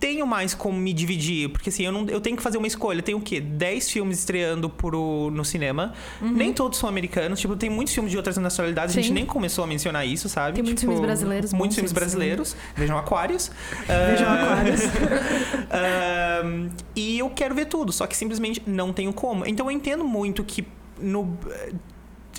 Tenho 0.00 0.26
mais 0.26 0.54
como 0.54 0.78
me 0.78 0.92
dividir, 0.92 1.48
porque 1.50 1.70
assim, 1.70 1.84
eu, 1.84 1.92
não, 1.92 2.06
eu 2.08 2.20
tenho 2.20 2.36
que 2.36 2.42
fazer 2.42 2.56
uma 2.58 2.66
escolha. 2.66 3.02
Tem 3.02 3.14
o 3.14 3.20
quê? 3.20 3.40
10 3.40 3.90
filmes 3.90 4.18
estreando 4.20 4.70
pro, 4.70 5.30
no 5.32 5.44
cinema. 5.44 5.92
Nem 6.20 6.52
todos 6.52 6.78
são 6.78 6.88
americanos. 6.88 7.40
Tipo, 7.40 7.56
tem 7.56 7.68
muitos 7.68 7.92
filmes 7.94 8.10
de 8.10 8.16
outras 8.16 8.36
nacionalidades. 8.36 8.94
A 8.96 9.00
gente 9.00 9.04
Uhum. 9.04 9.08
Sim. 9.08 9.14
nem 9.14 9.26
começou 9.26 9.64
a 9.64 9.66
mencionar 9.66 10.06
isso, 10.06 10.28
sabe? 10.28 10.54
Tem 10.54 10.62
muitos 10.64 10.80
Tipo, 10.82 10.92
filmes 10.92 11.06
brasileiros, 11.06 11.52
Muitos 11.52 11.74
filmes 11.76 11.92
brasileiros. 11.92 12.56
Vejam 12.76 12.96
Aquários. 12.98 13.50
Vejam 14.10 14.32
Aquários. 14.32 14.80
Ahn, 15.70 16.68
e 16.94 17.18
eu 17.18 17.30
quero 17.30 17.54
ver 17.54 17.66
tudo, 17.66 17.92
só 17.92 18.06
que 18.06 18.16
simplesmente 18.16 18.62
não 18.66 18.92
tenho 18.92 19.12
como. 19.12 19.46
Então 19.46 19.66
eu 19.66 19.70
entendo 19.72 20.04
muito 20.04 20.44
que 20.44 20.66
no. 21.00 21.36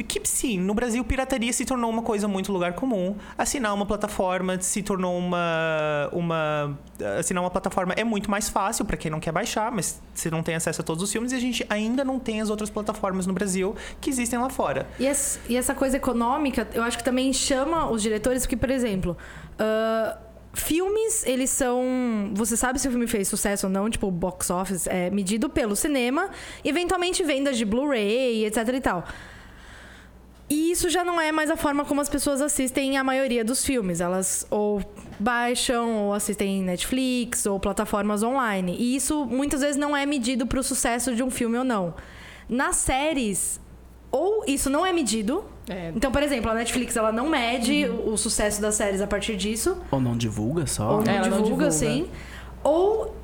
Que 0.03 0.21
sim, 0.23 0.59
no 0.59 0.73
Brasil 0.73 1.03
pirataria 1.03 1.51
se 1.53 1.65
tornou 1.65 1.89
uma 1.89 2.01
coisa 2.01 2.27
muito 2.27 2.51
lugar 2.51 2.73
comum. 2.73 3.15
Assinar 3.37 3.73
uma 3.73 3.85
plataforma 3.85 4.59
se 4.61 4.81
tornou 4.83 5.17
uma. 5.17 6.09
uma 6.11 6.77
assinar 7.17 7.43
uma 7.43 7.49
plataforma 7.49 7.93
é 7.95 8.03
muito 8.03 8.29
mais 8.29 8.49
fácil 8.49 8.85
para 8.85 8.97
quem 8.97 9.09
não 9.11 9.19
quer 9.19 9.31
baixar, 9.31 9.71
mas 9.71 10.01
você 10.13 10.29
não 10.29 10.43
tem 10.43 10.55
acesso 10.55 10.81
a 10.81 10.83
todos 10.83 11.03
os 11.03 11.11
filmes 11.11 11.31
e 11.31 11.35
a 11.35 11.39
gente 11.39 11.65
ainda 11.69 12.03
não 12.03 12.19
tem 12.19 12.41
as 12.41 12.49
outras 12.49 12.69
plataformas 12.69 13.25
no 13.27 13.33
Brasil 13.33 13.75
que 14.01 14.09
existem 14.09 14.37
lá 14.39 14.49
fora. 14.49 14.87
E, 14.99 15.05
ess- 15.05 15.39
e 15.47 15.55
essa 15.55 15.73
coisa 15.75 15.97
econômica, 15.97 16.67
eu 16.73 16.83
acho 16.83 16.97
que 16.97 17.03
também 17.03 17.31
chama 17.33 17.89
os 17.89 18.01
diretores, 18.01 18.43
porque, 18.43 18.57
por 18.57 18.69
exemplo, 18.69 19.17
ah, 19.57 20.17
filmes, 20.53 21.25
eles 21.25 21.49
são. 21.49 22.31
Você 22.33 22.57
sabe 22.57 22.79
se 22.79 22.87
o 22.87 22.91
filme 22.91 23.07
fez 23.07 23.27
sucesso 23.27 23.67
ou 23.67 23.71
não, 23.71 23.89
tipo, 23.89 24.09
box 24.11 24.49
office 24.49 24.87
é 24.87 25.09
medido 25.09 25.49
pelo 25.49 25.75
cinema, 25.75 26.29
eventualmente 26.63 27.23
vendas 27.23 27.57
de 27.57 27.65
Blu-ray, 27.65 28.45
etc 28.45 28.67
e 28.73 28.81
tal. 28.81 29.03
E 30.49 30.71
isso 30.71 30.89
já 30.89 31.03
não 31.03 31.21
é 31.21 31.31
mais 31.31 31.49
a 31.51 31.55
forma 31.55 31.85
como 31.85 32.01
as 32.01 32.09
pessoas 32.09 32.41
assistem 32.41 32.97
a 32.97 33.03
maioria 33.03 33.43
dos 33.45 33.63
filmes. 33.63 34.01
Elas 34.01 34.47
ou 34.49 34.81
baixam, 35.19 36.05
ou 36.07 36.13
assistem 36.13 36.59
em 36.59 36.63
Netflix, 36.63 37.45
ou 37.45 37.59
plataformas 37.59 38.23
online. 38.23 38.75
E 38.79 38.95
isso 38.95 39.25
muitas 39.25 39.61
vezes 39.61 39.77
não 39.77 39.95
é 39.95 40.05
medido 40.05 40.47
para 40.47 40.59
o 40.59 40.63
sucesso 40.63 41.13
de 41.15 41.21
um 41.21 41.29
filme 41.29 41.57
ou 41.57 41.63
não. 41.63 41.93
Nas 42.47 42.77
séries, 42.77 43.59
ou 44.11 44.43
isso 44.47 44.69
não 44.71 44.83
é 44.85 44.91
medido. 44.91 45.43
É. 45.69 45.91
Então, 45.95 46.11
por 46.11 46.23
exemplo, 46.23 46.49
a 46.49 46.55
Netflix 46.55 46.95
ela 46.95 47.11
não 47.11 47.29
mede 47.29 47.85
o, 47.87 48.13
o 48.13 48.17
sucesso 48.17 48.59
das 48.59 48.73
séries 48.73 49.01
a 49.01 49.07
partir 49.07 49.35
disso. 49.37 49.77
Ou 49.91 50.01
não 50.01 50.17
divulga 50.17 50.65
só? 50.65 50.95
Ou 50.95 51.03
não, 51.03 51.11
Ela 51.13 51.27
não 51.27 51.43
divulga, 51.43 51.43
divulga. 51.43 51.67
assim. 51.67 52.09
Ou 52.63 53.15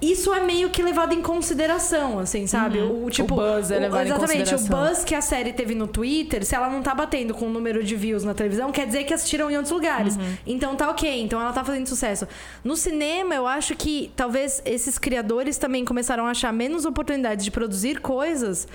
isso 0.00 0.32
é 0.32 0.40
meio 0.40 0.70
que 0.70 0.82
levado 0.82 1.12
em 1.12 1.20
consideração, 1.20 2.18
assim, 2.18 2.46
sabe? 2.46 2.80
O, 2.80 3.10
tipo, 3.10 3.34
buzz 3.34 3.70
é 3.70 3.78
levado 3.78 4.06
em 4.06 4.06
Exatamente. 4.06 4.54
O 4.54 4.56
consideração. 4.56 4.88
buzz 4.88 5.04
que 5.04 5.14
a 5.14 5.20
série 5.20 5.52
teve 5.52 5.74
no 5.74 5.88
Twitter, 5.88 6.44
se 6.44 6.54
ela 6.54 6.70
não 6.70 6.82
tá 6.82 6.94
batendo 6.94 7.34
com 7.34 7.46
o 7.46 7.50
número 7.50 7.82
de 7.82 7.96
views 7.96 8.22
na 8.22 8.32
televisão, 8.32 8.70
quer 8.70 8.86
dizer 8.86 9.04
que 9.04 9.12
assistiram 9.12 9.50
em 9.50 9.56
outros 9.56 9.72
lugares. 9.72 10.16
Então 10.46 10.76
tá 10.76 10.88
ok, 10.90 11.20
então 11.20 11.40
ela 11.40 11.52
tá 11.52 11.64
fazendo 11.64 11.86
sucesso. 11.86 12.28
No 12.62 12.76
cinema, 12.76 13.34
eu 13.34 13.46
acho 13.46 13.74
que 13.74 14.12
talvez 14.14 14.62
esses 14.64 14.98
criadores 14.98 15.58
também 15.58 15.84
começaram 15.84 16.26
a 16.26 16.30
achar 16.30 16.52
menos 16.52 16.84
oportunidades 16.84 17.44
de 17.44 17.50
produzir 17.50 18.00
coisas, 18.00 18.68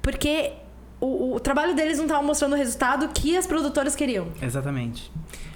porque 0.00 0.52
o, 1.00 1.34
o 1.34 1.40
trabalho 1.40 1.74
deles 1.74 1.98
não 1.98 2.06
tava 2.06 2.22
mostrando 2.22 2.52
o 2.52 2.56
resultado 2.56 3.08
que 3.08 3.36
as 3.36 3.46
produtoras 3.46 3.94
queriam. 3.96 4.28
Exatamente. 4.40 5.10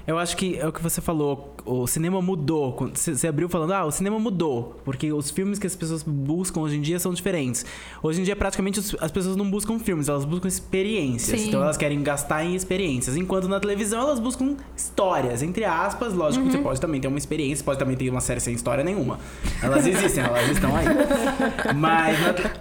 Eu 0.06 0.18
acho 0.18 0.36
que 0.36 0.56
é 0.56 0.66
o 0.66 0.72
que 0.72 0.82
você 0.82 1.00
falou, 1.00 1.54
o 1.64 1.86
cinema 1.86 2.20
mudou. 2.20 2.90
Você 2.94 3.26
abriu 3.28 3.48
falando, 3.48 3.72
ah, 3.72 3.84
o 3.84 3.90
cinema 3.90 4.18
mudou. 4.18 4.80
Porque 4.84 5.12
os 5.12 5.30
filmes 5.30 5.58
que 5.58 5.66
as 5.66 5.76
pessoas 5.76 6.02
buscam 6.02 6.60
hoje 6.60 6.76
em 6.76 6.80
dia 6.80 6.98
são 6.98 7.12
diferentes. 7.12 7.64
Hoje 8.02 8.20
em 8.20 8.24
dia, 8.24 8.34
praticamente, 8.34 8.80
as 8.80 9.10
pessoas 9.10 9.36
não 9.36 9.48
buscam 9.48 9.78
filmes, 9.78 10.08
elas 10.08 10.24
buscam 10.24 10.48
experiências. 10.48 11.40
Sim. 11.40 11.48
Então 11.48 11.62
elas 11.62 11.76
querem 11.76 12.02
gastar 12.02 12.44
em 12.44 12.54
experiências. 12.54 13.16
Enquanto 13.16 13.48
na 13.48 13.60
televisão 13.60 14.00
elas 14.00 14.18
buscam 14.18 14.56
histórias, 14.76 15.42
entre 15.42 15.64
aspas. 15.64 16.14
Lógico, 16.14 16.50
você 16.50 16.58
pode 16.58 16.80
também 16.80 17.00
ter 17.00 17.08
uma 17.08 17.18
experiência, 17.18 17.64
pode 17.64 17.78
também 17.78 17.96
ter 17.96 18.10
uma 18.10 18.20
série 18.20 18.40
sem 18.40 18.54
história 18.54 18.82
nenhuma. 18.82 19.18
Elas 19.62 19.86
existem, 19.86 20.24
elas 20.24 20.50
estão 20.50 20.74
aí. 20.76 20.86
Mas. 21.76 22.18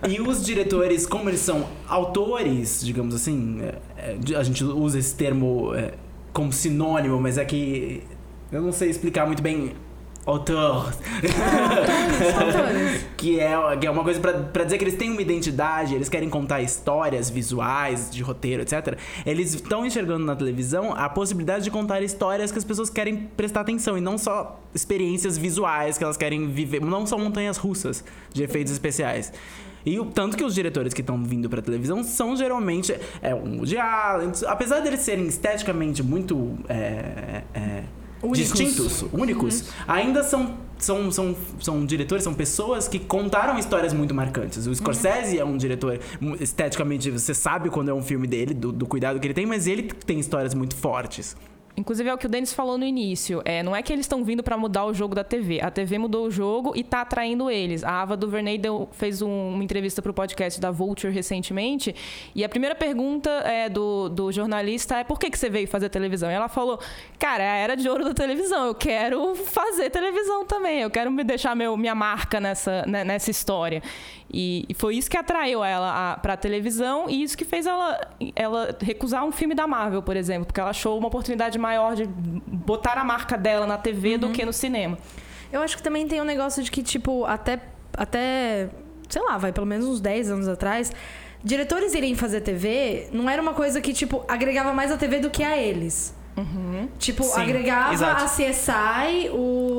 E 0.09 0.21
os 0.21 0.45
diretores, 0.45 1.05
como 1.05 1.29
eles 1.29 1.39
são 1.39 1.67
autores, 1.87 2.81
digamos 2.83 3.15
assim, 3.15 3.59
é, 3.61 3.75
é, 3.97 4.35
a 4.35 4.43
gente 4.43 4.63
usa 4.63 4.99
esse 4.99 5.15
termo 5.15 5.73
é, 5.75 5.93
como 6.33 6.51
sinônimo, 6.51 7.19
mas 7.19 7.37
é 7.37 7.45
que. 7.45 8.03
Eu 8.51 8.61
não 8.61 8.71
sei 8.71 8.89
explicar 8.89 9.25
muito 9.25 9.41
bem. 9.41 9.73
Autor. 10.25 10.93
Que, 13.17 13.39
é, 13.39 13.77
que 13.79 13.85
é 13.85 13.91
uma 13.91 14.03
coisa 14.03 14.19
pra 14.19 14.63
dizer 14.63 14.79
que 14.79 14.83
eles 14.83 14.95
têm 14.95 15.11
uma 15.11 15.21
identidade, 15.21 15.93
eles 15.93 16.09
querem 16.09 16.27
contar 16.27 16.59
histórias 16.59 17.29
visuais, 17.29 18.09
de 18.09 18.23
roteiro, 18.23 18.63
etc. 18.63 18.97
Eles 19.25 19.53
estão 19.53 19.85
enxergando 19.85 20.25
na 20.25 20.35
televisão 20.35 20.91
a 20.95 21.07
possibilidade 21.07 21.63
de 21.63 21.69
contar 21.69 22.01
histórias 22.01 22.51
que 22.51 22.57
as 22.57 22.63
pessoas 22.63 22.89
querem 22.89 23.29
prestar 23.37 23.61
atenção 23.61 23.95
e 23.95 24.01
não 24.01 24.17
só 24.17 24.59
experiências 24.73 25.37
visuais 25.37 25.99
que 25.99 26.03
elas 26.03 26.17
querem 26.17 26.47
viver, 26.47 26.81
não 26.81 27.05
só 27.05 27.15
montanhas 27.15 27.57
russas 27.57 28.03
de 28.33 28.41
efeitos 28.41 28.73
especiais. 28.73 29.31
E 29.85 29.99
o 29.99 30.05
tanto 30.05 30.37
que 30.37 30.43
os 30.43 30.53
diretores 30.53 30.93
que 30.93 31.01
estão 31.01 31.23
vindo 31.23 31.49
pra 31.49 31.61
televisão 31.61 32.03
são 32.03 32.35
geralmente 32.35 32.95
é 33.21 33.33
um 33.33 33.57
Woody 33.57 33.77
Allen, 33.77 34.31
apesar 34.47 34.79
deles 34.79 35.01
serem 35.01 35.27
esteticamente 35.27 36.03
muito 36.03 36.57
é, 36.69 37.43
é, 37.53 37.83
Únicos. 38.23 38.37
distintos, 38.37 39.05
únicos, 39.11 39.69
ainda 39.87 40.23
são, 40.23 40.55
são, 40.77 41.11
são, 41.11 41.35
são 41.59 41.85
diretores, 41.85 42.23
são 42.23 42.33
pessoas 42.33 42.87
que 42.87 42.99
contaram 42.99 43.57
histórias 43.57 43.93
muito 43.93 44.13
marcantes. 44.13 44.67
O 44.67 44.75
Scorsese 44.75 45.39
é 45.39 45.45
um 45.45 45.57
diretor, 45.57 45.99
esteticamente, 46.39 47.09
você 47.09 47.33
sabe 47.33 47.69
quando 47.69 47.89
é 47.89 47.93
um 47.93 48.01
filme 48.01 48.27
dele, 48.27 48.53
do, 48.53 48.71
do 48.71 48.85
cuidado 48.85 49.19
que 49.19 49.25
ele 49.25 49.33
tem, 49.33 49.47
mas 49.47 49.65
ele 49.65 49.83
tem 49.83 50.19
histórias 50.19 50.53
muito 50.53 50.75
fortes. 50.75 51.35
Inclusive 51.77 52.09
é 52.09 52.13
o 52.13 52.17
que 52.17 52.25
o 52.25 52.29
Denis 52.29 52.53
falou 52.53 52.77
no 52.77 52.85
início. 52.85 53.41
É, 53.45 53.63
não 53.63 53.75
é 53.75 53.81
que 53.81 53.91
eles 53.93 54.03
estão 54.05 54.23
vindo 54.23 54.43
para 54.43 54.57
mudar 54.57 54.85
o 54.85 54.93
jogo 54.93 55.15
da 55.15 55.23
TV. 55.23 55.61
A 55.61 55.71
TV 55.71 55.97
mudou 55.97 56.27
o 56.27 56.31
jogo 56.31 56.73
e 56.75 56.83
tá 56.83 57.01
atraindo 57.01 57.49
eles. 57.49 57.83
A 57.83 58.01
Ava 58.01 58.17
DuVernay 58.17 58.57
deu, 58.57 58.89
fez 58.91 59.21
um- 59.21 59.53
uma 59.53 59.63
entrevista 59.63 60.01
pro 60.01 60.13
podcast 60.13 60.59
da 60.59 60.69
Vulture 60.69 61.13
recentemente. 61.13 61.95
E 62.35 62.43
a 62.43 62.49
primeira 62.49 62.75
pergunta 62.75 63.29
é, 63.29 63.69
do, 63.69 64.09
do 64.09 64.31
jornalista 64.31 64.97
é 64.97 65.03
por 65.03 65.17
que, 65.17 65.29
que 65.29 65.39
você 65.39 65.49
veio 65.49 65.67
fazer 65.67 65.89
televisão? 65.89 66.29
E 66.29 66.33
ela 66.33 66.49
falou, 66.49 66.79
cara, 67.17 67.41
é 67.43 67.49
a 67.49 67.55
era 67.55 67.75
de 67.77 67.87
ouro 67.89 68.03
da 68.03 68.13
televisão. 68.13 68.65
Eu 68.67 68.75
quero 68.75 69.33
fazer 69.35 69.89
televisão 69.89 70.45
também. 70.45 70.81
Eu 70.81 70.89
quero 70.89 71.09
me 71.09 71.23
deixar 71.23 71.55
meu, 71.55 71.77
minha 71.77 71.95
marca 71.95 72.39
nessa, 72.39 72.83
né, 72.85 73.03
nessa 73.05 73.31
história. 73.31 73.81
E, 74.33 74.65
e 74.69 74.73
foi 74.73 74.95
isso 74.95 75.09
que 75.09 75.17
atraiu 75.17 75.63
ela 75.63 76.13
a, 76.13 76.17
pra 76.17 76.37
televisão 76.37 77.09
e 77.09 77.21
isso 77.21 77.37
que 77.37 77.43
fez 77.43 77.65
ela, 77.65 77.99
ela 78.35 78.75
recusar 78.81 79.25
um 79.25 79.31
filme 79.31 79.53
da 79.53 79.67
Marvel, 79.67 80.01
por 80.01 80.15
exemplo, 80.15 80.45
porque 80.45 80.59
ela 80.59 80.69
achou 80.69 80.97
uma 80.97 81.07
oportunidade 81.07 81.57
maior 81.59 81.95
de 81.95 82.05
botar 82.07 82.97
a 82.97 83.03
marca 83.03 83.37
dela 83.37 83.67
na 83.67 83.77
TV 83.77 84.17
do 84.17 84.29
que 84.29 84.45
no 84.45 84.53
cinema. 84.53 84.97
Eu 85.51 85.61
acho 85.61 85.75
que 85.75 85.83
também 85.83 86.07
tem 86.07 86.21
um 86.21 86.25
negócio 86.25 86.63
de 86.63 86.71
que, 86.71 86.81
tipo, 86.81 87.25
até, 87.25 87.59
até 87.97 88.69
sei 89.09 89.21
lá, 89.21 89.37
vai 89.37 89.51
pelo 89.51 89.67
menos 89.67 89.85
uns 89.85 89.99
10 89.99 90.31
anos 90.31 90.47
atrás, 90.47 90.93
diretores 91.43 91.93
irem 91.93 92.15
fazer 92.15 92.39
TV 92.39 93.09
não 93.11 93.29
era 93.29 93.41
uma 93.41 93.53
coisa 93.53 93.81
que, 93.81 93.91
tipo, 93.91 94.23
agregava 94.29 94.71
mais 94.71 94.91
a 94.91 94.97
TV 94.97 95.19
do 95.19 95.29
que 95.29 95.43
a 95.43 95.57
eles. 95.57 96.15
Tipo, 96.97 97.23
Sim, 97.23 97.41
agregava 97.41 97.93
exato. 97.93 98.23
a 98.23 98.27
CSI, 98.27 99.29
o 99.31 99.70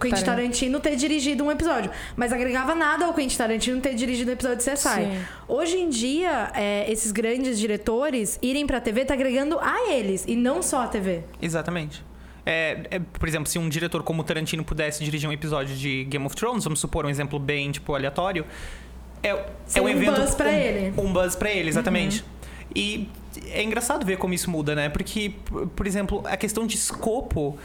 Quentin 0.00 0.24
Tarantino 0.24 0.80
ter 0.80 0.96
dirigido 0.96 1.44
um 1.44 1.50
episódio. 1.50 1.90
Mas 2.16 2.32
agregava 2.32 2.74
nada 2.74 3.06
ao 3.06 3.14
Quentin 3.14 3.36
Tarantino 3.36 3.80
ter 3.80 3.94
dirigido 3.94 4.30
um 4.30 4.34
episódio 4.34 4.58
de 4.58 4.64
CSI. 4.64 4.88
Sim. 4.88 5.18
Hoje 5.46 5.76
em 5.76 5.88
dia, 5.88 6.50
é, 6.54 6.90
esses 6.90 7.12
grandes 7.12 7.58
diretores 7.58 8.38
irem 8.42 8.66
pra 8.66 8.80
TV 8.80 9.04
tá 9.04 9.14
agregando 9.14 9.58
a 9.60 9.92
eles 9.92 10.24
e 10.26 10.34
não 10.34 10.62
só 10.62 10.82
a 10.82 10.88
TV. 10.88 11.22
Exatamente. 11.40 12.04
É, 12.44 12.80
é, 12.90 12.98
por 12.98 13.28
exemplo, 13.28 13.48
se 13.48 13.58
um 13.58 13.68
diretor 13.68 14.02
como 14.02 14.24
Tarantino 14.24 14.64
pudesse 14.64 15.04
dirigir 15.04 15.28
um 15.28 15.32
episódio 15.32 15.76
de 15.76 16.04
Game 16.04 16.24
of 16.24 16.34
Thrones, 16.34 16.64
vamos 16.64 16.80
supor 16.80 17.04
um 17.04 17.08
exemplo 17.08 17.38
bem, 17.38 17.70
tipo, 17.70 17.94
aleatório, 17.94 18.46
é, 19.22 19.28
é 19.28 19.80
um 19.80 19.84
um 19.84 19.88
evento... 19.88 20.20
buzz 20.20 20.34
pra 20.34 20.48
um, 20.48 20.52
ele. 20.52 20.94
Um 20.96 21.12
buzz 21.12 21.36
pra 21.36 21.50
ele, 21.50 21.68
exatamente. 21.68 22.24
E 22.74 23.08
é 23.50 23.62
engraçado 23.62 24.04
ver 24.04 24.16
como 24.16 24.34
isso 24.34 24.50
muda, 24.50 24.74
né? 24.74 24.88
Porque, 24.88 25.32
por- 25.76 25.86
exemplo, 25.86 26.22
a 26.24 26.36
questão 26.36 26.66
de 26.66 26.76
escopo, 26.76 27.58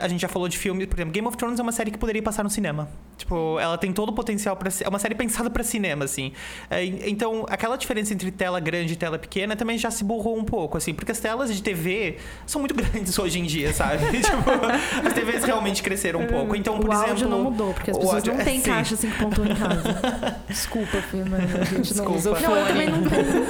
a 0.00 0.08
gente 0.08 0.20
já 0.20 0.28
falou 0.28 0.48
de 0.48 0.56
filme, 0.58 0.86
por 0.86 0.96
exemplo, 0.96 1.12
Game 1.12 1.26
of 1.26 1.36
Thrones 1.36 1.58
é 1.58 1.62
uma 1.62 1.72
série 1.72 1.90
que 1.90 1.98
poderia 1.98 2.22
passar 2.22 2.42
no 2.42 2.50
cinema. 2.50 2.88
Tipo, 3.16 3.58
ela 3.60 3.76
tem 3.76 3.92
todo 3.92 4.10
o 4.10 4.12
potencial 4.12 4.56
para 4.56 4.70
ser. 4.70 4.84
É 4.84 4.88
uma 4.88 4.98
série 4.98 5.14
pensada 5.14 5.50
pra 5.50 5.62
cinema, 5.64 6.04
assim. 6.04 6.32
Eh, 6.70 6.84
então, 7.08 7.44
aquela 7.48 7.76
diferença 7.76 8.14
entre 8.14 8.30
tela 8.30 8.60
grande 8.60 8.92
e 8.92 8.96
tela 8.96 9.18
pequena 9.18 9.56
também 9.56 9.76
já 9.76 9.90
se 9.90 10.04
burrou 10.04 10.38
um 10.38 10.44
pouco, 10.44 10.76
assim, 10.78 10.94
porque 10.94 11.10
as 11.12 11.18
telas 11.18 11.54
de 11.54 11.62
TV 11.62 12.16
são 12.46 12.60
muito 12.60 12.74
grandes 12.78 13.18
hoje 13.18 13.38
em 13.40 13.44
dia, 13.44 13.72
sabe? 13.72 14.04
tipo, 14.22 15.06
as 15.06 15.12
TVs 15.12 15.44
realmente 15.44 15.82
cresceram 15.82 16.20
um 16.20 16.26
pouco. 16.26 16.54
Então, 16.54 16.78
por 16.78 16.88
o 16.90 16.92
exemplo. 16.92 17.10
áudio 17.10 17.28
não 17.28 17.42
mudou, 17.44 17.74
porque 17.74 17.90
as 17.90 17.96
o 17.96 18.00
pessoas 18.00 18.16
áudio- 18.16 18.34
não 18.34 18.44
têm 18.44 18.60
sim. 18.62 18.70
caixa 18.70 18.94
5.1 18.96 19.50
em 19.50 19.54
casa. 19.56 20.36
Desculpa, 20.48 21.02
Fernanda, 21.02 21.44
a 21.60 21.64
gente 21.64 21.72
não 21.74 21.80
Desculpa. 21.82 22.12
usa 22.12 22.30
Não, 22.30 22.56
eu 22.56 22.66
fone. 22.66 22.68
também 22.68 22.88
não 22.88 23.02
tenho. 23.08 23.46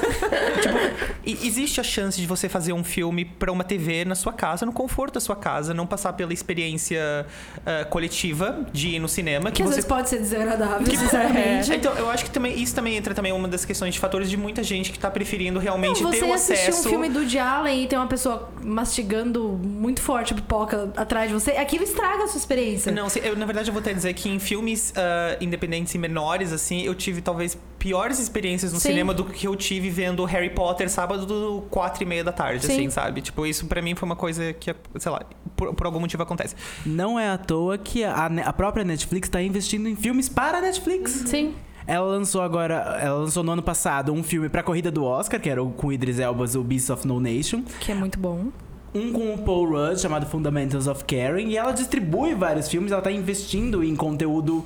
E, 1.25 1.47
existe 1.47 1.81
a 1.81 1.85
chance 1.85 2.21
de 2.21 2.27
você 2.27 2.49
fazer 2.49 2.73
um 2.73 2.83
filme 2.85 3.25
pra 3.25 3.53
uma 3.53 3.65
TV 3.65 4.05
na 4.05 4.15
sua 4.15 4.33
casa, 4.33 4.65
no 4.65 4.73
conforto 4.73 5.15
da 5.15 5.21
sua 5.21 5.37
casa, 5.37 5.75
não 5.75 5.87
passar 5.87 6.13
pela 6.19 6.33
experiência 6.35 7.25
ah, 7.65 7.85
coletiva 7.87 8.67
de 8.73 8.89
ir 8.97 8.99
no 8.99 9.09
cinema. 9.09 9.51
Que 9.51 9.57
Que 9.59 9.63
às 9.63 9.69
você 9.71 9.75
vezes 9.77 9.89
pode 9.89 10.09
ser 10.09 10.19
desagradável, 10.19 10.87
Que- 10.87 10.97
sinceramente. 10.97 11.73
É, 11.73 11.77
então, 11.77 11.95
eu 11.95 12.11
acho 12.11 12.25
que 12.25 12.31
também, 12.31 12.61
isso 12.61 12.75
também 12.75 12.97
entra 12.97 13.15
também 13.15 13.33
uma 13.33 13.49
das 13.49 13.65
questões 13.65 13.95
de 13.95 14.01
fatores 14.01 14.29
de 14.29 14.37
muita 14.37 14.63
gente 14.63 14.93
que 14.93 14.99
tá 14.99 15.11
preferindo 15.11 15.59
realmente 15.59 16.03
Não, 16.03 16.11
ter 16.11 16.19
você 16.19 16.25
o 16.25 16.33
assistir 16.35 16.71
acesso. 16.71 16.89
um 16.89 16.91
filme 16.91 17.09
do 17.09 17.39
Allen 17.39 17.85
e 17.85 17.87
tem 17.87 17.99
uma 17.99 18.09
pessoa 18.09 18.51
mastigando 18.63 19.49
muito 19.63 20.03
forte 20.03 20.35
pipoca 20.35 20.93
atrás 20.97 21.29
de 21.29 21.35
você, 21.35 21.53
aquilo 21.53 21.85
estraga 21.85 22.25
a 22.25 22.29
sua 22.29 22.39
experiência. 22.39 22.91
Não, 22.91 23.07
eu, 23.23 23.37
na 23.37 23.47
verdade 23.47 23.69
eu 23.69 23.73
vou 23.73 23.81
até 23.81 23.93
dizer 23.95 24.13
que 24.15 24.29
em 24.29 24.39
filmes 24.41 24.93
ah, 24.97 25.37
independentes 25.41 25.95
e 25.95 25.99
menores, 25.99 26.53
assim, 26.53 26.83
eu 26.83 26.95
tive 26.95 27.21
talvez 27.21 27.57
piores 27.79 28.19
experiências 28.19 28.73
no 28.73 28.81
Sim. 28.81 28.89
cinema 28.89 29.15
do 29.15 29.25
que 29.25 29.47
eu 29.47 29.55
tive 29.55 29.89
vendo 29.89 30.25
Harry 30.25 30.51
Potter 30.51 30.91
sábado 30.91 31.25
do 31.25 31.63
quatro 31.71 32.03
e 32.03 32.07
meia 32.07 32.25
da 32.25 32.33
tarde, 32.33 32.67
Sim. 32.67 32.73
assim, 32.73 32.91
sabe? 32.91 33.21
Tipo, 33.21 33.47
isso 33.47 33.67
pra 33.67 33.81
mim 33.81 33.95
foi 33.95 34.07
uma 34.07 34.17
coisa 34.17 34.53
que, 34.53 34.75
sei 34.99 35.13
lá, 35.13 35.23
por, 35.57 35.73
por 35.75 35.87
algum 35.87 36.01
motivo 36.09 36.23
acontece. 36.23 36.57
Não 36.85 37.19
é 37.19 37.31
à 37.31 37.39
toa 37.39 37.79
que 37.79 38.03
a, 38.03 38.27
a 38.27 38.53
própria 38.53 38.85
Netflix 38.85 39.29
tá 39.29 39.43
investindo 39.43 39.89
em 39.89 39.95
filmes 39.95 40.29
para 40.29 40.59
a 40.59 40.61
Netflix. 40.61 41.13
Sim. 41.27 41.55
Ela 41.87 42.07
lançou 42.07 42.43
agora, 42.43 42.99
ela 43.01 43.21
lançou 43.21 43.43
no 43.43 43.53
ano 43.53 43.63
passado 43.63 44.13
um 44.13 44.23
filme 44.23 44.51
pra 44.51 44.63
corrida 44.63 44.91
do 44.91 45.05
Oscar, 45.05 45.41
que 45.41 45.49
era 45.49 45.63
o 45.63 45.71
com 45.71 45.91
Idris 45.91 46.19
Elba, 46.19 46.45
o 46.45 46.63
Beast 46.63 46.91
of 46.91 47.07
No 47.07 47.19
Nation. 47.19 47.63
Que 47.81 47.93
é 47.93 47.95
muito 47.95 48.19
bom. 48.19 48.49
Um 48.95 49.13
com 49.13 49.35
o 49.35 49.39
Paul 49.39 49.71
Rudd, 49.71 49.99
chamado 49.99 50.27
Fundamentals 50.27 50.87
of 50.87 51.05
Caring. 51.05 51.49
E 51.49 51.57
ela 51.57 51.73
distribui 51.73 52.35
vários 52.35 52.69
filmes, 52.69 52.93
ela 52.93 53.01
tá 53.01 53.11
investindo 53.11 53.83
em 53.83 53.97
conteúdo 53.97 54.65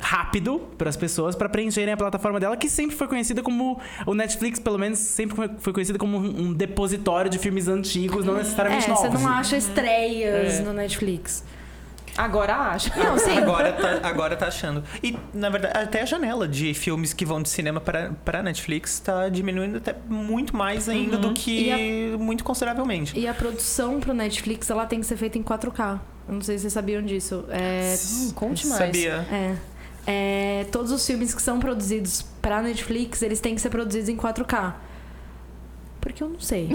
rápido 0.00 0.60
para 0.78 0.88
as 0.88 0.96
pessoas 0.96 1.34
para 1.34 1.48
preencherem 1.48 1.92
a 1.92 1.96
plataforma 1.96 2.38
dela, 2.38 2.56
que 2.56 2.68
sempre 2.68 2.96
foi 2.96 3.08
conhecida 3.08 3.42
como 3.42 3.80
o 4.06 4.14
Netflix, 4.14 4.58
pelo 4.58 4.78
menos 4.78 4.98
sempre 4.98 5.48
foi- 5.58 5.72
conhecida 5.72 5.98
como 5.98 6.18
um 6.18 6.52
depositório 6.52 7.30
de 7.30 7.38
filmes 7.38 7.68
antigos, 7.68 8.24
não 8.24 8.34
É, 8.36 8.38
necessariamente 8.38 8.88
novos. 8.88 9.02
você 9.10 9.18
não 9.18 9.28
acha 9.28 9.56
estreias 9.56 10.60
É. 10.60 10.62
no 10.62 10.72
Netflix. 10.72 11.44
Agora 12.16 12.52
acho. 12.56 12.90
Não, 12.98 13.16
sim. 13.16 13.38
Agora 13.38 13.72
tá, 13.72 14.00
agora 14.02 14.36
tá 14.36 14.48
achando. 14.48 14.82
E, 15.02 15.16
na 15.32 15.48
verdade, 15.50 15.78
até 15.78 16.02
a 16.02 16.04
janela 16.04 16.48
de 16.48 16.74
filmes 16.74 17.12
que 17.12 17.24
vão 17.24 17.40
de 17.40 17.48
cinema 17.48 17.80
para, 17.80 18.10
para 18.24 18.42
Netflix 18.42 18.98
tá 18.98 19.28
diminuindo 19.28 19.76
até 19.78 19.94
muito 20.08 20.56
mais 20.56 20.88
ainda 20.88 21.16
do 21.16 21.32
que 21.32 21.70
E 21.70 22.16
muito 22.18 22.42
consideravelmente. 22.42 23.16
E 23.16 23.28
a 23.28 23.32
produção 23.34 24.00
pro 24.00 24.12
Netflix, 24.12 24.68
ela 24.68 24.84
tem 24.84 24.98
que 24.98 25.06
ser 25.06 25.16
feita 25.16 25.38
em 25.38 25.44
4K. 25.44 26.00
Eu 26.26 26.34
não 26.34 26.40
sei 26.42 26.56
se 26.58 26.62
vocês 26.62 26.72
sabiam 26.72 27.02
disso. 27.02 27.44
É, 27.50 27.94
Hum, 28.12 28.32
conte 28.34 28.66
mais. 28.66 28.78
Sabia? 28.80 29.24
é, 29.30 29.54
é, 30.10 30.64
todos 30.72 30.90
os 30.90 31.06
filmes 31.06 31.34
que 31.34 31.42
são 31.42 31.60
produzidos 31.60 32.24
pra 32.40 32.62
Netflix, 32.62 33.20
eles 33.20 33.40
têm 33.40 33.54
que 33.54 33.60
ser 33.60 33.68
produzidos 33.68 34.08
em 34.08 34.16
4K. 34.16 34.72
Porque 36.00 36.22
eu 36.22 36.30
não 36.30 36.40
sei. 36.40 36.70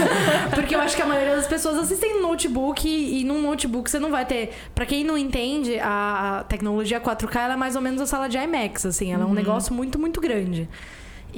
Porque 0.54 0.74
eu 0.74 0.80
acho 0.80 0.96
que 0.96 1.02
a 1.02 1.06
maioria 1.06 1.36
das 1.36 1.46
pessoas 1.46 1.76
assistem 1.76 2.14
no 2.14 2.28
notebook 2.28 2.88
e, 2.88 3.20
e 3.20 3.24
num 3.24 3.42
notebook 3.42 3.90
você 3.90 3.98
não 3.98 4.10
vai 4.10 4.24
ter. 4.24 4.54
Pra 4.74 4.86
quem 4.86 5.04
não 5.04 5.18
entende, 5.18 5.78
a, 5.78 6.38
a 6.38 6.44
tecnologia 6.44 6.98
4K 6.98 7.36
ela 7.36 7.54
é 7.54 7.56
mais 7.56 7.76
ou 7.76 7.82
menos 7.82 8.00
a 8.00 8.06
sala 8.06 8.26
de 8.26 8.38
IMAX, 8.38 8.86
assim. 8.86 9.12
Ela 9.12 9.24
é 9.24 9.26
um 9.26 9.34
negócio 9.34 9.74
muito, 9.74 9.98
muito 9.98 10.18
grande. 10.18 10.66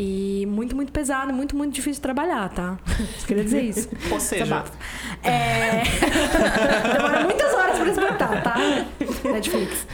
E 0.02 0.46
muito, 0.46 0.74
muito 0.74 0.90
pesado, 0.90 1.30
muito, 1.30 1.54
muito 1.54 1.74
difícil 1.74 1.96
de 1.96 2.00
trabalhar, 2.00 2.48
tá? 2.48 2.78
Só 3.18 3.26
queria 3.26 3.44
dizer 3.44 3.60
isso. 3.60 3.86
Ou 4.10 4.18
seja. 4.18 4.64
É... 5.22 5.82
Demora 6.96 7.24
muitas 7.24 7.52
horas 7.52 7.78
pra 7.78 7.88
exportar, 7.90 8.42
tá? 8.42 8.56
Netflix. 9.30 9.86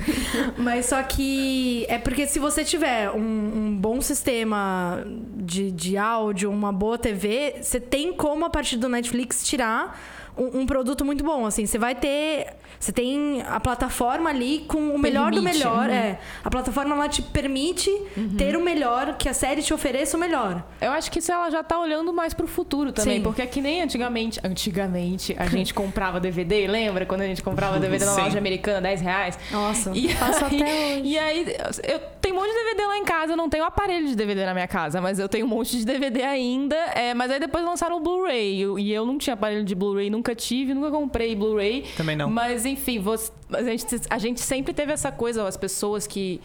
Mas 0.57 0.87
só 0.87 1.03
que 1.03 1.85
é 1.89 1.99
porque 1.99 2.25
se 2.29 2.39
você 2.39 2.63
tiver 2.63 3.11
um, 3.11 3.19
um 3.19 3.77
bom 3.77 4.01
sistema 4.01 5.05
de, 5.39 5.73
de 5.73 5.97
áudio, 5.97 6.53
uma 6.53 6.73
boa 6.73 6.97
TV, 6.97 7.57
você 7.61 7.81
tem 7.81 8.13
como, 8.13 8.45
a 8.45 8.51
partir 8.51 8.77
do 8.77 8.89
Netflix, 8.89 9.45
tirar 9.45 10.01
um, 10.39 10.61
um 10.61 10.67
produto 10.67 11.05
muito 11.05 11.25
bom. 11.25 11.47
Assim, 11.47 11.67
você 11.67 11.79
vai 11.79 11.97
ter. 11.97 12.55
Você 12.79 12.93
tem 12.93 13.43
a 13.49 13.59
plataforma 13.61 14.31
ali 14.31 14.65
com 14.69 14.95
o 14.95 14.99
melhor 14.99 15.31
do 15.33 15.43
Permite, 15.43 15.59
melhor. 15.59 15.89
uhum. 15.89 15.95
É. 15.95 16.19
A 16.45 16.51
plataforma 16.51 16.95
ela 16.95 17.09
te 17.09 17.23
permite 17.23 17.91
ter 18.37 18.57
o 18.57 18.61
melhor, 18.61 19.17
que 19.17 19.29
a 19.29 19.35
série 19.35 19.63
te 19.63 19.73
ofereça 19.75 20.17
o 20.17 20.21
melhor. 20.21 20.65
Eu 20.81 20.93
acho 20.93 21.11
que 21.11 21.19
isso 21.19 21.33
ela 21.33 21.51
já 21.51 21.63
tá 21.63 21.79
olhando 21.79 22.13
mais 22.13 22.35
pro 22.35 22.47
futuro 22.47 22.93
também, 22.93 23.19
Sim. 23.19 23.23
porque 23.23 23.43
é 23.43 23.47
que 23.47 23.61
nem 23.61 23.83
antigamente, 23.83 24.41
antigamente 24.45 25.35
a 25.39 25.47
gente 25.47 25.73
comprava 25.75 26.21
DVD, 26.21 26.67
lembra 26.67 27.07
quando 27.07 27.23
a 27.23 27.27
gente 27.27 27.43
comprava 27.43 27.79
DVD 27.79 28.05
na 28.05 28.13
Sim. 28.13 28.21
loja 28.23 28.39
americana, 28.39 28.81
10 28.83 29.01
reais? 29.01 29.39
Nossa, 29.51 29.93
E 29.95 30.09
faço 30.11 30.45
aí, 30.45 30.63
até 30.63 30.75
hoje. 30.97 31.03
E 31.05 31.19
aí, 31.19 31.57
eu 31.89 31.99
tenho 32.21 32.35
um 32.35 32.39
monte 32.39 32.49
de 32.51 32.55
DVD 32.65 32.87
lá 32.87 32.99
em 32.99 33.05
casa, 33.05 33.33
eu 33.33 33.37
não 33.37 33.49
tenho 33.49 33.65
aparelho 33.65 34.07
de 34.07 34.15
DVD 34.15 34.45
na 34.45 34.53
minha 34.55 34.69
casa, 34.69 35.01
mas 35.01 35.19
eu 35.19 35.29
tenho 35.29 35.47
um 35.47 35.49
monte 35.49 35.79
de 35.79 35.85
DVD 35.85 36.23
ainda. 36.23 36.77
é, 36.95 37.15
mas 37.15 37.31
aí 37.31 37.41
depois 37.41 37.65
lançaram 37.65 37.97
o 37.97 38.01
Blu-ray. 38.01 38.65
E 38.79 38.93
eu 38.93 39.07
não 39.07 39.17
tinha 39.19 39.35
aparelho 39.35 39.65
de 39.65 39.75
Blu-ray, 39.75 40.11
nunca 40.11 40.35
tive, 40.35 40.75
nunca 40.75 40.91
comprei 40.91 41.35
Blu-ray. 41.35 41.85
Também 41.97 42.17
não. 42.17 42.29
Mas 42.31 42.66
enfim, 42.67 42.99
você- 42.99 43.33
a, 43.53 43.63
gente, 43.63 43.87
a 44.11 44.19
gente 44.19 44.41
sempre 44.41 44.73
teve 44.75 44.93
essa 44.93 45.11
coisa, 45.13 45.47
as 45.47 45.57
pessoas 45.57 46.07
que, 46.07 46.41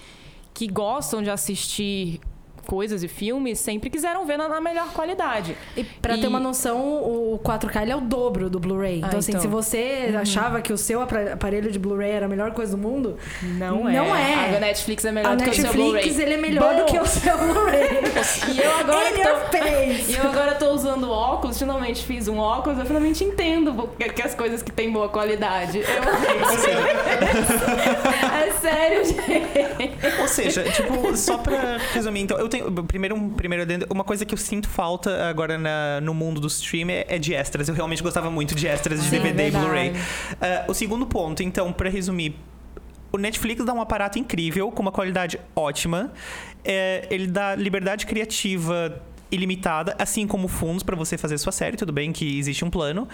que 0.53 0.67
gostam 0.67 1.21
de 1.21 1.29
assistir 1.29 2.19
coisas 2.65 3.03
e 3.03 3.07
filmes 3.07 3.59
sempre 3.59 3.89
quiseram 3.89 4.25
ver 4.25 4.37
na, 4.37 4.47
na 4.49 4.61
melhor 4.61 4.87
qualidade. 4.93 5.55
E 5.75 5.83
pra 5.83 6.15
E- 6.17 6.21
ter 6.21 6.27
uma 6.27 6.39
noção, 6.39 6.79
o 7.03 7.39
4K 7.43 7.81
ele 7.83 7.91
é 7.91 7.95
o 7.95 8.01
dobro 8.01 8.49
do 8.49 8.59
Blu-ray. 8.59 9.01
Ah, 9.03 9.07
então, 9.07 9.19
assim, 9.19 9.31
então. 9.31 9.41
se 9.41 9.47
você 9.47 10.13
achava 10.19 10.61
que 10.61 10.71
o 10.73 10.77
seu 10.77 11.01
aparelho 11.01 11.71
de 11.71 11.79
Blu-ray 11.79 12.11
era 12.11 12.25
a 12.25 12.29
melhor 12.29 12.51
coisa 12.51 12.75
do 12.75 12.81
mundo, 12.81 13.17
Não 13.41 13.87
é. 13.89 13.93
Não 13.93 14.15
é. 14.15 14.57
A 14.57 14.59
Netflix 14.59 15.05
é 15.05 15.11
melhor 15.11 15.33
a 15.33 15.35
do 15.35 15.43
que 15.43 15.49
o 15.49 15.53
seu 15.53 15.71
Blu-ray. 15.71 15.93
Netflix 15.93 16.19
ele 16.19 16.33
é 16.33 16.37
melhor 16.37 16.73
Bom. 16.73 16.79
do 16.79 16.85
que 16.91 16.99
o 16.99 17.05
seu 17.05 17.37
Blu-ray. 17.37 18.01
E 18.51 18.59
eu 18.59 18.71
agora 18.79 19.09
In 19.09 19.23
tô- 19.23 19.57
face. 19.57 20.11
E 20.11 20.15
eu 20.15 20.23
agora 20.29 20.55
tô 20.55 20.71
usando 20.71 21.09
óculos, 21.09 21.57
finalmente 21.57 22.03
fiz 22.05 22.27
um 22.27 22.37
óculos, 22.37 22.77
eu 22.79 22.85
finalmente 22.85 23.23
entendo 23.23 23.89
que 24.13 24.21
as 24.21 24.35
coisas 24.35 24.61
que 24.61 24.71
têm 24.71 24.91
boa 24.91 25.09
qualidade. 25.09 25.79
Eu... 25.79 25.85
é 28.47 28.51
sério, 28.59 29.05
gente. 29.05 29.21
Ou 30.21 30.27
seja, 30.27 30.63
tipo, 30.63 31.15
só 31.15 31.37
pra 31.37 31.77
resumir, 31.93 32.21
então, 32.21 32.37
eu 32.37 32.49
tenho. 32.51 32.71
Primeiro, 32.83 33.15
um, 33.15 33.29
primeiro 33.31 33.65
uma 33.89 34.03
coisa 34.03 34.23
que 34.25 34.33
eu 34.35 34.37
sinto 34.37 34.69
falta 34.69 35.27
agora 35.27 35.57
na- 35.57 35.99
no 36.01 36.13
mundo 36.13 36.39
do 36.39 36.47
stream 36.47 36.89
é, 36.91 37.05
é 37.07 37.17
de 37.17 37.33
extras. 37.33 37.67
Eu 37.67 37.73
realmente 37.73 38.03
gostava 38.03 38.29
muito 38.29 38.53
de 38.53 38.67
extras 38.67 39.01
de 39.01 39.09
Sim, 39.09 39.17
DVD 39.17 39.47
e 39.47 39.49
verdade. 39.49 39.65
Blu-ray. 39.65 39.93
Ah, 40.39 40.65
o 40.67 40.73
segundo 40.75 41.07
ponto, 41.07 41.41
então, 41.41 41.73
pra 41.73 41.89
resumir. 41.89 42.35
O 43.11 43.17
Netflix 43.17 43.65
dá 43.65 43.73
um 43.73 43.81
aparato 43.81 44.19
incrível, 44.19 44.71
com 44.71 44.81
uma 44.83 44.91
qualidade 44.91 45.39
ótima. 45.55 46.13
É, 46.63 47.07
ele 47.09 47.25
dá 47.27 47.55
liberdade 47.55 48.05
criativa 48.05 49.01
ilimitada, 49.31 49.95
assim 49.97 50.27
como 50.27 50.47
fundos 50.47 50.83
pra 50.83 50.95
você 50.95 51.17
fazer 51.17 51.37
sua 51.37 51.51
série. 51.51 51.75
Tudo 51.75 51.91
bem 51.91 52.11
que 52.11 52.37
existe 52.37 52.63
um 52.63 52.69
plano. 52.69 53.07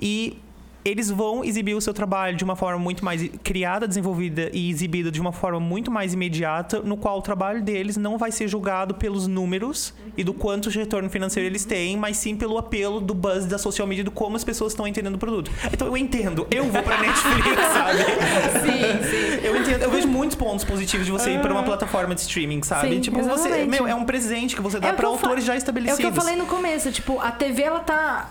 E 0.00 0.38
eles 0.88 1.10
vão 1.10 1.44
exibir 1.44 1.74
o 1.74 1.80
seu 1.80 1.92
trabalho 1.92 2.36
de 2.36 2.44
uma 2.44 2.54
forma 2.54 2.78
muito 2.78 3.04
mais 3.04 3.28
criada, 3.42 3.88
desenvolvida 3.88 4.50
e 4.52 4.70
exibida 4.70 5.10
de 5.10 5.20
uma 5.20 5.32
forma 5.32 5.58
muito 5.58 5.90
mais 5.90 6.14
imediata, 6.14 6.80
no 6.80 6.96
qual 6.96 7.18
o 7.18 7.22
trabalho 7.22 7.60
deles 7.62 7.96
não 7.96 8.16
vai 8.16 8.30
ser 8.30 8.46
julgado 8.46 8.94
pelos 8.94 9.26
números 9.26 9.92
e 10.16 10.22
do 10.22 10.32
quanto 10.32 10.70
de 10.70 10.78
retorno 10.78 11.10
financeiro 11.10 11.48
eles 11.48 11.64
têm, 11.64 11.96
mas 11.96 12.16
sim 12.16 12.36
pelo 12.36 12.56
apelo 12.56 13.00
do 13.00 13.14
buzz 13.14 13.46
da 13.46 13.58
social 13.58 13.86
media, 13.86 14.04
do 14.04 14.10
como 14.12 14.36
as 14.36 14.44
pessoas 14.44 14.72
estão 14.72 14.86
entendendo 14.86 15.16
o 15.16 15.18
produto. 15.18 15.50
Então 15.72 15.88
eu 15.88 15.96
entendo, 15.96 16.46
eu 16.50 16.64
vou 16.64 16.82
pra 16.82 17.00
Netflix, 17.00 17.62
sabe? 17.72 17.98
Sim, 18.62 19.10
sim. 19.10 19.46
Eu 19.46 19.56
entendo, 19.56 19.82
eu 19.82 19.90
vejo 19.90 20.06
muitos 20.06 20.36
pontos 20.36 20.64
positivos 20.64 21.04
de 21.04 21.12
você 21.12 21.32
ir 21.32 21.40
pra 21.40 21.52
uma 21.52 21.62
plataforma 21.64 22.14
de 22.14 22.20
streaming, 22.20 22.62
sabe? 22.62 22.88
Sim, 22.94 23.00
tipo, 23.00 23.16
você, 23.22 23.48
exatamente. 23.48 23.68
meu, 23.68 23.86
é 23.88 23.94
um 23.94 24.04
presente 24.04 24.54
que 24.54 24.62
você 24.62 24.78
dá 24.78 24.88
É 24.88 24.90
o 24.90 24.94
que 24.94 25.00
pra 25.00 25.08
autores 25.08 25.44
já 25.44 25.54
É 25.54 25.56
estabelecidos. 25.56 25.98
o 25.98 26.02
que 26.02 26.06
eu 26.18 26.22
falei 26.22 26.36
no 26.36 26.46
começo, 26.46 26.92
tipo, 26.92 27.18
a 27.20 27.30
TV 27.32 27.62
ela 27.62 27.80
tá. 27.80 28.30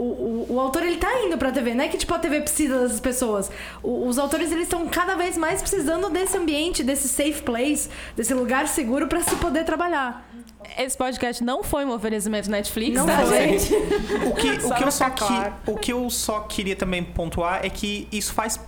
O, 0.00 0.46
o, 0.50 0.54
o 0.54 0.60
autor 0.60 0.82
ele 0.82 0.96
tá 0.96 1.12
indo 1.24 1.36
pra 1.36 1.50
TV, 1.52 1.74
não 1.74 1.84
é 1.84 1.88
que 1.88 1.98
tipo 1.98 2.14
a 2.14 2.18
TV 2.18 2.40
precisa 2.40 2.80
das 2.88 2.98
pessoas. 3.00 3.50
O- 3.82 4.06
os 4.08 4.18
autores 4.18 4.50
eles 4.50 4.62
estão 4.64 4.86
cada 4.88 5.14
vez 5.14 5.36
mais 5.36 5.60
precisando 5.60 6.08
desse 6.08 6.38
ambiente, 6.38 6.82
desse 6.82 7.06
safe 7.08 7.42
place, 7.42 7.88
desse 8.16 8.32
lugar 8.32 8.66
seguro 8.66 9.06
pra 9.08 9.20
se 9.20 9.36
poder 9.36 9.64
trabalhar. 9.64 10.26
Esse 10.78 10.96
podcast 10.96 11.44
não 11.44 11.62
foi 11.62 11.84
um 11.84 11.92
oferecimento 11.92 12.50
Netflix, 12.50 12.96
Não 12.96 13.04
tá, 13.06 13.18
foi. 13.26 13.58
gente? 13.58 13.74
O 14.26 14.34
que, 14.34 14.48
o, 14.66 14.74
que 14.74 14.84
eu 14.84 14.90
só 14.90 15.10
que, 15.10 15.24
o 15.66 15.76
que 15.76 15.92
eu 15.92 16.08
só 16.08 16.40
queria 16.40 16.76
também 16.76 17.02
pontuar 17.04 17.60
é 17.64 17.68
que 17.68 18.08
isso 18.10 18.32
faz 18.32 18.58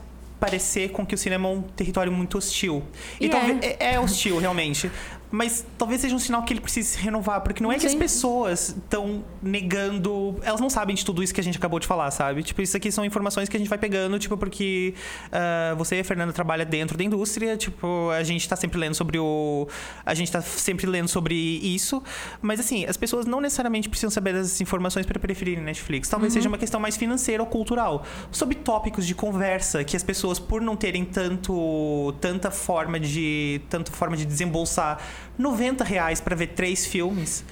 parecer 0.41 0.91
com 0.91 1.07
que 1.07 1.15
o 1.15 1.19
cinema 1.19 1.49
é 1.49 1.53
um 1.53 1.63
território 1.63 2.11
muito 2.13 2.37
hostil. 2.37 2.83
E 3.21 3.27
E 3.27 3.29
talvez 3.29 3.59
é. 3.63 3.95
é 3.95 4.01
hostil, 4.01 4.39
realmente. 4.39 4.91
Mas 5.33 5.65
talvez 5.79 6.03
seja 6.03 6.15
um 6.15 6.19
sinal 6.19 6.43
que 6.43 6.53
ele 6.53 6.61
precise 6.61 6.91
se 6.91 6.99
renovar, 6.99 7.41
porque 7.41 7.63
não 7.63 7.73
é 7.73 7.79
que 7.79 7.87
as 7.87 7.93
Sim. 7.93 7.99
pessoas 7.99 8.69
estão 8.69 9.25
negando. 9.43 10.37
Elas 10.43 10.61
não 10.61 10.69
sabem 10.69 10.95
de 10.95 11.03
tudo 11.05 11.23
isso 11.23 11.33
que 11.33 11.41
a 11.41 11.45
gente 11.45 11.57
acabou 11.57 11.81
de 11.81 11.87
falar, 11.87 12.11
sabe? 12.11 12.43
Tipo, 12.43 12.61
isso 12.61 12.77
aqui 12.77 12.93
são 12.93 13.03
informações 13.03 13.49
que 13.49 13.57
a 13.57 13.59
gente 13.59 13.69
vai 13.69 13.79
pegando, 13.79 14.19
tipo, 14.19 14.37
porque 14.37 14.95
ah, 15.33 15.75
você, 15.79 16.05
Fernanda, 16.05 16.35
trabalha 16.35 16.67
dentro 16.67 16.99
da 16.99 17.03
indústria, 17.03 17.57
tipo, 17.57 18.11
a 18.11 18.23
gente 18.23 18.47
tá 18.47 18.57
sempre 18.57 18.79
lendo 18.79 18.95
sobre 18.95 19.19
o. 19.19 19.67
A 20.05 20.13
gente 20.13 20.31
tá 20.31 20.43
sempre 20.43 20.87
lendo 20.87 21.09
sobre 21.09 21.35
isso. 21.35 22.03
Mas 22.43 22.61
assim, 22.61 22.85
as 22.85 22.99
pessoas 22.99 23.25
não 23.25 23.41
necessariamente 23.41 23.89
precisam 23.89 24.11
saber 24.11 24.35
dessas 24.35 24.61
informações 24.61 25.07
para 25.07 25.19
preferirem 25.19 25.65
Netflix. 25.65 26.11
Talvez 26.11 26.35
seja 26.35 26.47
uma 26.47 26.59
questão 26.59 26.79
mais 26.79 26.95
financeira 26.95 27.43
ou 27.43 27.49
cultural. 27.49 28.05
Sobre 28.31 28.55
tópicos 28.55 29.07
de 29.07 29.15
conversa 29.15 29.83
que 29.83 29.97
as 29.97 30.03
pessoas, 30.03 30.39
por 30.39 30.61
não 30.61 30.77
terem 30.77 31.07
tanto 31.07 32.15
tanta 32.21 32.51
forma 32.51 33.01
de 33.01 33.63
tanta 33.71 33.91
forma 33.91 34.15
de 34.15 34.27
desembolsar 34.27 35.01
90 35.39 35.85
reais 35.85 36.21
pra 36.21 36.37
ver 36.37 36.49
três 36.49 36.87
filmes, 36.87 37.45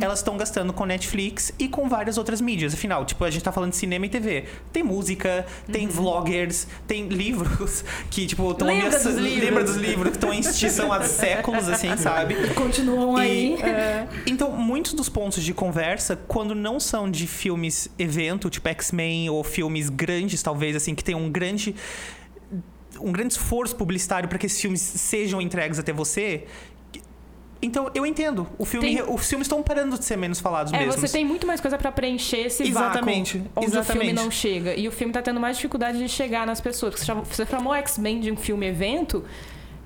elas 0.00 0.20
estão 0.20 0.36
gastando 0.36 0.72
com 0.72 0.84
Netflix 0.84 1.52
e 1.58 1.68
com 1.68 1.88
várias 1.88 2.16
outras 2.16 2.40
mídias. 2.40 2.72
Afinal, 2.72 3.04
tipo, 3.04 3.24
a 3.24 3.30
gente 3.30 3.42
tá 3.42 3.52
falando 3.52 3.70
de 3.70 3.76
cinema 3.76 4.06
e 4.06 4.08
TV. 4.08 4.44
Tem 4.72 4.82
música, 4.82 5.46
tem 5.70 5.86
vloggers, 5.86 6.66
tem 6.86 7.08
livros 7.08 7.84
que, 8.10 8.26
tipo, 8.26 8.50
estão 8.50 8.66
Lembra 8.66 8.98
dos 8.98 9.14
livros. 9.14 9.44
Lembra 9.44 9.64
dos 9.64 9.76
livros 9.76 10.10
que 10.10 10.16
estão 10.16 10.32
em 10.32 10.40
extinção 10.40 10.92
há 10.92 11.02
séculos, 11.02 11.68
assim, 11.68 11.94
sabe? 11.98 12.34
Continuam 12.54 13.16
aí. 13.16 13.56
E, 13.56 13.62
é, 13.62 14.08
então, 14.26 14.50
muitos 14.52 14.94
dos 14.94 15.08
pontos 15.08 15.42
de 15.42 15.52
conversa, 15.52 16.16
quando 16.26 16.54
não 16.54 16.80
são 16.80 17.10
de 17.10 17.26
filmes 17.26 17.88
evento, 17.98 18.48
tipo 18.48 18.68
X-Men, 18.68 19.30
ou 19.30 19.44
filmes 19.44 19.88
grandes, 19.88 20.42
talvez, 20.42 20.74
assim, 20.76 20.94
que 20.94 21.04
tem 21.04 21.14
um 21.14 21.30
grande. 21.30 21.74
um 23.00 23.12
grande 23.12 23.34
esforço 23.34 23.76
publicitário 23.76 24.28
para 24.28 24.38
que 24.38 24.46
esses 24.46 24.60
filmes 24.60 24.80
sejam 24.80 25.40
entregues 25.40 25.78
até 25.78 25.92
você. 25.92 26.44
Então, 27.66 27.90
eu 27.94 28.06
entendo. 28.06 28.46
O 28.58 28.64
filme, 28.64 28.86
Tem- 28.96 29.02
Os 29.02 29.28
filmes 29.28 29.46
estão 29.46 29.62
parando 29.62 29.98
de 29.98 30.04
ser 30.04 30.16
menos 30.16 30.38
falados 30.40 30.72
É, 30.72 30.86
você 30.86 31.08
tem 31.08 31.24
muito 31.24 31.46
mais 31.46 31.60
coisa 31.60 31.76
pra 31.76 31.90
preencher 31.90 32.38
esse 32.46 32.62
Exatamente, 32.62 33.38
vácuo 33.38 33.50
onde 33.56 33.66
o 33.66 33.70
filme 33.70 33.80
exatamente. 33.82 34.14
não 34.14 34.30
chega. 34.30 34.74
E 34.74 34.86
o 34.86 34.92
filme 34.92 35.12
tá 35.12 35.20
tendo 35.20 35.40
mais 35.40 35.56
dificuldade 35.56 35.98
de 35.98 36.08
chegar 36.08 36.46
nas 36.46 36.60
pessoas. 36.60 36.90
Porque 36.92 37.00
você 37.04 37.06
chamou- 37.06 37.24
Você 37.24 37.44
chamou 37.46 37.74
X-Men 37.74 38.20
de 38.20 38.30
um 38.30 38.36
filme 38.36 38.66
evento. 38.66 39.24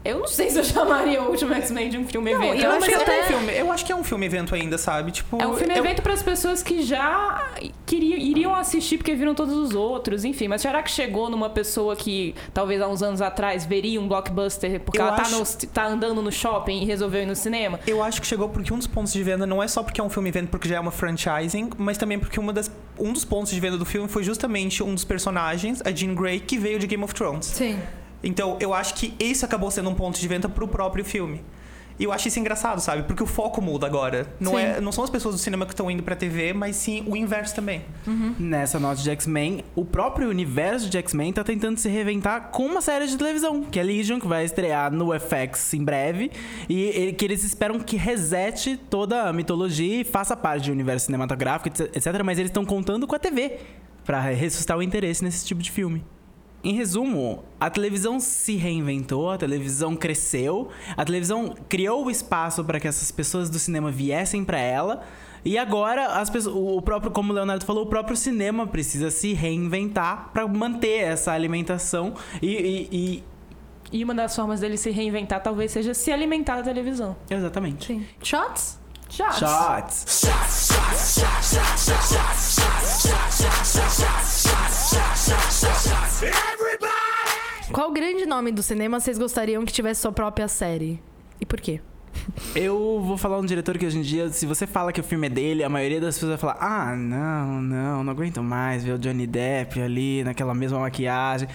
Eu 0.02 0.20
não 0.20 0.26
sei 0.26 0.48
se 0.48 0.58
eu 0.58 0.64
chamaria 0.64 1.22
o 1.22 1.28
último 1.30 1.52
X-Men 1.52 1.90
de 1.90 1.98
um 1.98 2.06
filme 2.06 2.30
evento. 2.32 2.54
eu, 2.54 2.70
Eu 2.70 2.72
acho 2.72 2.86
que 2.88 2.94
é 2.94 2.98
um 2.98 3.02
até- 3.02 3.22
filme, 3.24 3.52
eu 3.52 3.70
acho 3.72 3.84
que 3.84 3.92
é 3.92 3.96
um 3.96 4.02
filme 4.04 4.24
evento 4.26 4.54
ainda, 4.54 4.78
sabe? 4.78 5.10
Tipo, 5.12 5.40
É 5.42 5.46
um 5.46 5.54
filme 5.54 5.74
eu- 5.74 5.78
evento 5.84 6.00
para 6.00 6.14
as 6.14 6.22
pessoas 6.22 6.62
que 6.62 6.82
já 6.82 7.46
queriam, 7.84 8.18
iriam 8.18 8.54
assistir 8.54 8.96
porque 8.96 9.14
viram 9.14 9.34
todos 9.34 9.54
os 9.54 9.74
outros, 9.74 10.24
enfim. 10.24 10.48
Mas 10.48 10.62
será 10.62 10.82
que 10.82 10.90
chegou 10.90 11.28
numa 11.28 11.50
pessoa 11.50 11.94
que 11.96 12.34
talvez 12.54 12.80
há 12.80 12.88
uns 12.88 13.02
anos 13.02 13.20
atrás 13.20 13.66
veria 13.66 14.00
um 14.00 14.08
blockbuster 14.08 14.80
porque 14.80 14.98
Eu 14.98 15.06
ela 15.06 15.16
tá, 15.16 15.22
acho- 15.22 15.38
no- 15.38 15.70
tá 15.70 15.86
andando 15.86 16.22
no 16.22 16.32
shopping 16.32 16.80
e 16.80 16.84
resolveu 16.86 17.22
ir 17.22 17.26
no 17.26 17.36
cinema? 17.36 17.78
Eu 17.86 18.02
acho 18.02 18.22
que 18.22 18.26
chegou 18.26 18.48
porque 18.48 18.72
um 18.72 18.78
dos 18.78 18.86
pontos 18.86 19.12
de 19.12 19.22
venda 19.22 19.46
não 19.46 19.62
é 19.62 19.68
só 19.68 19.82
porque 19.82 20.00
é 20.00 20.04
um 20.04 20.08
filme 20.10 20.30
evento, 20.30 20.48
porque 20.48 20.66
já 20.66 20.76
é 20.76 20.80
uma 20.80 20.90
franchising, 20.90 21.70
mas 21.76 21.98
também 21.98 22.18
porque 22.18 22.40
uma 22.40 22.54
das, 22.54 22.70
um 22.98 23.12
dos 23.12 23.26
pontos 23.26 23.52
de 23.52 23.60
venda 23.60 23.76
do 23.76 23.84
filme 23.84 24.08
foi 24.08 24.22
justamente 24.24 24.82
um 24.82 24.94
dos 24.94 25.04
personagens, 25.04 25.82
a 25.84 25.90
Jean 25.90 26.14
Grey, 26.14 26.40
que 26.40 26.56
veio 26.56 26.78
de 26.78 26.86
Game 26.86 27.04
of 27.04 27.12
Thrones. 27.14 27.44
Sim. 27.44 27.78
Então, 28.22 28.56
eu 28.60 28.74
acho 28.74 28.94
que 28.94 29.14
esse 29.18 29.44
acabou 29.44 29.70
sendo 29.70 29.90
um 29.90 29.94
ponto 29.94 30.18
de 30.18 30.28
venda 30.28 30.48
pro 30.48 30.68
próprio 30.68 31.04
filme. 31.04 31.42
E 32.00 32.04
eu 32.04 32.12
acho 32.12 32.28
isso 32.28 32.40
engraçado, 32.40 32.80
sabe? 32.80 33.02
Porque 33.02 33.22
o 33.22 33.26
foco 33.26 33.60
muda 33.60 33.86
agora. 33.86 34.26
Não, 34.40 34.52
Sim. 34.52 34.60
é, 34.60 34.80
não 34.80 34.90
são 34.90 35.04
as 35.04 35.10
pessoas 35.10 35.34
do 35.34 35.38
cinema 35.38 35.66
que 35.66 35.74
estão 35.74 35.90
indo 35.90 36.02
pra 36.02 36.16
TV, 36.16 36.54
mas 36.54 36.76
sim 36.76 37.04
o 37.06 37.14
inverso 37.14 37.54
também. 37.54 37.82
Nessa 38.38 38.80
nota 38.80 39.02
de 39.02 39.10
X-Men, 39.10 39.62
o 39.76 39.84
próprio 39.84 40.30
universo 40.30 40.88
de 40.88 40.96
X-Men 40.96 41.34
tá 41.34 41.44
tentando 41.44 41.76
se 41.76 41.90
reinventar 41.90 42.48
com 42.52 42.64
uma 42.64 42.80
série 42.80 43.06
de 43.06 43.18
televisão, 43.18 43.64
que 43.64 43.78
é 43.78 43.82
Legion, 43.82 44.18
que 44.18 44.26
vai 44.26 44.46
estrear 44.46 44.90
no 44.90 45.10
FX 45.12 45.74
em 45.74 45.84
breve. 45.84 46.30
E 46.70 47.14
que 47.18 47.22
eles 47.22 47.44
esperam 47.44 47.78
que 47.78 47.98
resete 47.98 48.78
toda 48.78 49.28
a 49.28 49.32
mitologia 49.34 50.00
e 50.00 50.02
faça 50.02 50.34
parte 50.34 50.68
do 50.68 50.72
universo 50.72 51.04
cinematográfico, 51.04 51.68
etc. 51.68 51.94
etc, 51.94 52.22
mas 52.24 52.38
eles 52.38 52.48
estão 52.48 52.64
contando 52.64 53.06
com 53.06 53.14
a 53.14 53.18
TV 53.18 53.58
pra 54.06 54.20
ressuscitar 54.20 54.78
o 54.78 54.82
interesse 54.82 55.22
nesse 55.22 55.44
tipo 55.44 55.60
de 55.60 55.70
filme. 55.70 56.02
Em 56.62 56.74
resumo, 56.74 57.42
a 57.58 57.70
televisão 57.70 58.20
se 58.20 58.56
reinventou, 58.56 59.30
a 59.30 59.38
televisão 59.38 59.96
cresceu, 59.96 60.68
a 60.96 61.04
televisão 61.04 61.54
criou 61.68 62.04
o 62.04 62.10
espaço 62.10 62.62
para 62.64 62.78
que 62.78 62.86
essas 62.86 63.10
pessoas 63.10 63.48
do 63.48 63.58
cinema 63.58 63.90
viessem 63.90 64.44
para 64.44 64.58
ela. 64.58 65.02
E 65.42 65.56
agora 65.56 66.06
as 66.20 66.28
pessoas, 66.28 66.54
o 66.54 66.82
próprio, 66.82 67.10
como 67.10 67.32
o 67.32 67.34
Leonardo 67.34 67.64
falou, 67.64 67.84
o 67.84 67.86
próprio 67.86 68.14
cinema 68.14 68.66
precisa 68.66 69.10
se 69.10 69.32
reinventar 69.32 70.28
para 70.34 70.46
manter 70.46 70.98
essa 71.04 71.32
alimentação 71.32 72.12
e, 72.42 72.48
e- 72.48 72.88
e- 72.92 73.24
E 73.90 74.04
uma 74.04 74.14
das 74.14 74.36
formas 74.36 74.60
dele 74.60 74.76
se 74.76 74.90
reinventar 74.90 75.42
talvez 75.42 75.72
seja 75.72 75.94
se 75.94 76.12
alimentar 76.12 76.56
da 76.56 76.62
televisão. 76.62 77.16
exatamente. 77.30 77.86
Sim. 77.86 78.06
Shots? 78.22 78.78
Já. 79.08 79.32
Shots. 79.32 80.20
Qual 87.72 87.92
grande 87.92 88.26
nome 88.26 88.50
do 88.50 88.62
cinema 88.62 88.98
vocês 88.98 89.16
gostariam 89.16 89.64
que 89.64 89.72
tivesse 89.72 90.00
sua 90.00 90.10
própria 90.10 90.48
série? 90.48 91.00
E 91.40 91.46
por 91.46 91.60
quê? 91.60 91.80
Eu 92.56 93.00
vou 93.00 93.16
falar 93.16 93.38
um 93.38 93.44
diretor 93.44 93.78
que 93.78 93.86
hoje 93.86 93.98
em 93.98 94.02
dia, 94.02 94.28
se 94.30 94.44
você 94.46 94.66
fala 94.66 94.92
que 94.92 95.00
o 95.00 95.04
filme 95.04 95.28
é 95.28 95.30
dele, 95.30 95.62
a 95.62 95.68
maioria 95.68 96.00
das 96.00 96.16
pessoas 96.16 96.30
vai 96.30 96.38
falar: 96.38 96.56
Ah, 96.60 96.96
não, 96.96 97.62
não, 97.62 98.04
não 98.04 98.12
aguento 98.12 98.42
mais 98.42 98.82
ver 98.82 98.92
o 98.92 98.98
Johnny 98.98 99.26
Depp 99.26 99.80
ali 99.80 100.24
naquela 100.24 100.54
mesma 100.54 100.80
maquiagem. 100.80 101.48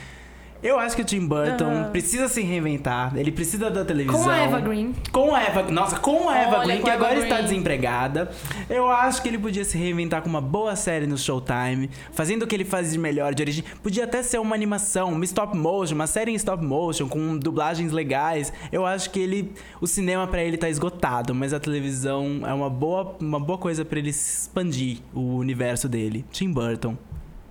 Eu 0.66 0.80
acho 0.80 0.96
que 0.96 1.04
o 1.04 1.06
Tim 1.06 1.28
Burton 1.28 1.92
precisa 1.92 2.28
se 2.28 2.42
reinventar, 2.42 3.16
ele 3.16 3.32
precisa 3.32 3.70
da 3.70 3.86
televisão. 3.86 4.24
Com 4.24 4.28
a 4.28 4.36
Eva 4.36 4.60
Green. 4.60 4.96
Com 5.12 5.36
a 5.36 5.44
Eva, 5.44 5.62
nossa, 5.72 6.00
com 6.00 6.28
a 6.28 6.36
Eva 6.36 6.58
Olha, 6.58 6.66
Green, 6.66 6.82
que 6.82 6.90
agora 6.90 7.20
está 7.20 7.36
Green. 7.36 7.44
desempregada. 7.44 8.32
Eu 8.68 8.90
acho 8.90 9.22
que 9.22 9.28
ele 9.28 9.38
podia 9.38 9.64
se 9.64 9.78
reinventar 9.78 10.24
com 10.24 10.28
uma 10.28 10.42
boa 10.42 10.76
série 10.76 11.06
no 11.06 11.20
Showtime, 11.20 11.88
fazendo 12.12 12.42
o 12.42 12.48
que 12.48 12.56
ele 12.56 12.66
faz 12.66 12.92
de 12.92 12.98
melhor, 12.98 13.36
de 13.36 13.44
origem. 13.44 13.64
Podia 13.84 14.06
até 14.06 14.24
ser 14.24 14.40
uma 14.40 14.56
animação, 14.56 15.14
uma 15.14 15.24
stop 15.24 15.56
motion, 15.56 15.94
uma 15.94 16.08
série 16.08 16.32
em 16.32 16.36
stop 16.36 16.66
motion, 16.66 17.08
com 17.08 17.38
dublagens 17.38 17.92
legais. 17.92 18.52
Eu 18.72 18.88
acho 18.88 19.12
que 19.12 19.20
ele. 19.20 19.54
O 19.80 19.86
cinema 19.86 20.26
pra 20.26 20.44
ele 20.44 20.58
tá 20.58 20.68
esgotado, 20.68 21.36
mas 21.36 21.54
a 21.54 21.60
televisão 21.60 22.42
é 22.44 22.54
uma 22.56 22.72
boa, 22.72 23.16
uma 23.22 23.40
boa 23.40 23.60
coisa 23.60 23.86
pra 23.86 24.00
ele 24.00 24.10
expandir 24.10 24.98
o 25.14 25.36
universo 25.36 25.88
dele. 25.88 26.26
Tim 26.32 26.52
Burton. 26.52 26.98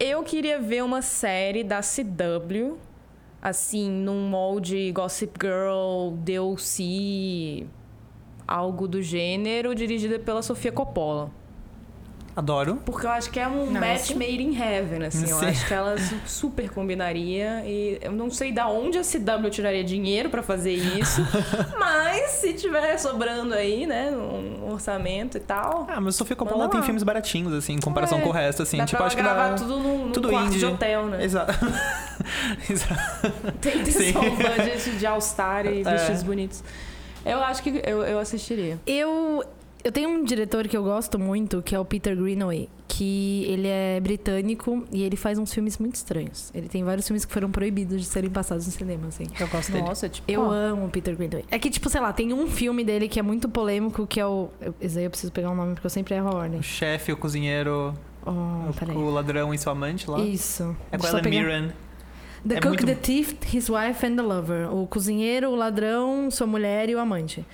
Eu 0.00 0.24
queria 0.24 0.58
ver 0.58 0.82
uma 0.82 1.00
série 1.00 1.62
da 1.62 1.80
CW, 1.80 2.76
assim, 3.44 3.90
num 3.90 4.26
molde 4.28 4.90
Gossip 4.92 5.34
Girl, 5.40 6.12
DLC, 6.16 7.66
algo 8.48 8.88
do 8.88 9.02
gênero, 9.02 9.74
dirigida 9.74 10.18
pela 10.18 10.40
Sofia 10.42 10.72
Coppola. 10.72 11.30
Adoro. 12.36 12.80
Porque 12.84 13.06
eu 13.06 13.10
acho 13.12 13.30
que 13.30 13.38
é 13.38 13.46
um 13.46 13.66
Nossa. 13.70 13.78
match 13.86 14.10
made 14.10 14.42
in 14.42 14.60
heaven, 14.60 15.04
assim. 15.06 15.30
Eu 15.30 15.38
acho 15.38 15.68
que 15.68 15.72
ela 15.72 15.96
su- 15.96 16.16
super 16.26 16.68
combinaria. 16.68 17.62
E 17.64 17.96
eu 18.02 18.10
não 18.10 18.28
sei 18.28 18.50
da 18.50 18.66
onde 18.66 18.98
a 18.98 19.02
CW 19.04 19.50
tiraria 19.50 19.84
dinheiro 19.84 20.28
pra 20.28 20.42
fazer 20.42 20.72
isso. 20.72 21.20
mas 21.78 22.30
se 22.32 22.52
tiver 22.54 22.98
sobrando 22.98 23.54
aí, 23.54 23.86
né, 23.86 24.10
um 24.10 24.72
orçamento 24.72 25.36
e 25.36 25.40
tal. 25.40 25.86
Ah, 25.88 26.00
mas 26.00 26.16
Sofia 26.16 26.34
Coppola 26.34 26.68
tem 26.68 26.82
filmes 26.82 27.04
baratinhos, 27.04 27.52
assim, 27.52 27.74
em 27.74 27.80
comparação 27.80 28.18
É, 28.18 28.22
com 28.22 28.30
o 28.30 28.32
resto, 28.32 28.64
assim. 28.64 28.78
dá 28.78 28.84
tipo, 28.84 28.96
pra 28.96 29.06
acho 29.06 29.14
que 29.16 29.22
gravar 29.22 29.50
dá... 29.50 29.54
tudo 29.54 29.78
num, 29.78 30.06
num 30.06 30.12
tudo 30.12 30.28
quarto 30.28 30.46
indie. 30.48 30.58
de 30.58 30.66
hotel, 30.66 31.06
né? 31.06 31.22
Exato. 31.24 31.52
Exato. 32.70 33.32
Tem, 33.60 33.84
Sim. 33.86 34.12
só 34.12 34.20
um 34.20 34.36
budget 34.36 34.90
de 34.98 35.06
All-Star 35.06 35.66
e 35.66 35.80
É. 35.86 35.92
vestidos 35.92 36.22
bonitos. 36.22 36.64
Eu 37.24 37.38
acho 37.40 37.62
que 37.62 37.70
eu, 37.84 38.02
eu 38.02 38.18
assistiria. 38.18 38.78
Eu, 38.86 39.42
eu 39.82 39.90
tenho 39.92 40.08
um 40.10 40.24
diretor 40.24 40.68
que 40.68 40.76
eu 40.76 40.82
gosto 40.84 41.18
muito, 41.18 41.62
que 41.62 41.74
é 41.74 41.78
o 41.80 41.84
Peter 41.84 42.14
Greenaway, 42.14 42.68
que 42.86 43.44
ele 43.48 43.66
é 43.66 43.98
britânico 43.98 44.84
e 44.92 45.02
ele 45.02 45.16
faz 45.16 45.38
uns 45.38 45.52
filmes 45.52 45.78
muito 45.78 45.94
estranhos. 45.94 46.50
Ele 46.54 46.68
tem 46.68 46.84
vários 46.84 47.06
filmes 47.06 47.24
que 47.24 47.32
foram 47.32 47.50
proibidos 47.50 47.98
de 48.02 48.06
serem 48.06 48.28
passados 48.28 48.66
no 48.66 48.72
cinema, 48.72 49.08
assim. 49.08 49.24
Eu 49.40 49.48
gosto 49.48 49.72
dele. 49.72 49.84
Nossa, 49.84 50.06
tipo. 50.08 50.30
Eu 50.30 50.42
ó, 50.42 50.50
amo 50.52 50.84
o 50.86 50.90
Peter 50.90 51.16
Greenaway. 51.16 51.44
É 51.50 51.58
que, 51.58 51.70
tipo, 51.70 51.88
sei 51.88 52.00
lá, 52.00 52.12
tem 52.12 52.32
um 52.32 52.46
filme 52.46 52.84
dele 52.84 53.08
que 53.08 53.18
é 53.18 53.22
muito 53.22 53.48
polêmico, 53.48 54.06
que 54.06 54.20
é 54.20 54.26
o... 54.26 54.48
eu- 54.60 54.74
Esse 54.80 54.98
aí 54.98 55.04
eu 55.04 55.10
preciso 55.10 55.32
pegar 55.32 55.50
o 55.50 55.54
nome, 55.54 55.72
porque 55.74 55.86
eu 55.86 55.90
sempre 55.90 56.14
erro 56.14 56.28
a 56.28 56.34
ordem. 56.36 56.60
O 56.60 56.62
chefe, 56.62 57.10
o 57.10 57.16
cozinheiro, 57.16 57.94
Oh, 58.26 58.72
peraí. 58.78 58.96
o 58.96 59.10
ladrão 59.10 59.52
e 59.54 59.58
sua 59.58 59.72
amante 59.72 60.10
lá. 60.10 60.18
Isso. 60.20 60.76
É 60.92 60.96
com 60.98 61.02
Deixa 61.04 61.20
pegar. 61.22 61.42
Mirren. 61.42 61.72
The 62.46 62.54
É 62.56 62.60
Cook, 62.60 62.66
muito- 62.66 62.86
The 62.86 62.94
Thief, 62.94 63.34
His 63.54 63.68
Wife 63.70 64.04
and 64.06 64.16
the 64.16 64.22
Lover. 64.22 64.74
O 64.74 64.86
cozinheiro, 64.86 65.50
o 65.50 65.54
ladrão, 65.54 66.30
sua 66.30 66.46
mulher 66.46 66.88
e 66.90 66.94
o 66.94 66.98
amante. 67.00 67.44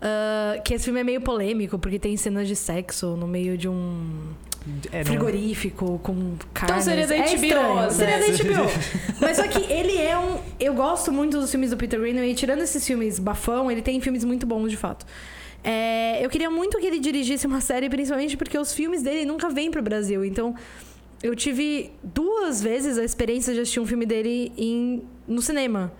Ah, 0.00 0.58
que 0.64 0.74
esse 0.74 0.84
filme 0.86 1.00
é 1.00 1.04
meio 1.04 1.20
polêmico, 1.20 1.78
porque 1.78 1.98
tem 1.98 2.16
cenas 2.16 2.48
de 2.48 2.56
sexo 2.56 3.16
no 3.16 3.26
meio 3.26 3.58
de 3.58 3.68
um 3.68 4.32
É, 4.90 4.98
não- 4.98 5.04
frigorífico 5.04 5.98
com 6.02 6.36
carne. 6.54 6.82
seria 6.82 7.06
da 7.06 7.16
é 7.16 7.18
HBO, 7.20 7.44
estranho. 7.44 7.74
né? 7.76 7.90
Seria 7.90 8.18
da 8.18 8.26
HBO. 8.26 8.70
Mas 9.20 9.36
só 9.36 9.46
que 9.46 9.70
ele 9.70 9.98
é 9.98 10.18
um... 10.18 10.38
Eu 10.58 10.72
gosto 10.72 11.12
muito 11.12 11.38
dos 11.38 11.50
filmes 11.50 11.68
do 11.70 11.76
Peter 11.76 12.00
Greenaway. 12.00 12.34
Tirando 12.34 12.62
esses 12.62 12.86
filmes 12.86 13.18
bafão, 13.18 13.70
ele 13.70 13.82
tem 13.82 14.00
filmes 14.00 14.24
muito 14.24 14.46
bons, 14.46 14.70
de 14.70 14.76
fato. 14.78 15.04
É, 15.62 16.24
eu 16.24 16.30
queria 16.30 16.48
muito 16.48 16.78
que 16.78 16.86
ele 16.86 16.98
dirigisse 16.98 17.46
uma 17.46 17.60
série, 17.60 17.90
principalmente 17.90 18.34
porque 18.38 18.56
os 18.58 18.72
filmes 18.72 19.02
dele 19.02 19.26
nunca 19.26 19.50
vêm 19.50 19.70
pro 19.70 19.82
Brasil. 19.82 20.24
Então, 20.24 20.54
eu 21.22 21.34
tive 21.36 21.92
duas 22.02 22.62
vezes 22.62 22.98
a 22.98 23.04
experiência 23.04 23.52
de 23.52 23.60
assistir 23.60 23.80
um 23.80 23.86
filme 23.86 24.06
dele 24.06 24.52
em, 24.56 25.02
no 25.26 25.42
cinema. 25.42 25.92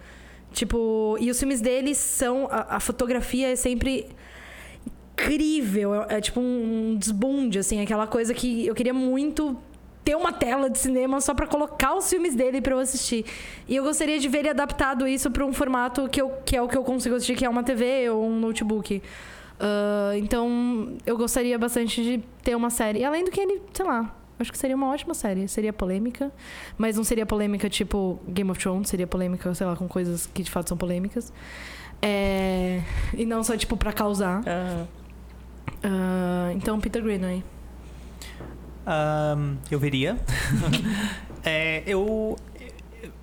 Tipo, 0.52 1.16
e 1.20 1.30
os 1.30 1.38
filmes 1.38 1.60
dele 1.60 1.94
são. 1.94 2.48
A, 2.50 2.76
a 2.76 2.80
fotografia 2.80 3.48
é 3.48 3.56
sempre 3.56 4.06
incrível. 5.12 5.94
É, 5.94 6.16
é 6.16 6.20
tipo 6.20 6.40
um, 6.40 6.90
um 6.92 6.96
desbunde, 6.96 7.58
assim, 7.58 7.80
aquela 7.80 8.06
coisa 8.06 8.34
que 8.34 8.66
eu 8.66 8.74
queria 8.74 8.94
muito 8.94 9.56
ter 10.02 10.16
uma 10.16 10.32
tela 10.32 10.70
de 10.70 10.78
cinema 10.78 11.20
só 11.20 11.34
pra 11.34 11.46
colocar 11.46 11.94
os 11.94 12.08
filmes 12.08 12.34
dele 12.34 12.60
pra 12.60 12.74
eu 12.74 12.78
assistir. 12.78 13.24
E 13.68 13.76
eu 13.76 13.84
gostaria 13.84 14.18
de 14.18 14.26
ver 14.28 14.38
ele 14.38 14.48
adaptado 14.48 15.06
isso 15.06 15.30
pra 15.30 15.44
um 15.44 15.52
formato 15.52 16.08
que, 16.08 16.20
eu, 16.20 16.30
que 16.44 16.56
é 16.56 16.62
o 16.62 16.66
que 16.66 16.76
eu 16.76 16.82
consigo 16.82 17.14
assistir, 17.14 17.36
que 17.36 17.44
é 17.44 17.48
uma 17.48 17.62
TV 17.62 18.08
ou 18.08 18.24
um 18.24 18.40
notebook. 18.40 19.02
Ah, 19.60 20.12
então, 20.16 20.96
eu 21.04 21.16
gostaria 21.18 21.58
bastante 21.58 22.02
de 22.02 22.24
ter 22.42 22.56
uma 22.56 22.70
série. 22.70 23.00
E 23.00 23.04
além 23.04 23.22
do 23.22 23.30
que 23.30 23.38
ele, 23.38 23.60
sei 23.74 23.84
lá, 23.84 24.16
Acho 24.40 24.50
que 24.50 24.58
seria 24.58 24.74
uma 24.74 24.88
ótima 24.90 25.14
série. 25.14 25.46
Seria 25.48 25.72
polêmica, 25.72 26.32
mas 26.78 26.96
não 26.96 27.04
seria 27.04 27.24
polêmica 27.26 27.68
tipo 27.68 28.18
Game 28.28 28.50
of 28.50 28.58
Thrones, 28.60 28.88
seria 28.88 29.06
polêmica, 29.06 29.54
sei 29.54 29.66
lá, 29.66 29.76
com 29.76 29.86
coisas 29.86 30.26
que 30.26 30.42
de 30.42 30.50
fato 30.50 30.68
são 30.68 30.76
polêmicas. 30.78 31.32
É, 32.02 32.80
E 33.14 33.26
não 33.26 33.44
só, 33.44 33.56
tipo, 33.56 33.76
pra 33.76 33.92
causar. 33.92 34.42
Ah, 35.82 36.50
então, 36.54 36.80
Peter 36.80 37.02
Greenaway. 37.02 37.42
Ahn, 38.86 39.56
eu 39.70 39.78
veria. 39.78 40.16
É, 41.42 41.82
eu. 41.86 42.36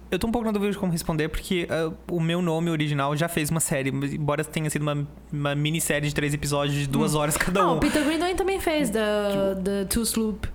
Eu 0.10 0.18
tô 0.18 0.26
um 0.26 0.32
pouco 0.32 0.44
na 0.46 0.52
dúvida 0.52 0.72
de 0.72 0.78
como 0.80 0.92
responder, 0.92 1.28
porque 1.30 1.68
ah, 1.70 1.92
o 2.10 2.20
meu 2.20 2.42
nome 2.42 2.72
original 2.72 3.16
já 3.16 3.28
fez 3.30 3.52
uma 3.52 3.60
série, 3.60 3.90
embora 3.92 4.44
tenha 4.44 4.68
sido 4.72 4.82
uma, 4.82 5.08
uma 5.32 5.54
minissérie 5.54 6.10
de 6.10 6.16
três 6.16 6.34
episódios 6.34 6.76
de 6.80 6.88
duas 6.88 7.14
horas 7.14 7.38
cada 7.38 7.62
Ah, 7.62 7.74
um. 7.74 7.76
o 7.76 7.80
Peter 7.80 8.04
Greenaway 8.04 8.34
também 8.34 8.60
fez 8.60 8.90
The, 8.90 9.56
the 9.64 9.86
Two 9.86 10.02
Sloop 10.02 10.48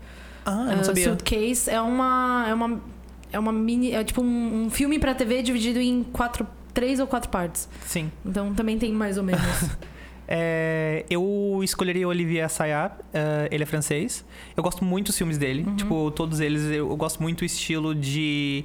Ah, 0.44 0.64
não 0.64 0.80
uh, 0.80 0.84
sabia. 0.84 1.04
Suitcase. 1.04 1.70
É 1.70 1.80
uma, 1.80 2.46
é 2.48 2.54
uma. 2.54 2.80
É 3.32 3.38
uma 3.38 3.52
mini. 3.52 3.92
É 3.92 4.02
tipo 4.04 4.22
um, 4.22 4.64
um 4.64 4.70
filme 4.70 4.98
pra 4.98 5.14
TV 5.14 5.42
dividido 5.42 5.80
em 5.80 6.02
quatro. 6.04 6.46
Três 6.74 7.00
ou 7.00 7.06
quatro 7.06 7.28
partes. 7.28 7.68
Sim. 7.86 8.10
Então 8.24 8.54
também 8.54 8.78
tem 8.78 8.90
mais 8.92 9.18
ou 9.18 9.22
menos. 9.24 9.42
É, 10.34 11.04
eu 11.10 11.60
escolheria 11.62 12.08
Olivier 12.08 12.46
Assayas, 12.46 12.92
é, 13.12 13.48
ele 13.50 13.64
é 13.64 13.66
francês. 13.66 14.24
Eu 14.56 14.62
gosto 14.62 14.82
muito 14.82 15.08
dos 15.08 15.18
filmes 15.18 15.36
dele, 15.36 15.62
Uhum. 15.66 15.76
tipo, 15.76 16.10
todos 16.12 16.40
eles. 16.40 16.62
Eu, 16.62 16.88
eu 16.88 16.96
gosto 16.96 17.22
muito 17.22 17.40
do 17.40 17.44
estilo 17.44 17.94
de, 17.94 18.64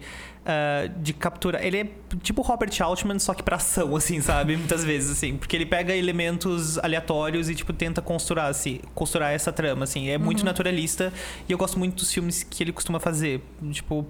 é, 0.49 0.89
de 1.01 1.11
captura. 1.11 1.61
Ele 1.65 1.77
é 1.77 1.89
tipo 2.21 2.41
Robert 2.41 2.71
Altman, 2.81 3.19
só 3.19 3.33
que 3.33 3.43
pra 3.43 3.57
ação, 3.57 3.93
assim, 3.97 4.21
sabe? 4.21 4.55
Muitas 4.55 4.83
vezes, 4.83 5.11
assim. 5.11 5.35
Porque 5.35 5.55
ele 5.55 5.65
pega 5.65 5.93
elementos 5.93 6.77
aleatórios 6.79 7.49
e, 7.49 7.55
tipo, 7.55 7.73
tenta 7.73 8.01
costurar, 8.01 8.45
assim, 8.49 8.79
costurar 8.95 9.33
essa 9.33 9.51
trama, 9.51 9.83
assim. 9.83 10.07
É 10.09 10.17
Uhum. 10.17 10.23
muito 10.23 10.45
naturalista 10.45 11.11
e 11.49 11.51
eu 11.51 11.57
gosto 11.57 11.77
muito 11.77 11.95
dos 11.95 12.13
filmes 12.13 12.43
que 12.43 12.63
ele 12.63 12.71
costuma 12.71 12.97
fazer. 12.99 13.43
Tipo, 13.71 14.07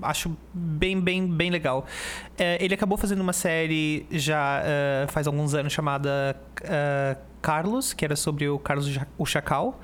acho 0.00 0.34
bem, 0.54 0.98
bem, 0.98 1.26
bem 1.28 1.50
legal. 1.50 1.84
É, 2.38 2.56
ele 2.64 2.72
acabou 2.72 2.96
fazendo 2.96 3.20
uma 3.20 3.34
série 3.34 4.06
já 4.10 4.62
é, 4.64 5.06
faz 5.08 5.26
alguns 5.26 5.52
anos 5.52 5.72
chamada 5.74 6.34
é, 6.62 7.18
Carlos, 7.42 7.92
que 7.92 8.02
era 8.02 8.16
sobre 8.16 8.48
o 8.48 8.58
Carlos 8.58 8.98
o 9.18 9.26
Chacal. 9.26 9.78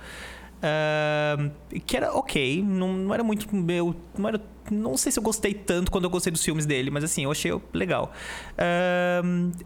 É, 0.62 1.50
que 1.84 1.96
era 1.96 2.14
ok, 2.14 2.62
não, 2.62 2.94
não 2.94 3.12
era 3.14 3.22
muito 3.22 3.54
meu. 3.54 3.94
Não, 4.16 4.28
era, 4.28 4.40
não 4.70 4.96
sei 4.96 5.10
se 5.12 5.18
eu 5.18 5.22
gostei 5.22 5.52
tanto 5.54 5.90
quando 5.90 6.04
eu 6.04 6.10
gostei 6.10 6.30
dos 6.32 6.42
filmes 6.44 6.66
dele, 6.66 6.90
mas 6.90 7.04
assim, 7.04 7.24
eu 7.24 7.30
achei 7.30 7.52
legal. 7.72 8.12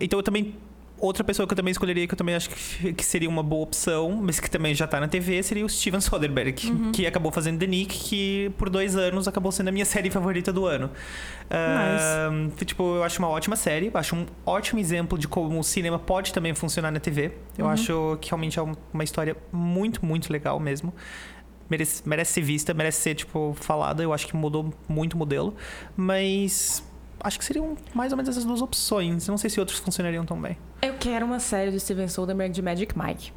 Então 0.00 0.18
eu 0.18 0.22
também. 0.22 0.54
Outra 1.02 1.24
pessoa 1.24 1.46
que 1.46 1.52
eu 1.54 1.56
também 1.56 1.72
escolheria, 1.72 2.06
que 2.06 2.12
eu 2.12 2.18
também 2.18 2.34
acho 2.34 2.50
que, 2.50 2.92
que 2.92 3.02
seria 3.02 3.26
uma 3.26 3.42
boa 3.42 3.62
opção, 3.62 4.20
mas 4.22 4.38
que 4.38 4.50
também 4.50 4.74
já 4.74 4.86
tá 4.86 5.00
na 5.00 5.08
TV, 5.08 5.42
seria 5.42 5.64
o 5.64 5.68
Steven 5.68 5.98
Soderbergh, 5.98 6.52
que 6.92 7.06
acabou 7.06 7.32
fazendo 7.32 7.58
The 7.58 7.66
Nick, 7.66 7.98
que 7.98 8.52
por 8.58 8.68
dois 8.68 8.96
anos 8.96 9.26
acabou 9.26 9.50
sendo 9.50 9.68
a 9.68 9.72
minha 9.72 9.86
série 9.86 10.10
favorita 10.10 10.52
do 10.52 10.66
ano. 10.66 10.90
Ahn, 11.50 12.50
tipo, 12.66 12.96
eu 12.96 13.02
acho 13.02 13.18
uma 13.18 13.28
ótima 13.28 13.56
série, 13.56 13.90
acho 13.94 14.14
um 14.14 14.26
ótimo 14.44 14.78
exemplo 14.78 15.16
de 15.18 15.26
como 15.26 15.58
o 15.58 15.64
cinema 15.64 15.98
pode 15.98 16.34
também 16.34 16.52
funcionar 16.54 16.90
na 16.90 17.00
TV. 17.00 17.32
Eu 17.56 17.66
acho 17.66 18.18
que 18.20 18.28
realmente 18.30 18.58
é 18.58 18.62
um- 18.62 18.74
uma 18.92 19.02
história 19.02 19.34
muito, 19.50 20.04
muito 20.04 20.30
legal 20.30 20.60
mesmo. 20.60 20.92
Merece, 21.70 22.02
merece 22.06 22.32
ser 22.32 22.40
vista, 22.42 22.74
merece 22.74 23.00
ser, 23.00 23.14
tipo, 23.14 23.56
falada. 23.60 24.02
Eu 24.02 24.12
acho 24.12 24.26
que 24.26 24.34
mudou 24.36 24.74
muito 24.88 25.14
o 25.14 25.16
modelo. 25.16 25.54
Mas 25.96 26.82
acho 27.22 27.38
que 27.38 27.44
seriam 27.44 27.76
mais 27.94 28.12
ou 28.12 28.16
menos 28.16 28.28
essas 28.28 28.44
duas 28.44 28.60
opções. 28.60 29.26
Eu 29.28 29.32
não 29.32 29.38
sei 29.38 29.48
se 29.48 29.60
outros 29.60 29.78
funcionariam 29.78 30.24
tão 30.24 30.40
bem. 30.40 30.56
Eu 30.82 30.94
quero 30.98 31.24
uma 31.24 31.38
série 31.38 31.70
do 31.70 31.78
Steven 31.78 32.08
Soderbergh 32.08 32.52
de 32.52 32.60
Magic 32.62 32.98
Mike. 32.98 33.32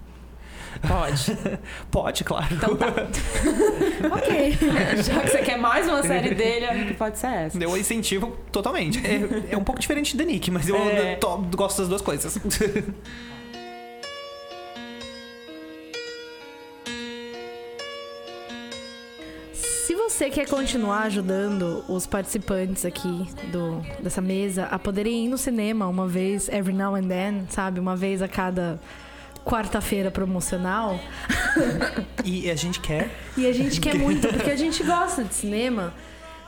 Pode. 0.88 1.38
Pode, 1.92 2.24
claro. 2.24 2.48
Então 2.52 2.76
tá. 2.76 2.88
ok. 4.16 4.58
Já 5.04 5.20
que 5.22 5.30
você 5.30 5.38
quer 5.44 5.58
mais 5.58 5.88
uma 5.88 6.02
série 6.02 6.34
dele, 6.34 6.66
acho 6.66 6.86
que 6.88 6.94
pode 6.96 7.20
ser 7.20 7.28
essa. 7.28 7.64
Eu 7.64 7.78
incentivo 7.78 8.36
totalmente. 8.52 9.00
É, 9.06 9.54
é 9.54 9.58
um 9.58 9.64
pouco 9.64 9.80
diferente 9.80 10.18
da 10.18 10.24
Nick, 10.24 10.50
mas 10.50 10.68
eu 10.68 10.76
É. 10.76 11.16
to- 11.18 11.38
gosto 11.56 11.78
das 11.80 11.90
duas 11.90 12.02
coisas. 12.02 12.40
você 20.14 20.30
quer 20.30 20.48
continuar 20.48 21.04
ajudando 21.04 21.84
os 21.88 22.06
participantes 22.06 22.86
aqui 22.86 23.28
do, 23.52 23.82
dessa 24.00 24.22
mesa 24.22 24.66
a 24.66 24.78
poderem 24.78 25.26
ir 25.26 25.28
no 25.28 25.40
cinema 25.40 25.88
uma 25.88 26.08
vez, 26.08 26.48
every 26.50 26.72
now 26.72 26.94
and 26.94 27.08
then, 27.08 27.46
sabe? 27.50 27.80
Uma 27.80 27.96
vez 27.96 28.22
a 28.22 28.28
cada 28.28 28.80
quarta-feira 29.44 30.12
promocional. 30.12 31.00
e 32.24 32.50
a 32.52 32.56
gente 32.56 32.80
quer. 32.80 33.10
E 33.36 33.48
a 33.48 33.52
gente 33.52 33.82
quer 33.82 33.96
muito, 33.98 34.28
porque 34.28 34.52
a 34.52 34.56
gente 34.56 34.84
gosta 34.84 35.24
de 35.24 35.34
cinema. 35.34 35.92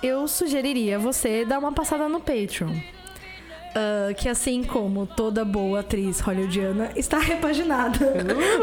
Eu 0.03 0.27
sugeriria 0.27 0.99
você 0.99 1.43
dar 1.43 1.57
uma 1.57 1.71
passada 1.71 2.07
no 2.07 2.19
Patreon. 2.19 2.75
Ah, 3.75 4.13
que 4.13 4.29
assim 4.29 4.63
como 4.63 5.05
toda 5.05 5.43
boa 5.43 5.81
atriz 5.81 6.21
hollywoodiana, 6.21 6.91
está 6.95 7.19
repaginada. 7.19 8.13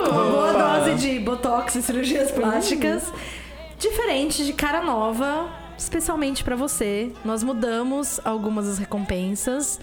com 0.03 0.11
uma 0.11 0.25
boa 0.31 0.53
dose 0.53 0.95
de 0.95 1.19
botox 1.19 1.75
e 1.75 1.83
cirurgias 1.83 2.31
plásticas. 2.31 3.13
Diferente 3.83 4.45
de 4.45 4.53
cara 4.53 4.81
nova, 4.81 5.51
especialmente 5.77 6.45
pra 6.45 6.55
você. 6.55 7.11
Nós 7.25 7.43
mudamos 7.43 8.21
algumas 8.25 8.67
das 8.67 8.79
recompensas. 8.79 9.81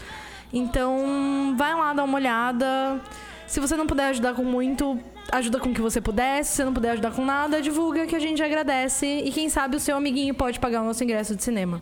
Então, 0.53 1.53
vai 1.57 1.75
lá 1.75 1.91
dar 1.91 2.05
uma 2.05 2.15
olhada. 2.17 3.01
Se 3.45 3.59
você 3.59 3.75
não 3.75 3.85
puder 3.85 4.05
ajudar 4.05 4.33
com 4.35 4.43
muito, 4.45 4.97
ajuda 5.29 5.59
com 5.59 5.71
o 5.71 5.73
que 5.73 5.81
você 5.81 5.99
puder. 5.99 6.45
Se 6.45 6.55
você 6.55 6.63
não 6.63 6.73
puder 6.73 6.91
ajudar 6.91 7.11
com 7.11 7.25
nada, 7.25 7.61
divulga 7.61 8.07
que 8.07 8.15
a 8.15 8.19
gente 8.19 8.41
agradece. 8.41 9.05
E 9.05 9.31
quem 9.33 9.49
sabe 9.49 9.75
o 9.75 9.79
seu 9.81 9.97
amiguinho 9.97 10.33
pode 10.33 10.61
pagar 10.61 10.81
o 10.81 10.85
nosso 10.85 11.03
ingresso 11.03 11.35
de 11.35 11.43
cinema. 11.43 11.81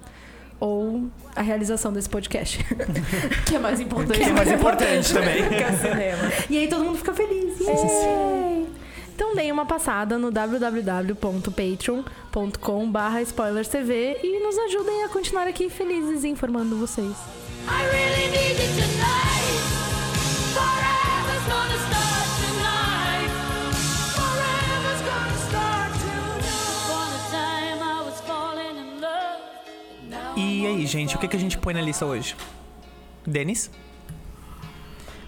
Ou 0.59 1.11
a 1.35 1.43
realização 1.43 1.93
desse 1.93 2.09
podcast. 2.09 2.65
Que 3.45 3.57
é 3.57 3.59
mais 3.59 3.79
importante. 3.79 4.17
Que 4.19 4.25
é 4.25 4.33
mais 4.33 4.51
importante 4.51 5.13
também. 5.13 5.47
que 5.47 5.53
é 5.53 5.71
cinema. 5.71 6.33
E 6.49 6.57
aí 6.57 6.67
todo 6.67 6.83
mundo 6.83 6.97
fica 6.97 7.13
feliz. 7.13 7.59
Yay! 7.59 8.86
Então 9.17 9.33
deem 9.33 9.51
uma 9.51 9.65
passada 9.65 10.19
no 10.19 10.29
www.patreon.com 10.29 12.91
barra 12.91 13.19
spoilerstv 13.23 13.89
e 14.21 14.39
nos 14.43 14.55
ajudem 14.59 15.05
a 15.05 15.09
continuar 15.09 15.47
aqui 15.47 15.71
felizes 15.71 16.23
informando 16.23 16.77
vocês. 16.77 17.15
I 17.67 17.83
really 17.87 18.27
need 18.29 18.61
you 18.61 18.67
tonight. 18.75 19.57
Forever's 20.53 21.45
gonna 21.49 21.77
start 21.87 22.29
tonight. 22.45 23.31
Forever's 24.13 25.01
gonna 25.01 25.37
start 25.49 25.91
tonight. 25.97 26.85
For 26.85 27.09
a 27.09 27.21
time 27.31 27.81
I 27.81 28.03
was 28.05 28.21
falling 28.21 28.77
in 28.77 29.01
love. 29.01 29.41
Now 30.11 30.37
E 30.37 30.67
aí, 30.67 30.85
gente, 30.85 31.15
o 31.15 31.19
que, 31.19 31.27
que 31.27 31.37
a 31.37 31.39
gente 31.39 31.57
põe 31.57 31.73
na 31.73 31.81
lista 31.81 32.05
hoje? 32.05 32.35
Denis? 33.25 33.71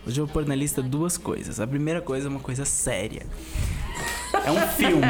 Hoje 0.05 0.21
eu 0.21 0.27
vou 0.27 0.33
pôr 0.33 0.45
na 0.45 0.53
lista 0.53 0.83
duas 0.83 1.17
coisas. 1.17 1.59
A 1.59 1.65
primeira 1.65 2.01
coisa 2.01 2.27
é 2.27 2.29
uma 2.29 2.39
coisa 2.39 2.65
séria. 2.65 3.25
É 4.45 4.51
um 4.51 4.67
filme, 4.67 5.03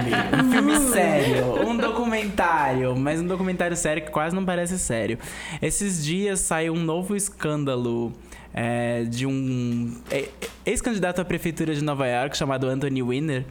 um 0.44 0.52
filme 0.52 0.80
sério, 0.92 1.68
um 1.68 1.78
documentário, 1.78 2.96
mas 2.96 3.20
um 3.20 3.28
documentário 3.28 3.76
sério 3.76 4.04
que 4.04 4.12
quase 4.12 4.36
não 4.36 4.44
parece 4.46 4.78
sério. 4.80 5.18
Esses 5.62 6.04
dias 6.04 6.40
saiu 6.40 6.74
um 6.74 6.80
novo 6.84 7.16
escândalo 7.16 8.14
é, 8.54 9.04
de 9.04 9.26
um 9.26 9.96
é, 10.10 10.30
ex-candidato 10.66 11.22
à 11.22 11.26
prefeitura 11.26 11.74
de 11.74 11.84
Nova 11.84 12.08
York 12.08 12.36
chamado 12.36 12.68
Anthony 12.68 13.02
Weiner, 13.02 13.46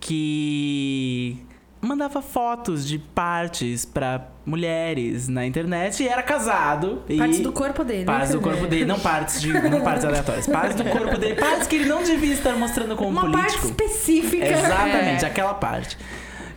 que 0.00 1.36
mandava 1.80 2.20
fotos 2.20 2.86
de 2.86 2.98
partes 2.98 3.84
pra 3.84 4.28
mulheres 4.44 5.28
na 5.28 5.46
internet 5.46 6.02
e 6.02 6.08
era 6.08 6.22
casado. 6.22 7.02
Partes 7.16 7.38
e... 7.38 7.42
do 7.42 7.52
corpo 7.52 7.84
dele. 7.84 8.04
Partes 8.04 8.32
do 8.32 8.40
corpo 8.40 8.66
dele, 8.66 8.84
não 8.84 8.98
partes 8.98 9.40
de, 9.40 9.52
não 9.52 9.82
partes 9.82 10.04
aleatórias, 10.04 10.46
partes 10.46 10.76
do 10.76 10.84
corpo 10.84 11.18
dele, 11.18 11.36
partes 11.36 11.66
que 11.66 11.76
ele 11.76 11.86
não 11.86 12.02
devia 12.02 12.34
estar 12.34 12.56
mostrando 12.56 12.96
como 12.96 13.10
Uma 13.10 13.30
parte 13.30 13.58
político. 13.58 13.66
específica. 13.66 14.46
Exatamente, 14.46 15.24
aquela 15.24 15.54
parte. 15.54 15.96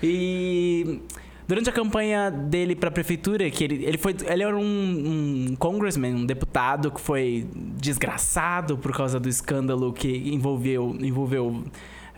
E 0.01 1.01
durante 1.47 1.69
a 1.69 1.73
campanha 1.73 2.31
dele 2.31 2.75
pra 2.75 2.89
prefeitura, 2.89 3.49
que 3.51 3.63
ele, 3.63 3.85
ele 3.85 3.97
foi. 3.97 4.15
Ele 4.25 4.43
era 4.43 4.55
um, 4.55 5.49
um 5.51 5.55
congressman, 5.57 6.15
um 6.15 6.25
deputado 6.25 6.89
que 6.89 7.01
foi 7.01 7.47
desgraçado 7.53 8.77
por 8.77 8.91
causa 8.95 9.19
do 9.19 9.29
escândalo 9.29 9.93
que 9.93 10.33
envolveu. 10.33 10.95
envolveu 10.99 11.63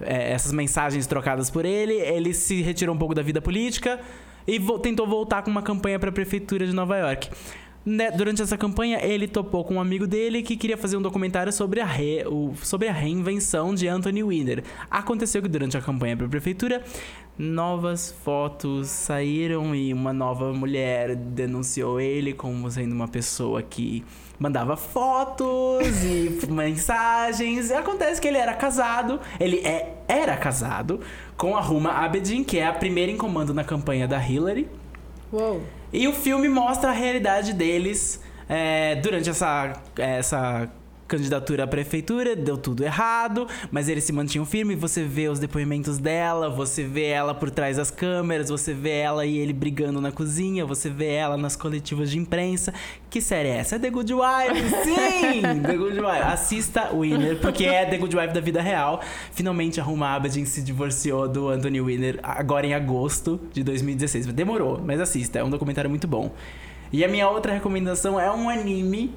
é, 0.05 0.31
essas 0.31 0.51
mensagens 0.51 1.05
trocadas 1.07 1.49
por 1.49 1.65
ele. 1.65 1.93
Ele 1.93 2.33
se 2.33 2.61
retirou 2.61 2.95
um 2.95 2.97
pouco 2.97 3.13
da 3.15 3.21
vida 3.21 3.41
política 3.41 3.99
e 4.47 4.59
vo- 4.59 4.77
tentou 4.79 5.07
voltar 5.07 5.41
com 5.43 5.49
uma 5.51 5.61
campanha 5.61 5.97
pra 5.99 6.11
prefeitura 6.11 6.65
de 6.65 6.73
Nova 6.73 6.97
York. 6.97 7.29
Né, 7.85 8.11
Durante 8.11 8.41
essa 8.41 8.57
campanha, 8.57 8.99
ele 9.05 9.27
topou 9.27 9.63
com 9.65 9.73
um 9.75 9.81
amigo 9.81 10.07
dele 10.07 10.41
que 10.41 10.55
queria 10.55 10.77
fazer 10.77 10.95
um 10.95 11.01
documentário 11.01 11.51
sobre 11.51 11.81
a, 11.81 11.85
re- 11.85 12.25
o- 12.25 12.53
sobre 12.63 12.87
a 12.87 12.93
reinvenção 12.93 13.75
de 13.75 13.89
Anthony 13.89 14.23
Weiner. 14.23 14.63
Aconteceu 14.89 15.41
que 15.41 15.49
durante 15.49 15.75
a 15.75 15.81
campanha 15.81 16.15
para 16.15 16.25
a 16.25 16.29
prefeitura, 16.29 16.81
novas 17.37 18.15
fotos 18.23 18.87
saíram 18.87 19.75
e 19.75 19.93
uma 19.93 20.13
nova 20.13 20.53
mulher 20.53 21.13
denunciou 21.15 21.99
ele 21.99 22.31
como 22.33 22.71
sendo 22.71 22.93
uma 22.93 23.07
pessoa 23.07 23.61
que 23.61 24.03
mandava 24.39 24.77
fotos 24.77 25.85
e 26.05 26.39
mensagens. 26.49 27.69
E 27.69 27.73
acontece 27.73 28.21
que 28.21 28.29
ele 28.29 28.37
era 28.37 28.53
casado, 28.53 29.19
ele 29.39 29.57
é, 29.57 29.95
era 30.07 30.37
casado 30.37 31.01
com 31.35 31.57
a 31.57 31.59
Ruma 31.59 31.91
Abedin, 31.91 32.45
que 32.45 32.57
é 32.59 32.65
a 32.65 32.71
primeira 32.71 33.11
em 33.11 33.17
comando 33.17 33.53
na 33.53 33.63
campanha 33.65 34.07
da 34.07 34.25
Hillary. 34.25 34.67
Uou. 35.33 35.61
E 35.93 36.07
o 36.07 36.13
filme 36.13 36.49
mostra 36.49 36.89
a 36.89 36.93
realidade 36.93 37.53
deles 37.53 38.19
é, 38.49 38.95
durante 38.95 39.29
essa, 39.29 39.73
essa 39.95 40.69
candidatura 41.07 41.63
à 41.63 41.67
prefeitura, 41.67 42.35
deu 42.35 42.57
tudo 42.57 42.83
errado, 42.83 43.47
mas 43.71 43.89
eles 43.89 44.03
se 44.03 44.11
mantinham 44.11 44.45
firmes. 44.45 44.79
Você 44.79 45.03
vê 45.03 45.27
os 45.27 45.39
depoimentos 45.39 45.97
dela, 45.97 46.49
você 46.49 46.83
vê 46.83 47.07
ela 47.07 47.33
por 47.33 47.51
trás 47.51 47.77
das 47.77 47.91
câmeras, 47.91 48.49
você 48.49 48.73
vê 48.73 48.99
ela 48.99 49.25
e 49.25 49.37
ele 49.37 49.53
brigando 49.53 50.01
na 50.01 50.11
cozinha, 50.11 50.65
você 50.65 50.89
vê 50.89 51.13
ela 51.13 51.37
nas 51.37 51.55
coletivas 51.55 52.09
de 52.09 52.17
imprensa. 52.17 52.73
Que 53.09 53.21
série 53.21 53.49
é 53.49 53.57
essa? 53.57 53.75
É 53.75 53.79
The 53.79 53.89
Good 53.89 54.13
Wife! 54.13 54.69
Sim! 54.83 55.41
The 55.61 55.77
Good 55.77 55.99
Wife. 55.99 56.23
Assista 56.23 56.89
Winner, 56.93 57.39
porque 57.39 57.65
é 57.65 57.85
The 57.85 57.97
Good 57.97 58.15
Wife 58.15 58.33
da 58.33 58.41
vida 58.41 58.61
real. 58.61 59.01
Finalmente 59.31 59.79
a 59.79 59.83
Ruma 59.83 60.15
Abedin 60.15 60.45
se 60.45 60.61
divorciou 60.61 61.27
do 61.27 61.49
Anthony 61.49 61.81
Winner 61.81 62.19
agora 62.23 62.65
em 62.65 62.73
agosto 62.73 63.39
de 63.51 63.63
2016. 63.63 64.27
Demorou, 64.27 64.81
mas 64.83 64.99
assista, 64.99 65.39
é 65.39 65.43
um 65.43 65.49
documentário 65.49 65.89
muito 65.89 66.07
bom. 66.07 66.31
E 66.91 67.03
a 67.03 67.07
minha 67.07 67.27
outra 67.27 67.51
recomendação 67.51 68.19
é 68.19 68.31
um 68.31 68.49
anime 68.49 69.13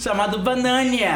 chamado 0.00 0.38
Banania. 0.38 1.14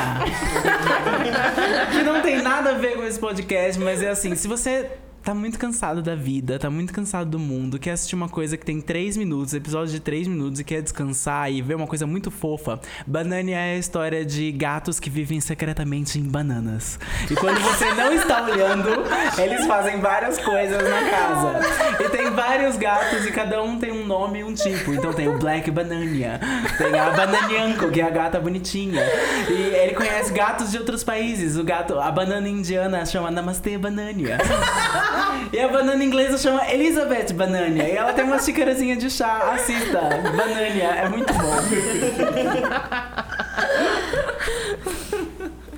que 1.91 2.03
não 2.03 2.21
tem 2.21 2.43
nada 2.43 2.71
a 2.71 2.75
ver 2.75 2.97
com 2.97 3.05
esse 3.05 3.19
podcast, 3.19 3.81
mas 3.81 4.03
é 4.03 4.11
assim, 4.11 4.35
se 4.37 4.47
você 4.47 4.91
tá 5.25 5.35
muito 5.35 5.59
cansado 5.59 6.03
da 6.03 6.15
vida, 6.15 6.59
tá 6.59 6.69
muito 6.69 6.93
cansado 6.93 7.31
do 7.31 7.39
mundo, 7.39 7.79
quer 7.79 7.93
assistir 7.93 8.15
uma 8.15 8.29
coisa 8.29 8.59
que 8.59 8.65
tem 8.65 8.79
3 8.79 9.17
minutos, 9.17 9.55
episódio 9.55 9.91
de 9.91 10.01
3 10.01 10.29
minutos 10.29 10.61
e 10.61 10.65
quer 10.65 10.83
descansar 10.83 11.51
e 11.51 11.63
ver 11.63 11.75
uma 11.75 11.87
coisa 11.87 12.07
muito 12.07 12.31
fofa, 12.31 12.79
Banania 13.07 13.57
é 13.57 13.75
a 13.75 13.79
história 13.79 14.25
de 14.25 14.53
gatos 14.53 15.01
que 15.01 15.09
vivem 15.09 15.41
secretamente 15.41 16.19
em 16.19 16.25
bananas. 16.25 16.99
E 17.31 17.35
quando 17.35 17.59
você 17.61 17.91
não 17.95 18.13
está 18.13 18.43
olhando, 18.43 18.91
eles 19.39 19.67
fazem 19.67 19.99
várias 19.99 20.39
coisas 20.39 20.83
na 20.83 21.11
casa. 21.11 22.05
E 22.05 22.09
tem 22.11 22.31
vários 22.31 22.77
gatos 22.77 23.25
e 23.25 23.33
cada 23.33 23.63
um 23.63 23.79
tem 23.79 23.93
um 23.93 24.07
nome 24.07 24.41
e 24.41 24.45
um 24.45 24.53
tipo. 24.53 24.93
Então 24.93 25.13
tem 25.13 25.29
o 25.29 25.39
Black 25.39 25.71
Banania, 25.71 26.39
tem 26.77 26.99
a 26.99 27.11
Bananianco, 27.11 27.91
que 27.91 28.01
é 28.01 28.05
a 28.05 28.11
gata 28.11 28.39
bonitinha. 28.39 29.03
E 29.49 29.53
ele 29.53 29.95
conhece 29.95 30.33
gatos 30.33 30.71
de 30.71 30.79
outros 30.79 31.03
países. 31.03 31.57
O 31.57 31.65
gato, 31.65 31.99
a 31.99 32.11
banana 32.11 32.49
indiana 32.49 33.07
chama 33.07 33.31
Namaste 33.31 33.79
Banania. 33.79 34.39
E 35.53 35.59
a 35.61 35.69
banana 35.69 36.03
inglesa 36.03 36.39
chama 36.39 36.67
Elizabeth 36.71 37.33
Banania. 37.35 37.89
E 37.89 37.93
ela 37.97 38.13
tem 38.13 38.25
uma 38.25 38.39
xícarazinha 38.39 38.97
de 38.97 39.11
chá. 39.11 39.53
Assista, 39.55 40.01
Banania. 40.37 40.85
É 40.97 41.09
muito 41.09 41.33
bom. 41.33 41.55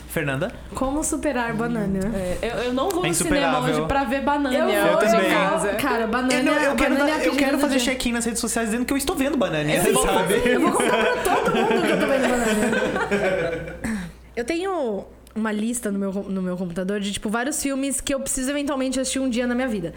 Fernanda? 0.08 0.50
Como 0.74 1.04
superar 1.04 1.52
banana? 1.52 1.98
É, 2.14 2.38
eu, 2.40 2.56
eu 2.64 2.72
não 2.72 2.88
vou 2.88 3.04
É 3.04 3.08
no 3.08 3.14
cinema 3.14 3.60
hoje 3.60 3.82
pra 3.82 4.04
ver 4.04 4.22
banana. 4.22 4.56
Eu 4.56 4.66
Eu 4.70 4.86
vou, 4.92 4.96
também. 4.98 5.30
vou. 5.30 5.74
Cara, 5.74 6.06
banana. 6.06 6.32
Eu, 6.32 6.42
não- 6.44 6.52
eu 6.54 6.74
quero, 6.74 6.94
banana 6.94 7.10
é 7.10 7.18
dar- 7.18 7.24
eu 7.26 7.36
quero 7.36 7.58
fazer 7.58 7.78
check-in 7.80 8.12
nas 8.12 8.24
redes 8.24 8.40
sociais 8.40 8.70
dizendo 8.70 8.86
que 8.86 8.92
eu 8.94 8.96
estou 8.96 9.14
vendo 9.14 9.36
Banania, 9.36 9.76
Eu 9.76 9.92
vou, 9.92 10.06
sabe? 10.06 10.40
eu 10.46 10.60
vou 10.60 10.72
contar 10.72 10.96
pra 10.96 11.16
todo 11.34 11.54
mundo 11.54 11.82
que 11.82 11.90
eu 11.92 12.00
tô 12.00 12.06
vendo 12.06 12.28
banana. 12.28 13.76
Eu 14.36 14.44
tenho 14.44 15.06
uma 15.36 15.52
lista 15.52 15.90
no 15.90 15.98
meu, 15.98 16.12
no 16.12 16.42
meu 16.42 16.56
computador 16.56 17.00
de, 17.00 17.12
tipo, 17.12 17.28
vários 17.28 17.62
filmes 17.62 18.00
que 18.00 18.14
eu 18.14 18.20
preciso 18.20 18.50
eventualmente 18.50 18.98
assistir 18.98 19.20
um 19.20 19.28
dia 19.28 19.46
na 19.46 19.54
minha 19.54 19.68
vida. 19.68 19.94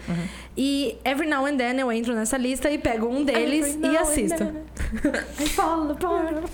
E 0.56 0.96
every 1.04 1.28
now 1.28 1.46
and 1.46 1.56
then 1.56 1.78
eu 1.78 1.90
entro 1.90 2.14
nessa 2.14 2.36
lista 2.36 2.70
e 2.70 2.78
pego 2.78 3.08
um 3.08 3.24
deles 3.24 3.74
Every 3.74 3.92
e 3.92 3.96
assisto. 3.96 4.42
I 4.44 5.48
fall 5.48 5.90
apart. 5.90 6.34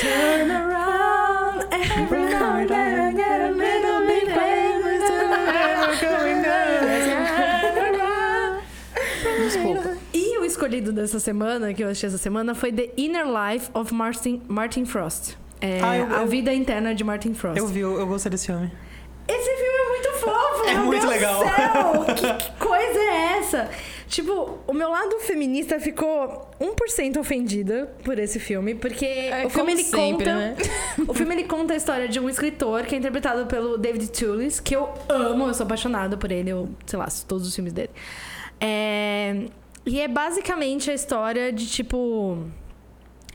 Turn 0.00 0.50
around, 0.50 1.66
every 1.72 2.24
now 2.32 2.56
and 2.56 2.68
then 2.68 3.00
I 3.00 3.12
get 3.12 3.40
a 3.40 3.50
little 3.50 4.06
bit 4.06 4.26
famous. 4.32 4.86
Desculpa. 9.44 9.96
E 10.12 10.38
o 10.38 10.44
escolhido 10.44 10.92
dessa 10.92 11.20
semana, 11.20 11.72
que 11.72 11.82
eu 11.82 11.88
assisti 11.88 12.06
essa 12.06 12.18
semana, 12.18 12.54
foi 12.54 12.72
The 12.72 12.90
Inner 12.96 13.26
Life 13.26 13.70
of 13.74 13.92
Martin, 13.94 14.42
Martin 14.48 14.84
Frost. 14.84 15.36
É, 15.60 15.80
Ah, 15.82 15.96
eu- 15.96 16.16
A 16.16 16.20
eu- 16.22 16.26
Vida 16.26 16.52
Interna 16.52 16.94
de 16.94 17.02
Martin 17.04 17.34
Frost. 17.34 17.58
Eu 17.58 17.66
vi, 17.66 17.80
eu, 17.80 17.98
eu 17.98 18.06
gostei 18.06 18.30
desse 18.30 18.46
filme. 18.46 18.70
Esse 19.28 19.56
filme 19.56 19.78
é 19.78 19.88
muito 19.88 20.12
fofo! 20.20 20.64
É 20.68 20.74
meu 20.74 20.84
muito 20.84 21.00
Deus 21.00 21.12
legal. 21.12 21.38
do 21.38 21.44
céu! 21.54 22.04
Que, 22.14 22.32
que 22.44 22.52
coisa 22.64 22.98
é 22.98 23.38
essa? 23.38 23.70
Tipo, 24.06 24.58
o 24.68 24.72
meu 24.72 24.88
lado 24.88 25.18
feminista 25.18 25.80
ficou 25.80 26.48
1% 26.60 27.16
ofendida 27.18 27.92
por 28.04 28.18
esse 28.20 28.38
filme, 28.38 28.74
porque 28.76 29.04
É, 29.04 29.44
o 29.46 29.50
filme 29.50 29.72
ele 29.72 29.82
sempre, 29.82 30.26
conta. 30.26 30.34
né? 30.36 30.56
O 31.08 31.12
filme 31.14 31.34
ele 31.34 31.44
conta 31.44 31.74
a 31.74 31.76
história 31.76 32.06
de 32.08 32.20
um 32.20 32.28
escritor 32.28 32.84
que 32.84 32.94
é 32.94 32.98
interpretado 32.98 33.46
pelo 33.46 33.76
David 33.76 34.08
Tullis, 34.12 34.60
que 34.60 34.76
eu 34.76 34.88
amo, 35.08 35.48
eu 35.48 35.54
sou 35.54 35.64
apaixonada 35.66 36.16
por 36.16 36.30
ele, 36.30 36.50
eu, 36.50 36.68
sei 36.86 36.98
lá, 36.98 37.08
todos 37.26 37.48
os 37.48 37.54
filmes 37.54 37.72
dele. 37.72 37.90
É, 38.60 39.46
E 39.84 40.00
é 40.00 40.06
basicamente 40.08 40.90
a 40.90 40.94
história 40.94 41.52
de 41.52 41.66
tipo. 41.68 42.38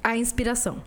A 0.04 0.16
inspiração. 0.18 0.82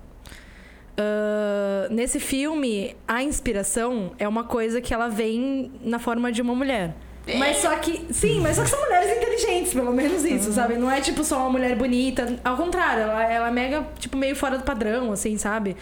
Ah, 0.96 1.88
nesse 1.90 2.20
filme, 2.20 2.96
a 3.06 3.22
inspiração 3.22 4.12
é 4.18 4.28
uma 4.28 4.44
coisa 4.44 4.80
que 4.80 4.94
ela 4.94 5.08
vem 5.08 5.72
na 5.82 5.98
forma 5.98 6.30
de 6.30 6.42
uma 6.42 6.54
mulher. 6.54 6.94
Mas 7.38 7.58
só 7.58 7.74
que. 7.76 8.06
Sim, 8.12 8.40
mas 8.40 8.56
só 8.56 8.64
que 8.64 8.70
são 8.70 8.80
mulheres 8.80 9.16
inteligentes, 9.16 9.72
pelo 9.72 9.92
menos 9.92 10.24
isso, 10.24 10.52
sabe? 10.52 10.76
Não 10.76 10.90
é 10.90 11.00
tipo 11.00 11.24
só 11.24 11.38
uma 11.38 11.50
mulher 11.50 11.74
bonita. 11.74 12.38
Ao 12.44 12.56
contrário, 12.56 13.02
ela, 13.02 13.24
ela 13.24 13.48
é 13.48 13.50
mega, 13.50 13.86
tipo, 13.98 14.16
meio 14.16 14.36
fora 14.36 14.58
do 14.58 14.64
padrão, 14.64 15.10
assim, 15.10 15.38
sabe? 15.38 15.74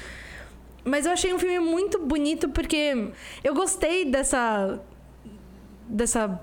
Mas 0.85 1.05
eu 1.05 1.13
achei 1.13 1.33
um 1.35 1.39
filme 1.39 1.59
muito 1.59 1.99
bonito 1.99 2.49
porque 2.49 3.09
eu 3.43 3.55
gostei 3.55 4.05
dessa. 4.05 4.81
dessa 5.89 6.41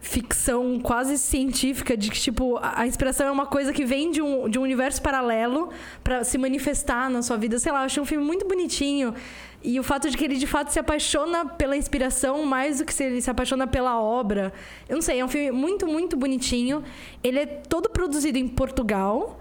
ficção 0.00 0.80
quase 0.80 1.18
científica 1.18 1.96
de 1.96 2.10
que, 2.10 2.18
tipo, 2.18 2.58
a 2.62 2.86
inspiração 2.86 3.26
é 3.26 3.30
uma 3.30 3.46
coisa 3.46 3.72
que 3.72 3.84
vem 3.84 4.10
de 4.10 4.22
um, 4.22 4.48
de 4.48 4.58
um 4.58 4.62
universo 4.62 5.00
paralelo 5.02 5.68
pra 6.02 6.24
se 6.24 6.38
manifestar 6.38 7.10
na 7.10 7.22
sua 7.22 7.36
vida. 7.36 7.58
Sei 7.58 7.70
lá, 7.70 7.80
eu 7.80 7.84
achei 7.84 8.02
um 8.02 8.06
filme 8.06 8.24
muito 8.24 8.46
bonitinho. 8.46 9.14
E 9.62 9.78
o 9.78 9.82
fato 9.82 10.08
de 10.08 10.16
que 10.16 10.24
ele, 10.24 10.36
de 10.36 10.46
fato, 10.46 10.72
se 10.72 10.78
apaixona 10.78 11.44
pela 11.44 11.76
inspiração 11.76 12.44
mais 12.46 12.78
do 12.78 12.86
que 12.86 12.94
se 12.94 13.04
ele 13.04 13.20
se 13.20 13.30
apaixona 13.30 13.66
pela 13.66 14.00
obra. 14.00 14.54
Eu 14.88 14.94
não 14.94 15.02
sei, 15.02 15.20
é 15.20 15.24
um 15.24 15.28
filme 15.28 15.50
muito, 15.50 15.86
muito 15.86 16.16
bonitinho. 16.16 16.82
Ele 17.22 17.40
é 17.40 17.46
todo 17.46 17.90
produzido 17.90 18.38
em 18.38 18.48
Portugal. 18.48 19.38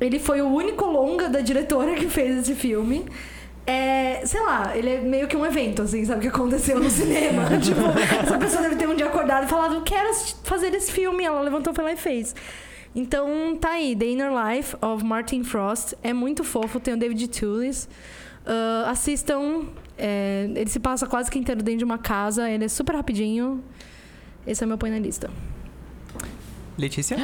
Ele 0.00 0.20
foi 0.20 0.40
o 0.40 0.46
único 0.46 0.84
longa 0.84 1.28
da 1.28 1.40
diretora 1.40 1.94
que 1.94 2.08
fez 2.08 2.38
esse 2.38 2.54
filme. 2.54 3.04
É, 3.66 4.24
sei 4.26 4.42
lá, 4.42 4.76
ele 4.76 4.90
é 4.90 5.00
meio 5.00 5.26
que 5.26 5.36
um 5.36 5.44
evento, 5.46 5.82
assim, 5.82 6.04
sabe? 6.04 6.20
Que 6.22 6.28
aconteceu 6.28 6.78
no 6.78 6.90
cinema. 6.90 7.44
tipo, 7.58 7.80
essa 8.22 8.36
pessoa 8.38 8.62
deve 8.62 8.76
ter 8.76 8.86
um 8.88 8.94
dia 8.94 9.06
acordado 9.06 9.44
e 9.44 9.48
falado, 9.48 9.80
quero 9.82 10.14
fazer 10.42 10.74
esse 10.74 10.92
filme. 10.92 11.24
Ela 11.24 11.40
levantou, 11.40 11.72
foi 11.72 11.84
lá 11.84 11.92
e 11.92 11.96
fez. 11.96 12.34
Então, 12.94 13.56
tá 13.60 13.70
aí, 13.70 13.96
The 13.96 14.04
Inner 14.06 14.30
Life 14.30 14.76
of 14.82 15.02
Martin 15.04 15.42
Frost. 15.44 15.94
É 16.02 16.12
muito 16.12 16.44
fofo, 16.44 16.78
tem 16.78 16.94
o 16.94 16.96
David 16.98 17.26
Tullis. 17.28 17.88
Ah, 18.46 18.90
assistam. 18.90 19.62
é, 19.96 20.46
ele 20.54 20.68
se 20.68 20.78
passa 20.78 21.06
quase 21.06 21.30
que 21.30 21.38
inteiro 21.38 21.62
dentro 21.62 21.78
de 21.78 21.84
uma 21.84 21.98
casa. 21.98 22.48
Ele 22.50 22.66
é 22.66 22.68
super 22.68 22.94
rapidinho. 22.94 23.64
Esse 24.46 24.62
é 24.62 24.66
o 24.66 24.68
meu 24.68 24.76
põe 24.76 24.90
na 24.90 24.98
lista. 24.98 25.30
Letícia? 26.76 27.16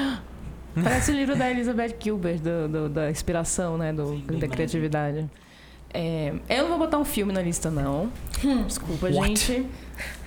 Parece 0.82 1.11
o 1.11 1.14
livro 1.14 1.36
da 1.36 1.51
Elizabeth 1.51 1.97
Gilbert, 2.01 2.38
do, 2.41 2.68
do- 2.68 2.88
da 2.88 3.11
inspiração, 3.11 3.76
né? 3.76 3.93
Do, 3.93 4.16
da 4.38 4.49
criatividade. 4.49 5.28
É, 5.93 6.32
eu 6.49 6.62
não 6.62 6.68
vou 6.68 6.78
botar 6.78 6.99
um 6.99 7.05
filme 7.05 7.32
na 7.32 7.43
lista, 7.43 7.70
não. 7.70 8.12
Desculpa, 8.66 9.09
What? 9.09 9.28
gente. 9.41 9.66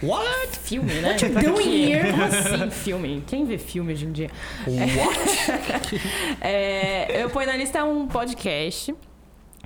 What? 0.01 0.59
Filme, 0.59 0.93
né? 0.95 1.15
you 1.21 1.31
Pra 1.31 1.41
doing 1.41 1.91
here? 1.91 2.11
Como 2.11 2.23
assim, 2.23 2.69
filme? 2.69 3.23
Quem 3.25 3.45
vê 3.45 3.57
filme 3.57 3.93
hoje 3.93 4.05
em 4.05 4.11
dia? 4.11 4.29
É, 6.41 7.23
eu 7.23 7.29
ponho 7.29 7.47
na 7.47 7.55
lista 7.55 7.83
um 7.85 8.07
podcast 8.07 8.93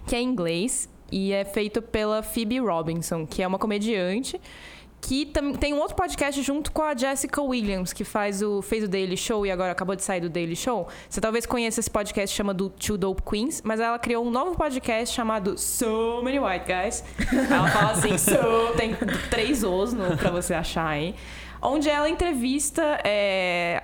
que 0.06 0.16
é 0.16 0.22
em 0.22 0.30
inglês 0.30 0.88
e 1.12 1.34
é 1.34 1.44
feito 1.44 1.82
pela 1.82 2.22
Phoebe 2.22 2.60
Robinson, 2.60 3.26
que 3.26 3.42
é 3.42 3.48
uma 3.48 3.58
comediante 3.58 4.40
que 5.02 5.26
tem 5.60 5.74
um 5.74 5.80
outro 5.80 5.96
podcast 5.96 6.42
junto 6.42 6.72
com 6.72 6.82
a 6.82 6.96
Jessica 6.96 7.42
Williams, 7.42 7.94
que 7.94 8.04
faz 8.04 8.42
o, 8.42 8.62
fez 8.62 8.84
o 8.84 8.88
Daily 8.88 9.16
Show 9.16 9.46
e 9.46 9.52
agora 9.52 9.72
acabou 9.72 9.96
de 9.96 10.04
sair 10.04 10.22
do 10.22 10.30
Daily 10.30 10.56
Show. 10.56 10.88
Você 11.10 11.22
talvez 11.22 11.46
conheça 11.46 11.80
esse 11.80 11.90
podcast 11.90 12.36
chama 12.36 12.54
do 12.54 12.70
Two 12.70 12.98
Dope 12.98 13.22
Queens, 13.22 13.62
mas 13.64 13.80
ela 13.80 13.98
criou 14.00 14.26
um 14.26 14.30
novo 14.30 14.56
podcast 14.56 15.16
chamado 15.16 15.58
So 15.58 16.22
Many 16.24 16.40
White 16.40 16.66
Guys. 16.66 17.04
Ela 17.50 17.70
fala 17.70 17.92
assim, 17.92 18.18
so, 18.20 18.74
tem 18.76 18.96
três 19.30 19.64
O's 19.64 19.94
no, 19.94 20.18
pra 20.18 20.32
você 20.32 20.54
achar 20.54 20.88
aí. 20.88 21.16
Onde 21.62 21.90
ela 21.90 22.10
entrevista 22.10 23.00
é, 23.04 23.82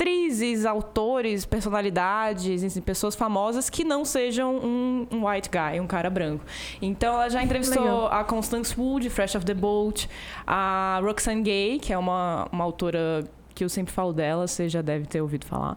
atrizes, 0.00 0.64
autores, 0.64 1.44
personalidades, 1.44 2.64
assim, 2.64 2.80
pessoas 2.80 3.14
famosas 3.14 3.68
que 3.68 3.84
não 3.84 4.02
sejam 4.04 4.56
um, 4.56 5.06
um 5.10 5.28
white 5.28 5.50
guy, 5.50 5.78
um 5.78 5.86
cara 5.86 6.08
branco. 6.08 6.44
Então 6.80 7.14
ela 7.14 7.28
já 7.28 7.42
entrevistou 7.42 7.82
Legal. 7.82 8.06
a 8.06 8.24
Constance 8.24 8.74
de 9.00 9.10
Fresh 9.10 9.34
of 9.34 9.44
the 9.44 9.52
Boat, 9.52 10.08
a 10.46 11.00
Roxane 11.02 11.42
Gay, 11.42 11.78
que 11.78 11.92
é 11.92 11.98
uma, 11.98 12.48
uma 12.50 12.64
autora 12.64 13.24
que 13.54 13.62
eu 13.62 13.68
sempre 13.68 13.92
falo 13.92 14.10
dela, 14.10 14.46
você 14.46 14.70
já 14.70 14.80
deve 14.80 15.04
ter 15.04 15.20
ouvido 15.20 15.44
falar. 15.44 15.76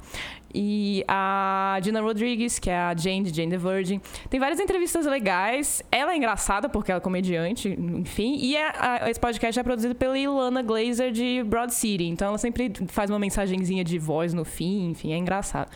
E 0.53 1.03
a 1.07 1.79
Gina 1.81 1.99
Rodriguez, 2.01 2.59
que 2.59 2.69
é 2.69 2.77
a 2.77 2.95
Jane 2.95 3.23
de 3.23 3.35
Jane 3.35 3.51
the 3.51 3.57
Virgin. 3.57 3.99
Tem 4.29 4.39
várias 4.39 4.59
entrevistas 4.59 5.05
legais. 5.05 5.81
Ela 5.91 6.13
é 6.13 6.17
engraçada 6.17 6.69
porque 6.69 6.91
ela 6.91 6.99
é 6.99 7.01
comediante, 7.01 7.69
enfim. 7.79 8.37
E 8.39 8.55
é- 8.55 8.71
a- 8.77 9.09
esse 9.09 9.19
podcast 9.19 9.59
é 9.59 9.63
produzido 9.63 9.95
pela 9.95 10.17
Ilana 10.17 10.61
Glazer 10.61 11.11
de 11.11 11.43
Broad 11.43 11.73
City. 11.73 12.05
Então 12.05 12.27
ela 12.27 12.37
sempre 12.37 12.71
faz 12.87 13.09
uma 13.09 13.17
mensagenzinha 13.19 13.83
de 13.83 13.97
voz 13.97 14.33
no 14.33 14.45
fim, 14.45 14.89
enfim, 14.91 15.11
é 15.13 15.17
engraçado. 15.17 15.69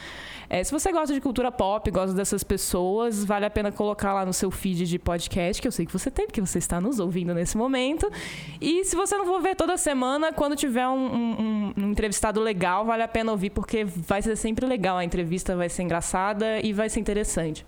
É, 0.50 0.64
se 0.64 0.72
você 0.72 0.92
gosta 0.94 1.14
de 1.14 1.20
cultura 1.20 1.52
pop, 1.52 1.90
gosta 1.92 2.16
dessas 2.16 2.42
pessoas, 2.44 3.24
vale 3.26 3.46
a 3.46 3.50
pena 3.50 3.70
colocar 3.72 4.14
lá 4.14 4.26
no 4.26 4.32
seu 4.32 4.50
feed 4.50 4.86
de 4.86 4.98
podcast, 4.98 5.62
que 5.62 5.68
eu 5.68 5.72
sei 5.74 5.86
que 5.86 5.92
você 5.92 6.10
tem, 6.10 6.26
porque 6.26 6.40
você 6.40 6.58
está 6.58 6.80
nos 6.80 7.00
ouvindo 7.00 7.34
nesse 7.34 7.58
momento. 7.58 8.10
E 8.62 8.86
se 8.86 8.96
você 8.96 9.18
não 9.18 9.26
for 9.26 9.42
ver 9.42 9.56
toda 9.56 9.76
semana, 9.76 10.32
quando 10.32 10.56
tiver 10.56 10.88
um, 10.88 10.94
um- 10.96 11.36
um- 11.40 11.74
um 11.84 11.92
entrevistado 11.92 12.40
legal, 12.40 12.86
vale 12.86 13.04
a 13.04 13.08
pena 13.10 13.32
ouvir, 13.32 13.50
porque 13.50 13.84
vai 13.84 14.22
ser 14.22 14.38
sempre 14.38 14.66
legal. 14.66 14.98
A 14.98 15.04
entrevista 15.04 15.54
vai 15.56 15.68
ser 15.68 15.84
engraçada 15.84 16.62
e 16.64 16.72
vai 16.72 16.90
ser 16.90 17.02
interessante. 17.02 17.66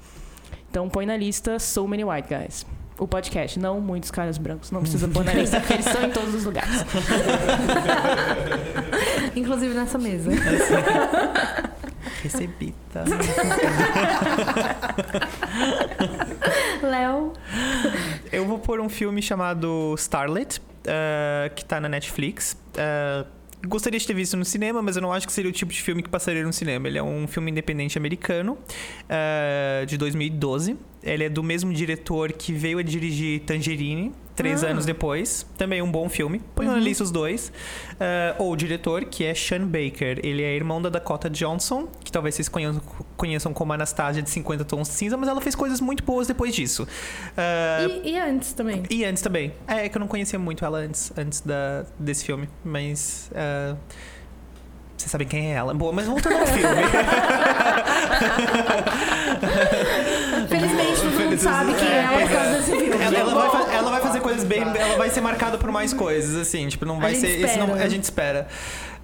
Então 0.69 0.87
põe 0.87 1.05
na 1.05 1.17
lista 1.17 1.59
So 1.59 1.85
Many 1.87 2.05
White 2.05 2.29
Guys. 2.33 2.65
O 2.97 3.07
podcast, 3.07 3.59
não 3.59 3.81
muitos 3.81 4.11
caras 4.11 4.37
brancos. 4.37 4.71
Não 4.71 4.81
precisa 4.81 5.07
pôr 5.07 5.23
na 5.25 5.33
lista, 5.33 5.59
porque 5.59 5.73
eles 5.73 5.85
estão 5.85 6.03
em 6.05 6.11
todos 6.11 6.33
os 6.35 6.45
lugares. 6.45 6.85
Inclusive 9.35 9.73
nessa 9.73 9.97
mesa. 9.97 10.29
Recebi, 12.21 12.75
tá? 12.91 13.05
Léo. 16.81 17.33
Eu 18.31 18.45
vou 18.45 18.59
pôr 18.59 18.79
um 18.79 18.89
filme 18.89 19.21
chamado 19.21 19.93
Starlet, 19.97 20.61
eh, 20.85 21.51
que 21.55 21.65
tá 21.65 21.79
na 21.79 21.89
Netflix. 21.89 22.57
Eh, 22.75 23.25
gostaria 23.65 23.99
de 23.99 24.05
ter 24.05 24.13
visto 24.13 24.37
no 24.37 24.45
cinema, 24.45 24.81
mas 24.81 24.95
eu 24.95 25.01
não 25.01 25.11
acho 25.11 25.27
que 25.27 25.33
seria 25.33 25.49
o 25.49 25.53
tipo 25.53 25.71
de 25.71 25.81
filme 25.81 26.01
que 26.01 26.09
passaria 26.09 26.43
no 26.43 26.53
cinema. 26.53 26.87
Ele 26.87 26.97
é 26.97 27.03
um 27.03 27.27
filme 27.27 27.51
independente 27.51 27.97
americano, 27.97 28.57
eh, 29.07 29.85
de 29.87 29.97
2012. 29.97 30.77
Ele 31.03 31.25
é 31.25 31.29
do 31.29 31.43
mesmo 31.43 31.73
diretor 31.73 32.31
que 32.33 32.53
veio 32.53 32.79
a 32.79 32.83
dirigir 32.83 33.41
Tangerine, 33.41 34.11
três 34.39 34.63
anos 34.63 34.85
depois. 34.85 35.45
Também 35.57 35.81
um 35.81 35.91
bom 35.91 36.07
filme. 36.09 36.41
Põe 36.55 36.65
na 36.65 36.75
lista 36.75 37.03
os 37.03 37.11
dois. 37.11 37.51
Eh, 37.99 38.33
ou 38.39 38.53
o 38.53 38.55
diretor, 38.55 39.03
que 39.05 39.23
é 39.25 39.33
Sean 39.35 39.67
Baker. 39.67 40.19
Ele 40.23 40.41
é 40.41 40.55
irmão 40.55 40.81
da 40.81 40.89
Dakota 40.89 41.29
Johnson, 41.29 41.87
que 42.03 42.11
talvez 42.11 42.33
vocês 42.35 42.47
conheçam, 42.49 42.81
conheçam 43.17 43.53
como 43.53 43.73
Anastasia 43.73 44.21
de 44.23 44.29
50 44.29 44.63
Tons 44.65 44.87
de 44.87 44.93
Cinza, 44.95 45.17
mas 45.17 45.27
ela 45.29 45.41
fez 45.41 45.53
coisas 45.55 45.79
muito 45.81 46.03
boas 46.03 46.27
depois 46.27 46.55
disso. 46.55 46.87
Eh, 47.37 47.87
E, 48.05 48.11
e 48.13 48.19
antes 48.19 48.53
também. 48.53 48.83
e 48.89 49.03
antes 49.05 49.21
também. 49.21 49.53
É, 49.67 49.85
é 49.85 49.89
que 49.89 49.97
eu 49.97 49.99
não 49.99 50.07
conhecia 50.07 50.39
muito 50.39 50.63
ela 50.65 50.79
antes, 50.79 51.11
antes 51.17 51.41
da, 51.41 51.83
desse 51.99 52.25
filme. 52.25 52.47
Mas. 52.63 53.29
ah, 53.35 53.75
vocês 54.97 55.11
sabem 55.11 55.27
quem 55.27 55.51
é 55.51 55.55
ela. 55.55 55.73
Boa, 55.73 55.91
mas 55.93 56.07
voltando 56.07 56.37
ao 56.39 56.47
filme. 56.47 56.65
Felizmente 60.49 61.01
todo 61.01 61.11
mundo 61.19 61.37
sabe 61.37 61.73
quem 61.75 61.87
é 61.87 62.03
ela 62.03 62.19
por 62.19 62.29
causa 62.31 62.51
desse 62.57 62.71
filme. 62.71 62.89
ela, 63.03 63.17
ela 63.17 63.33
vai, 63.33 63.49
fa- 63.49 63.73
ela 63.73 63.91
vai 63.91 64.01
fazer 64.01 64.19
coisas 64.39 64.43
bem. 64.43 64.61
Ela 64.61 64.97
vai 64.97 65.09
ser 65.09 65.21
marcada 65.21 65.57
por 65.57 65.71
mais 65.71 65.93
coisas, 65.93 66.35
assim. 66.35 66.67
Tipo, 66.67 66.85
não 66.85 66.99
vai 66.99 67.15
gente 67.15 67.47
ser. 67.47 67.57
Não, 67.57 67.73
a 67.73 67.87
gente 67.87 68.03
espera. 68.03 68.47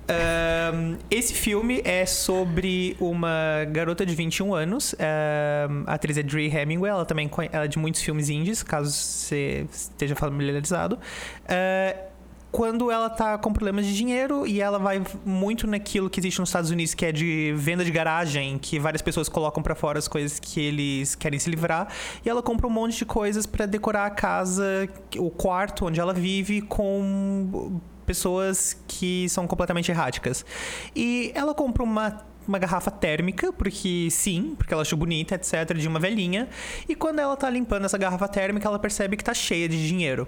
Ahn, 0.08 0.98
esse 1.10 1.34
filme 1.34 1.82
é 1.84 2.06
sobre 2.06 2.96
uma 3.00 3.66
garota 3.72 4.06
de 4.06 4.14
21 4.14 4.54
anos. 4.54 4.96
ahn, 5.00 5.84
a 5.88 5.96
atriz 5.96 6.18
é 6.18 6.24
Dree 6.24 6.48
Hemingway. 6.48 6.92
Ela 6.92 7.06
também 7.06 7.30
ela 7.52 7.66
é 7.66 7.68
de 7.68 7.80
muitos 7.80 8.02
filmes 8.02 8.30
indies, 8.30 8.62
caso 8.62 8.92
você 8.92 9.66
esteja 9.72 10.16
familiarizado. 10.16 11.00
Ah, 11.48 11.96
quando 12.56 12.90
ela 12.90 13.10
tá 13.10 13.38
com 13.38 13.52
problemas 13.52 13.86
de 13.86 13.94
dinheiro 13.94 14.48
e 14.48 14.62
ela 14.62 14.80
vai 14.80 15.04
muito 15.26 15.68
naquilo 15.68 16.10
que 16.10 16.22
existe 16.22 16.40
nos 16.40 16.48
Estados 16.48 16.72
Unidos, 16.72 16.94
que 16.94 17.06
é 17.06 17.12
de 17.12 17.54
venda 17.58 17.84
de 17.84 17.92
garagem, 17.92 18.58
que 18.58 18.80
várias 18.80 19.02
pessoas 19.02 19.28
colocam 19.28 19.62
pra 19.62 19.76
fora 19.76 20.00
as 20.00 20.08
coisas 20.08 20.40
que 20.40 20.62
eles 20.62 21.16
querem 21.16 21.38
se 21.38 21.50
livrar, 21.50 21.90
e 22.26 22.30
ela 22.30 22.42
compra 22.42 22.66
um 22.66 22.70
monte 22.70 23.00
de 23.00 23.06
coisas 23.06 23.46
pra 23.46 23.66
decorar 23.66 24.06
a 24.06 24.10
casa, 24.10 24.88
o 25.18 25.30
quarto 25.30 25.88
onde 25.88 26.00
ela 26.00 26.14
vive 26.14 26.62
com 26.62 27.82
pessoas 28.06 28.82
que 28.88 29.28
são 29.28 29.46
completamente 29.46 29.92
erráticas. 29.92 30.46
E 30.96 31.34
ela 31.36 31.54
compra 31.54 31.84
uma 31.84 32.24
uma 32.48 32.60
garrafa 32.60 32.92
térmica, 32.92 33.52
porque 33.52 34.08
sim, 34.12 34.54
porque 34.56 34.72
ela 34.72 34.84
achou 34.84 34.98
bonita, 34.98 35.34
etc, 35.34 35.76
de 35.76 35.88
uma 35.88 36.00
velhinha, 36.00 36.48
e 36.88 36.96
quando 36.96 37.18
ela 37.18 37.36
tá 37.36 37.50
limpando 37.50 37.86
essa 37.86 37.98
garrafa 37.98 38.28
térmica, 38.28 38.68
ela 38.68 38.78
percebe 38.78 39.18
que 39.18 39.24
tá 39.24 39.34
cheia 39.34 39.68
de 39.68 39.88
dinheiro. 39.88 40.28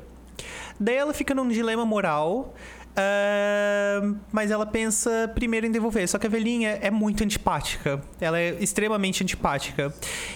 Daí 0.80 0.96
ela 0.96 1.14
fica 1.14 1.34
num 1.34 1.48
dilema 1.48 1.86
moral. 1.86 2.54
ah, 2.96 4.14
mas 4.32 4.52
ela 4.52 4.66
pensa 4.66 5.32
primeiro 5.34 5.66
em 5.66 5.72
devolver. 5.72 6.08
Só 6.08 6.18
que 6.18 6.28
a 6.28 6.30
velhinha 6.30 6.80
é 6.82 6.90
muito 6.92 7.24
antipática. 7.24 8.02
Ela 8.20 8.40
é 8.40 8.58
extremamente 8.60 9.24
antipática. 9.24 9.94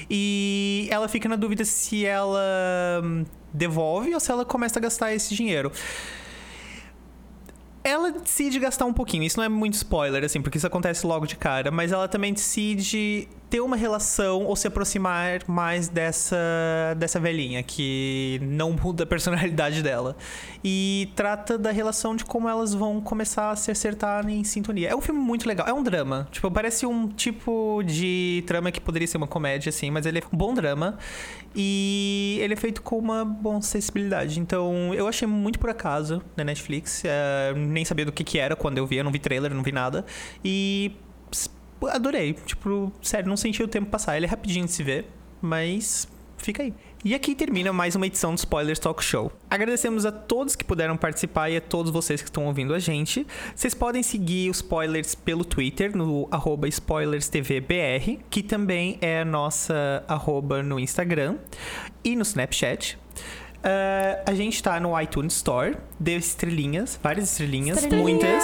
E 0.10 0.88
ela 0.92 1.08
fica 1.08 1.28
na 1.28 1.36
dúvida 1.36 1.66
se 1.66 2.06
ela 2.06 2.40
hum, 3.04 3.26
devolve 3.54 4.14
ou 4.14 4.20
se 4.20 4.32
ela 4.32 4.46
começa 4.46 4.80
a 4.80 4.82
gastar 4.82 5.14
esse 5.14 5.34
dinheiro. 5.36 5.72
Ela 7.84 8.12
decide 8.12 8.60
gastar 8.60 8.86
um 8.86 8.94
pouquinho. 8.94 9.24
Isso 9.24 9.38
não 9.38 9.44
é 9.44 9.50
muito 9.50 9.74
spoiler, 9.74 10.24
assim, 10.24 10.40
porque 10.40 10.60
isso 10.60 10.68
acontece 10.68 11.06
logo 11.06 11.26
de 11.26 11.36
cara. 11.36 11.72
Mas 11.72 11.92
ela 11.92 12.08
também 12.08 12.32
decide 12.32 13.28
ter 13.52 13.60
uma 13.60 13.76
relação 13.76 14.46
ou 14.46 14.56
se 14.56 14.66
aproximar 14.66 15.42
mais 15.46 15.90
dessa, 15.90 16.38
dessa 16.96 17.20
velhinha, 17.20 17.62
que 17.62 18.40
não 18.42 18.72
muda 18.72 19.04
a 19.04 19.06
personalidade 19.06 19.84
dela. 19.84 20.16
E 20.64 21.12
trata 21.18 21.58
da 21.58 21.70
relação 21.70 22.16
de 22.16 22.24
como 22.24 22.48
elas 22.48 22.74
vão 22.74 23.02
começar 23.02 23.52
a 23.52 23.56
se 23.58 23.70
acertar 23.70 24.28
em 24.30 24.42
sintonia. 24.46 24.88
É 24.88 24.96
um 24.96 25.02
filme 25.02 25.20
muito 25.20 25.46
legal. 25.46 25.68
É 25.68 25.74
um 25.74 25.84
drama. 25.84 26.30
Tipo, 26.32 26.50
parece 26.50 26.86
um 26.86 27.10
tipo 27.10 27.84
de 27.86 28.42
trama 28.48 28.72
que 28.72 28.80
poderia 28.80 29.06
ser 29.08 29.18
uma 29.18 29.28
comédia, 29.28 29.70
assim, 29.70 29.92
mas 29.92 30.06
ele 30.06 30.20
é 30.20 30.24
um 30.32 30.38
bom 30.38 30.54
drama. 30.54 30.98
E 31.54 32.40
ele 32.42 32.54
é 32.54 32.58
feito 32.58 32.82
com 32.82 32.98
uma 32.98 33.26
boa 33.26 33.58
acessibilidade. 33.58 34.40
Então, 34.40 34.94
eu 34.94 35.10
achei 35.10 35.28
muito 35.28 35.60
por 35.60 35.70
acaso 35.70 36.22
na 36.38 36.46
Netflix. 36.46 37.04
É, 37.04 37.54
nem 37.54 37.84
sabia 37.84 38.06
do 38.06 38.14
que, 38.14 38.24
que 38.24 38.40
era 38.40 38.56
quando 38.56 38.78
eu 38.78 38.88
vi. 38.88 38.96
Eu 38.96 39.04
não 39.04 39.12
vi 39.12 39.20
trailer, 39.20 39.54
não 39.54 39.62
vi 39.62 39.74
nada. 39.74 40.06
E 40.42 40.96
adorei. 41.88 42.34
Tipo, 42.46 42.92
sério, 43.02 43.30
não 43.30 43.38
senti 43.38 43.62
o 43.64 43.68
tempo 43.68 43.90
passar. 43.90 44.18
Ele 44.18 44.26
é 44.26 44.30
rapidinho 44.30 44.66
de 44.66 44.72
se 44.72 44.84
ver, 44.84 45.06
mas 45.42 46.08
fica 46.38 46.64
aí. 46.64 46.74
E 47.04 47.16
aqui 47.16 47.34
termina 47.34 47.74
mais 47.74 47.96
uma 47.96 48.06
edição 48.06 48.34
do 48.34 48.38
Spoilers 48.38 48.78
Talk 48.78 49.04
Show. 49.04 49.32
Agradecemos 49.50 50.06
a 50.06 50.12
todos 50.12 50.56
que 50.56 50.64
puderam 50.64 50.96
participar 50.96 51.50
e 51.50 51.58
a 51.58 51.62
todos 51.62 51.92
vocês 51.92 52.22
que 52.22 52.28
estão 52.28 52.46
ouvindo 52.46 52.74
a 52.74 52.80
gente. 52.80 53.26
Vocês 53.56 53.74
podem 53.74 54.04
seguir 54.04 54.50
os 54.50 54.58
Spoilers 54.58 55.16
pelo 55.16 55.44
Twitter, 55.44 55.96
no 55.96 56.28
arroba 56.30 56.70
SpoilersTVBR, 56.70 58.20
que 58.30 58.44
também 58.44 58.98
é 59.02 59.22
a 59.22 59.26
nossa 59.26 60.04
arroba 60.08 60.62
no 60.62 60.80
Instagram 60.80 61.38
e 62.04 62.16
no 62.16 62.22
Snapchat. 62.22 63.00
Ah, 63.64 64.24
a 64.26 64.34
gente 64.34 64.62
tá 64.62 64.80
no 64.80 65.00
iTunes 65.00 65.36
Store, 65.36 65.78
dê 66.00 66.18
estrelinhas, 66.18 67.00
várias 67.02 67.32
estrelinhas, 67.32 67.86
muitas. 67.86 68.44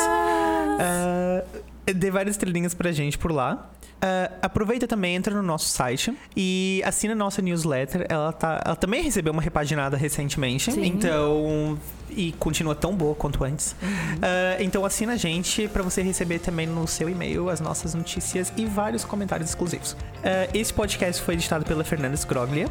Ah, 0.79 1.43
dê 1.95 2.11
várias 2.11 2.35
estrelinhas 2.35 2.73
pra 2.73 2.91
gente 2.91 3.17
por 3.17 3.31
lá. 3.31 3.69
Ah, 4.01 4.31
aproveita 4.43 4.87
também, 4.87 5.15
entra 5.15 5.33
no 5.33 5.41
nosso 5.41 5.69
site 5.69 6.13
e 6.35 6.81
assina 6.85 7.15
nossa 7.15 7.41
newsletter. 7.41 8.05
Ela, 8.09 8.31
tá, 8.31 8.61
ela 8.63 8.75
também 8.75 9.01
recebeu 9.01 9.33
uma 9.33 9.41
repaginada 9.41 9.97
recentemente. 9.97 10.69
Então. 10.79 11.77
E 12.09 12.31
continua 12.33 12.73
tão 12.73 12.95
boa 12.95 13.13
quanto 13.13 13.43
antes. 13.43 13.75
Ah, 14.21 14.61
então 14.61 14.85
assina 14.85 15.13
a 15.13 15.17
gente 15.17 15.67
pra 15.67 15.83
você 15.83 16.01
receber 16.01 16.39
também 16.39 16.65
no 16.65 16.87
seu 16.87 17.09
e-mail 17.09 17.49
as 17.49 17.59
nossas 17.59 17.93
notícias 17.93 18.51
e 18.55 18.65
vários 18.65 19.03
comentários 19.03 19.49
exclusivos. 19.49 19.95
Ah, 20.23 20.47
esse 20.53 20.73
podcast 20.73 21.21
foi 21.21 21.33
editado 21.33 21.65
pela 21.65 21.83
Fernanda 21.83 22.15
Scroglia, 22.15 22.67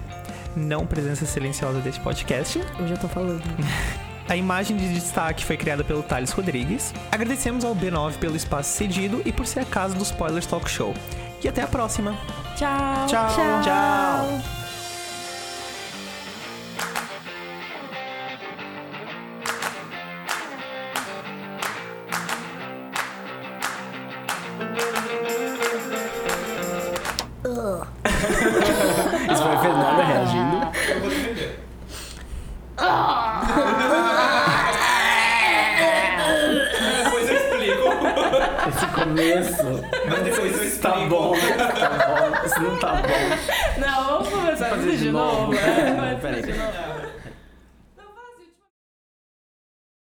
não 0.57 0.87
presença 0.87 1.27
silenciosa 1.27 1.81
desse 1.81 2.01
podcast. 2.01 2.61
Eu 2.79 2.89
já 2.89 2.97
tô 2.97 3.09
falando. 3.09 3.43
A 4.29 4.37
imagem 4.37 4.77
de 4.77 4.93
destaque 4.93 5.45
foi 5.45 5.57
criada 5.57 5.85
pelo 5.85 6.03
Thales 6.03 6.33
Rodrigues. 6.33 6.93
Agradecemos 7.13 7.65
ao 7.65 7.75
B9 7.75 8.19
pelo 8.19 8.37
espaço 8.37 8.77
cedido 8.77 9.23
e 9.25 9.33
por 9.33 9.47
ser 9.47 9.61
a 9.61 9.65
casa 9.65 9.95
do 9.95 10.03
Spoilers 10.03 10.47
Talk 10.47 10.69
Show. 10.69 10.95
E 11.43 11.49
até 11.49 11.63
a 11.63 11.69
próxima. 11.69 12.17
Tchau. 12.57 13.07
Tchau. 13.07 13.37
Tchau. 13.37 14.39
Isso 14.39 14.56